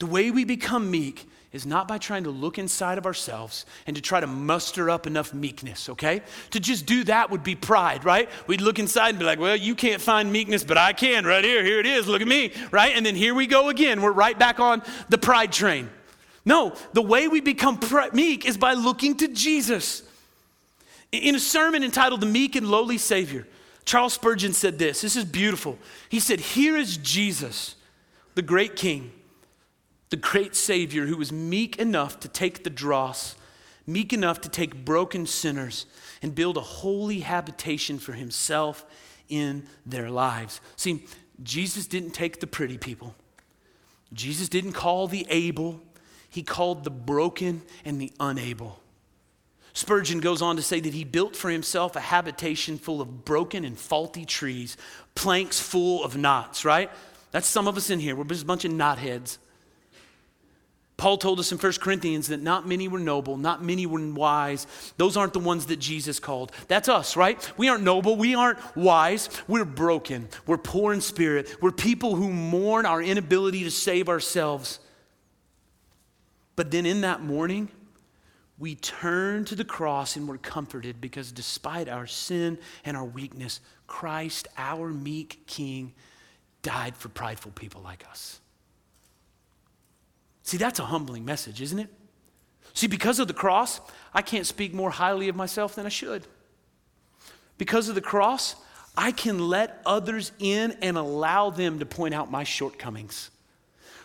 The 0.00 0.06
way 0.06 0.32
we 0.32 0.44
become 0.44 0.90
meek 0.90 1.28
is 1.52 1.64
not 1.64 1.88
by 1.88 1.96
trying 1.96 2.24
to 2.24 2.30
look 2.30 2.58
inside 2.58 2.98
of 2.98 3.06
ourselves 3.06 3.64
and 3.86 3.96
to 3.96 4.02
try 4.02 4.20
to 4.20 4.26
muster 4.26 4.90
up 4.90 5.06
enough 5.06 5.32
meekness, 5.32 5.88
okay? 5.88 6.20
To 6.50 6.60
just 6.60 6.84
do 6.84 7.04
that 7.04 7.30
would 7.30 7.42
be 7.42 7.54
pride, 7.54 8.04
right? 8.04 8.28
We'd 8.46 8.60
look 8.60 8.78
inside 8.78 9.10
and 9.10 9.18
be 9.18 9.24
like, 9.24 9.38
well, 9.38 9.56
you 9.56 9.74
can't 9.74 10.02
find 10.02 10.30
meekness, 10.30 10.62
but 10.62 10.76
I 10.76 10.92
can 10.92 11.24
right 11.24 11.42
here. 11.42 11.64
Here 11.64 11.80
it 11.80 11.86
is. 11.86 12.06
Look 12.06 12.20
at 12.20 12.28
me, 12.28 12.52
right? 12.70 12.94
And 12.94 13.04
then 13.04 13.14
here 13.14 13.34
we 13.34 13.46
go 13.46 13.70
again. 13.70 14.02
We're 14.02 14.12
right 14.12 14.38
back 14.38 14.60
on 14.60 14.82
the 15.08 15.16
pride 15.16 15.52
train. 15.52 15.88
No, 16.44 16.74
the 16.92 17.02
way 17.02 17.28
we 17.28 17.40
become 17.40 17.80
meek 18.12 18.46
is 18.46 18.58
by 18.58 18.74
looking 18.74 19.16
to 19.16 19.28
Jesus. 19.28 20.02
In 21.12 21.34
a 21.34 21.40
sermon 21.40 21.82
entitled 21.82 22.20
The 22.20 22.26
Meek 22.26 22.56
and 22.56 22.68
Lowly 22.68 22.98
Savior, 22.98 23.46
Charles 23.86 24.12
Spurgeon 24.12 24.52
said 24.52 24.78
this. 24.78 25.00
This 25.00 25.16
is 25.16 25.24
beautiful. 25.24 25.78
He 26.10 26.20
said, 26.20 26.40
Here 26.40 26.76
is 26.76 26.98
Jesus, 26.98 27.74
the 28.34 28.42
great 28.42 28.76
king 28.76 29.12
the 30.10 30.16
great 30.16 30.54
Savior 30.54 31.06
who 31.06 31.16
was 31.16 31.32
meek 31.32 31.78
enough 31.78 32.20
to 32.20 32.28
take 32.28 32.64
the 32.64 32.70
dross, 32.70 33.36
meek 33.86 34.12
enough 34.12 34.40
to 34.42 34.48
take 34.48 34.84
broken 34.84 35.26
sinners 35.26 35.86
and 36.22 36.34
build 36.34 36.56
a 36.56 36.62
holy 36.62 37.20
habitation 37.20 37.98
for 37.98 38.12
himself 38.12 38.84
in 39.28 39.66
their 39.84 40.10
lives. 40.10 40.60
See, 40.76 41.04
Jesus 41.42 41.86
didn't 41.86 42.10
take 42.12 42.40
the 42.40 42.46
pretty 42.46 42.78
people, 42.78 43.14
Jesus 44.12 44.48
didn't 44.48 44.72
call 44.72 45.08
the 45.08 45.26
able, 45.28 45.80
he 46.30 46.42
called 46.42 46.84
the 46.84 46.90
broken 46.90 47.62
and 47.84 48.00
the 48.00 48.12
unable. 48.18 48.80
Spurgeon 49.74 50.18
goes 50.18 50.42
on 50.42 50.56
to 50.56 50.62
say 50.62 50.80
that 50.80 50.92
he 50.92 51.04
built 51.04 51.36
for 51.36 51.50
himself 51.50 51.94
a 51.94 52.00
habitation 52.00 52.78
full 52.78 53.00
of 53.00 53.24
broken 53.24 53.64
and 53.64 53.78
faulty 53.78 54.24
trees, 54.24 54.76
planks 55.14 55.60
full 55.60 56.02
of 56.02 56.16
knots, 56.16 56.64
right? 56.64 56.90
That's 57.30 57.46
some 57.46 57.68
of 57.68 57.76
us 57.76 57.88
in 57.88 58.00
here. 58.00 58.16
We're 58.16 58.24
just 58.24 58.42
a 58.42 58.46
bunch 58.46 58.64
of 58.64 58.72
knotheads. 58.72 59.38
Paul 60.98 61.16
told 61.16 61.38
us 61.38 61.52
in 61.52 61.58
1 61.58 61.72
Corinthians 61.74 62.26
that 62.26 62.42
not 62.42 62.66
many 62.66 62.88
were 62.88 62.98
noble, 62.98 63.36
not 63.36 63.62
many 63.62 63.86
were 63.86 64.04
wise. 64.12 64.66
Those 64.96 65.16
aren't 65.16 65.32
the 65.32 65.38
ones 65.38 65.66
that 65.66 65.78
Jesus 65.78 66.18
called. 66.18 66.50
That's 66.66 66.88
us, 66.88 67.16
right? 67.16 67.52
We 67.56 67.68
aren't 67.68 67.84
noble, 67.84 68.16
we 68.16 68.34
aren't 68.34 68.58
wise. 68.76 69.30
We're 69.46 69.64
broken, 69.64 70.28
we're 70.44 70.58
poor 70.58 70.92
in 70.92 71.00
spirit, 71.00 71.54
we're 71.62 71.70
people 71.70 72.16
who 72.16 72.32
mourn 72.32 72.84
our 72.84 73.00
inability 73.00 73.62
to 73.62 73.70
save 73.70 74.08
ourselves. 74.08 74.80
But 76.56 76.72
then 76.72 76.84
in 76.84 77.02
that 77.02 77.22
mourning, 77.22 77.68
we 78.58 78.74
turn 78.74 79.44
to 79.44 79.54
the 79.54 79.64
cross 79.64 80.16
and 80.16 80.26
we're 80.26 80.38
comforted 80.38 81.00
because 81.00 81.30
despite 81.30 81.88
our 81.88 82.08
sin 82.08 82.58
and 82.84 82.96
our 82.96 83.04
weakness, 83.04 83.60
Christ, 83.86 84.48
our 84.56 84.88
meek 84.88 85.46
King, 85.46 85.92
died 86.62 86.96
for 86.96 87.08
prideful 87.08 87.52
people 87.52 87.82
like 87.82 88.04
us. 88.10 88.40
See, 90.48 90.56
that's 90.56 90.78
a 90.78 90.86
humbling 90.86 91.26
message, 91.26 91.60
isn't 91.60 91.78
it? 91.78 91.90
See, 92.72 92.86
because 92.86 93.18
of 93.18 93.28
the 93.28 93.34
cross, 93.34 93.82
I 94.14 94.22
can't 94.22 94.46
speak 94.46 94.72
more 94.72 94.88
highly 94.88 95.28
of 95.28 95.36
myself 95.36 95.74
than 95.74 95.84
I 95.84 95.90
should. 95.90 96.26
Because 97.58 97.90
of 97.90 97.94
the 97.94 98.00
cross, 98.00 98.56
I 98.96 99.12
can 99.12 99.50
let 99.50 99.82
others 99.84 100.32
in 100.38 100.74
and 100.80 100.96
allow 100.96 101.50
them 101.50 101.80
to 101.80 101.84
point 101.84 102.14
out 102.14 102.30
my 102.30 102.44
shortcomings. 102.44 103.28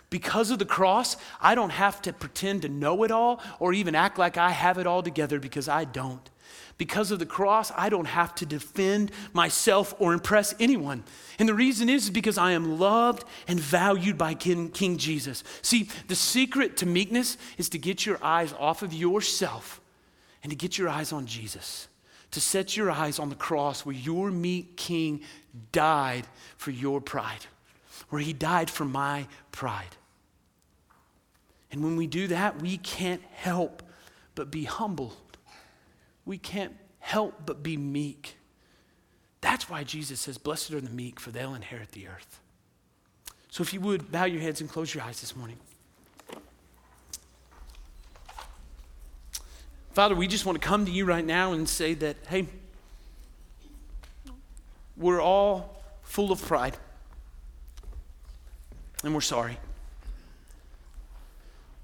Because 0.09 0.51
of 0.51 0.59
the 0.59 0.65
cross, 0.65 1.15
I 1.39 1.55
don't 1.55 1.69
have 1.69 2.01
to 2.01 2.11
pretend 2.11 2.63
to 2.63 2.67
know 2.67 3.03
it 3.03 3.11
all 3.11 3.41
or 3.61 3.71
even 3.71 3.95
act 3.95 4.17
like 4.17 4.35
I 4.35 4.49
have 4.49 4.77
it 4.77 4.85
all 4.85 5.01
together 5.01 5.39
because 5.39 5.69
I 5.69 5.85
don't. 5.85 6.29
Because 6.78 7.11
of 7.11 7.19
the 7.19 7.26
cross, 7.26 7.71
I 7.78 7.89
don't 7.89 8.05
have 8.05 8.34
to 8.36 8.45
defend 8.45 9.11
myself 9.32 9.93
or 9.99 10.13
impress 10.13 10.55
anyone. 10.59 11.03
And 11.38 11.47
the 11.47 11.53
reason 11.53 11.88
is 11.88 12.09
because 12.09 12.38
I 12.38 12.53
am 12.53 12.80
loved 12.80 13.26
and 13.47 13.59
valued 13.59 14.17
by 14.17 14.34
King, 14.34 14.69
King 14.69 14.97
Jesus. 14.97 15.43
See, 15.61 15.88
the 16.07 16.15
secret 16.15 16.78
to 16.78 16.86
meekness 16.86 17.38
is 17.57 17.69
to 17.69 17.78
get 17.78 18.05
your 18.05 18.17
eyes 18.24 18.53
off 18.57 18.82
of 18.82 18.93
yourself 18.93 19.82
and 20.41 20.49
to 20.49 20.55
get 20.55 20.78
your 20.78 20.89
eyes 20.89 21.13
on 21.13 21.26
Jesus. 21.26 21.88
To 22.32 22.41
set 22.41 22.76
your 22.76 22.89
eyes 22.89 23.19
on 23.19 23.30
the 23.30 23.36
cross 23.36 23.86
where 23.86 23.95
your 23.95 24.32
meek 24.32 24.76
King 24.76 25.21
died 25.71 26.26
for 26.57 26.71
your 26.71 26.99
pride, 26.99 27.45
where 28.09 28.21
he 28.21 28.34
died 28.34 28.71
for 28.71 28.86
my 28.86 29.28
pride. 29.51 29.95
And 31.71 31.84
when 31.84 31.95
we 31.95 32.07
do 32.07 32.28
that, 32.28 32.59
we 32.61 32.78
can't 32.78 33.21
help 33.34 33.84
but 34.34 34.49
be 34.49 34.63
humble 34.63 35.15
we 36.26 36.38
can't 36.38 36.76
help 36.99 37.45
but 37.45 37.63
be 37.63 37.78
meek. 37.78 38.38
That's 39.41 39.69
why 39.69 39.84
Jesus 39.84 40.21
says, 40.21 40.38
Blessed 40.38 40.71
are 40.71 40.82
the 40.82 40.89
meek, 40.89 41.19
for 41.19 41.32
they'll 41.32 41.55
inherit 41.55 41.91
the 41.91 42.07
earth. 42.07 42.39
So 43.49 43.61
if 43.61 43.74
you 43.74 43.82
would, 43.82 44.11
bow 44.11 44.26
your 44.26 44.41
heads 44.41 44.61
and 44.61 44.69
close 44.69 44.93
your 44.93 45.03
eyes 45.03 45.21
this 45.21 45.36
morning. 45.36 45.57
Father, 49.91 50.15
we 50.15 50.28
just 50.28 50.45
want 50.45 50.59
to 50.59 50.67
come 50.67 50.86
to 50.86 50.91
you 50.91 51.05
right 51.05 51.24
now 51.24 51.53
and 51.53 51.69
say 51.69 51.93
that, 51.93 52.17
hey, 52.28 52.47
we're 54.97 55.21
all 55.21 55.84
full 56.01 56.32
of 56.32 56.41
pride, 56.41 56.78
and 59.03 59.13
we're 59.13 59.21
sorry. 59.21 59.57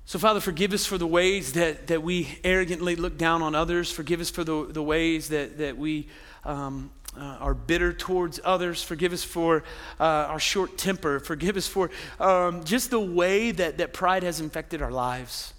So, 0.09 0.17
Father, 0.17 0.39
forgive 0.39 0.73
us 0.73 0.87
for 0.87 0.97
the 0.97 1.05
ways 1.05 1.53
that, 1.53 1.85
that 1.85 2.01
we 2.01 2.39
arrogantly 2.43 2.95
look 2.95 3.15
down 3.15 3.43
on 3.43 3.53
others. 3.53 3.91
Forgive 3.91 4.19
us 4.19 4.31
for 4.31 4.43
the, 4.43 4.65
the 4.65 4.81
ways 4.81 5.29
that, 5.29 5.59
that 5.59 5.77
we 5.77 6.07
um, 6.43 6.89
uh, 7.15 7.37
are 7.39 7.53
bitter 7.53 7.93
towards 7.93 8.39
others. 8.43 8.81
Forgive 8.81 9.13
us 9.13 9.23
for 9.23 9.63
uh, 9.99 10.03
our 10.03 10.39
short 10.39 10.79
temper. 10.79 11.19
Forgive 11.19 11.57
us 11.57 11.67
for 11.67 11.91
um, 12.19 12.63
just 12.63 12.89
the 12.89 12.99
way 12.99 13.51
that, 13.51 13.77
that 13.77 13.93
pride 13.93 14.23
has 14.23 14.39
infected 14.39 14.81
our 14.81 14.89
lives. 14.89 15.53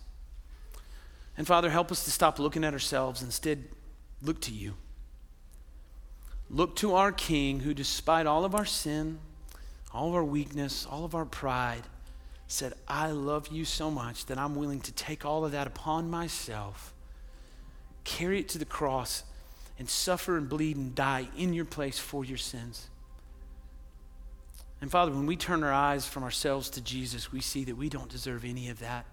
And, 1.39 1.47
Father, 1.47 1.71
help 1.71 1.93
us 1.93 2.03
to 2.03 2.11
stop 2.11 2.41
looking 2.41 2.65
at 2.65 2.73
ourselves. 2.73 3.23
Instead, 3.23 3.63
look 4.21 4.41
to 4.41 4.51
you. 4.51 4.75
Look 6.51 6.75
to 6.75 6.97
our 6.97 7.13
King 7.13 7.61
who, 7.61 7.73
despite 7.73 8.27
all 8.27 8.45
of 8.45 8.57
our 8.57 8.65
sin, 8.67 9.21
all 9.95 10.09
of 10.09 10.17
our 10.17 10.25
weakness, 10.25 10.87
all 10.91 11.05
of 11.05 11.15
our 11.15 11.25
pride, 11.25 11.85
said, 12.51 12.75
I 12.89 13.11
love 13.13 13.49
you 13.49 13.65
so 13.65 13.91
much 13.91 14.27
that 14.27 14.37
I'm 14.37 14.57
willing 14.57 14.81
to 14.81 14.93
take 14.93 15.25
all 15.25 15.45
of 15.45 15.53
that 15.53 15.69
upon 15.69 16.11
myself, 16.11 16.93
carry 18.03 18.41
it 18.41 18.49
to 18.51 18.59
the 18.59 18.65
cross, 18.65 19.23
and 19.79 19.89
suffer 19.89 20.37
and 20.37 20.49
bleed 20.49 20.77
and 20.77 20.95
die 20.95 21.29
in 21.37 21.53
your 21.53 21.65
place 21.65 21.99
for 21.99 22.25
your 22.25 22.37
sins. 22.37 22.89
And 24.81 24.91
Father, 24.91 25.13
when 25.13 25.27
we 25.27 25.37
turn 25.37 25.63
our 25.63 25.73
eyes 25.73 26.07
from 26.07 26.25
ourselves 26.25 26.71
to 26.71 26.81
Jesus, 26.81 27.31
we 27.31 27.41
see 27.41 27.65
that 27.65 27.77
we 27.77 27.89
don't 27.89 28.09
deserve 28.09 28.45
any 28.45 28.69
of 28.69 28.81
that, 28.81 29.07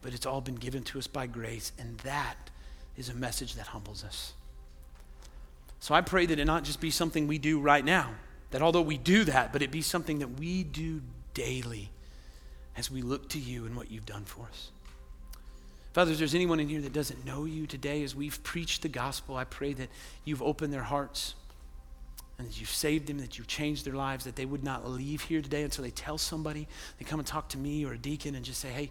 but 0.00 0.14
it's 0.14 0.24
all 0.24 0.40
been 0.40 0.54
given 0.54 0.82
to 0.84 0.98
us 0.98 1.06
by 1.06 1.26
grace, 1.26 1.72
and 1.78 1.98
that 1.98 2.50
is 2.96 3.10
a 3.10 3.14
message 3.14 3.56
that 3.56 3.68
humbles 3.68 4.02
us. 4.04 4.32
So 5.80 5.94
I 5.94 6.00
pray 6.00 6.24
that 6.26 6.38
it 6.38 6.46
not 6.46 6.64
just 6.64 6.80
be 6.80 6.90
something 6.90 7.26
we 7.26 7.38
do 7.38 7.60
right 7.60 7.84
now, 7.84 8.14
that 8.52 8.62
although 8.62 8.80
we 8.80 8.96
do 8.96 9.24
that, 9.24 9.52
but 9.52 9.60
it 9.60 9.70
be 9.70 9.82
something 9.82 10.20
that 10.20 10.38
we 10.40 10.64
do 10.64 11.02
daily 11.34 11.90
as 12.80 12.90
we 12.90 13.02
look 13.02 13.28
to 13.28 13.38
you 13.38 13.66
and 13.66 13.76
what 13.76 13.90
you've 13.90 14.06
done 14.06 14.24
for 14.24 14.46
us. 14.46 14.70
Father, 15.92 16.12
if 16.12 16.18
there's 16.18 16.34
anyone 16.34 16.60
in 16.60 16.68
here 16.68 16.80
that 16.80 16.94
doesn't 16.94 17.26
know 17.26 17.44
you 17.44 17.66
today, 17.66 18.02
as 18.02 18.16
we've 18.16 18.42
preached 18.42 18.80
the 18.80 18.88
gospel, 18.88 19.36
I 19.36 19.44
pray 19.44 19.74
that 19.74 19.90
you've 20.24 20.42
opened 20.42 20.72
their 20.72 20.84
hearts 20.84 21.34
and 22.38 22.48
that 22.48 22.58
you've 22.58 22.70
saved 22.70 23.06
them, 23.06 23.18
that 23.18 23.36
you've 23.36 23.46
changed 23.46 23.84
their 23.84 23.92
lives, 23.92 24.24
that 24.24 24.34
they 24.34 24.46
would 24.46 24.64
not 24.64 24.88
leave 24.88 25.20
here 25.20 25.42
today 25.42 25.62
until 25.62 25.84
they 25.84 25.90
tell 25.90 26.16
somebody, 26.16 26.66
they 26.98 27.04
come 27.04 27.20
and 27.20 27.26
talk 27.26 27.50
to 27.50 27.58
me 27.58 27.84
or 27.84 27.92
a 27.92 27.98
deacon 27.98 28.34
and 28.34 28.46
just 28.46 28.60
say, 28.60 28.70
hey, 28.70 28.90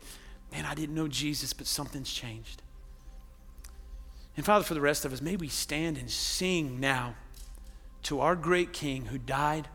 man, 0.51 0.65
I 0.65 0.75
didn't 0.75 0.93
know 0.93 1.07
Jesus, 1.07 1.51
but 1.51 1.65
something's 1.65 2.13
changed. 2.13 2.61
And 4.37 4.45
Father, 4.45 4.63
for 4.63 4.75
the 4.75 4.81
rest 4.81 5.03
of 5.03 5.11
us, 5.13 5.19
may 5.19 5.35
we 5.35 5.47
stand 5.47 5.97
and 5.97 6.11
sing 6.11 6.79
now 6.79 7.15
to 8.03 8.19
our 8.19 8.35
great 8.35 8.71
King 8.71 9.05
who 9.05 9.17
died 9.17 9.67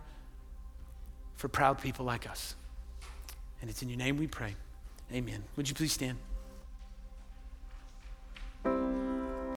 for 1.34 1.48
proud 1.48 1.80
people 1.80 2.04
like 2.04 2.30
us. 2.30 2.54
And 3.64 3.70
it's 3.70 3.80
in 3.80 3.88
your 3.88 3.96
name 3.96 4.18
we 4.18 4.26
pray. 4.26 4.56
Amen. 5.10 5.42
Would 5.56 5.70
you 5.70 5.74
please 5.74 5.94
stand? 5.94 6.18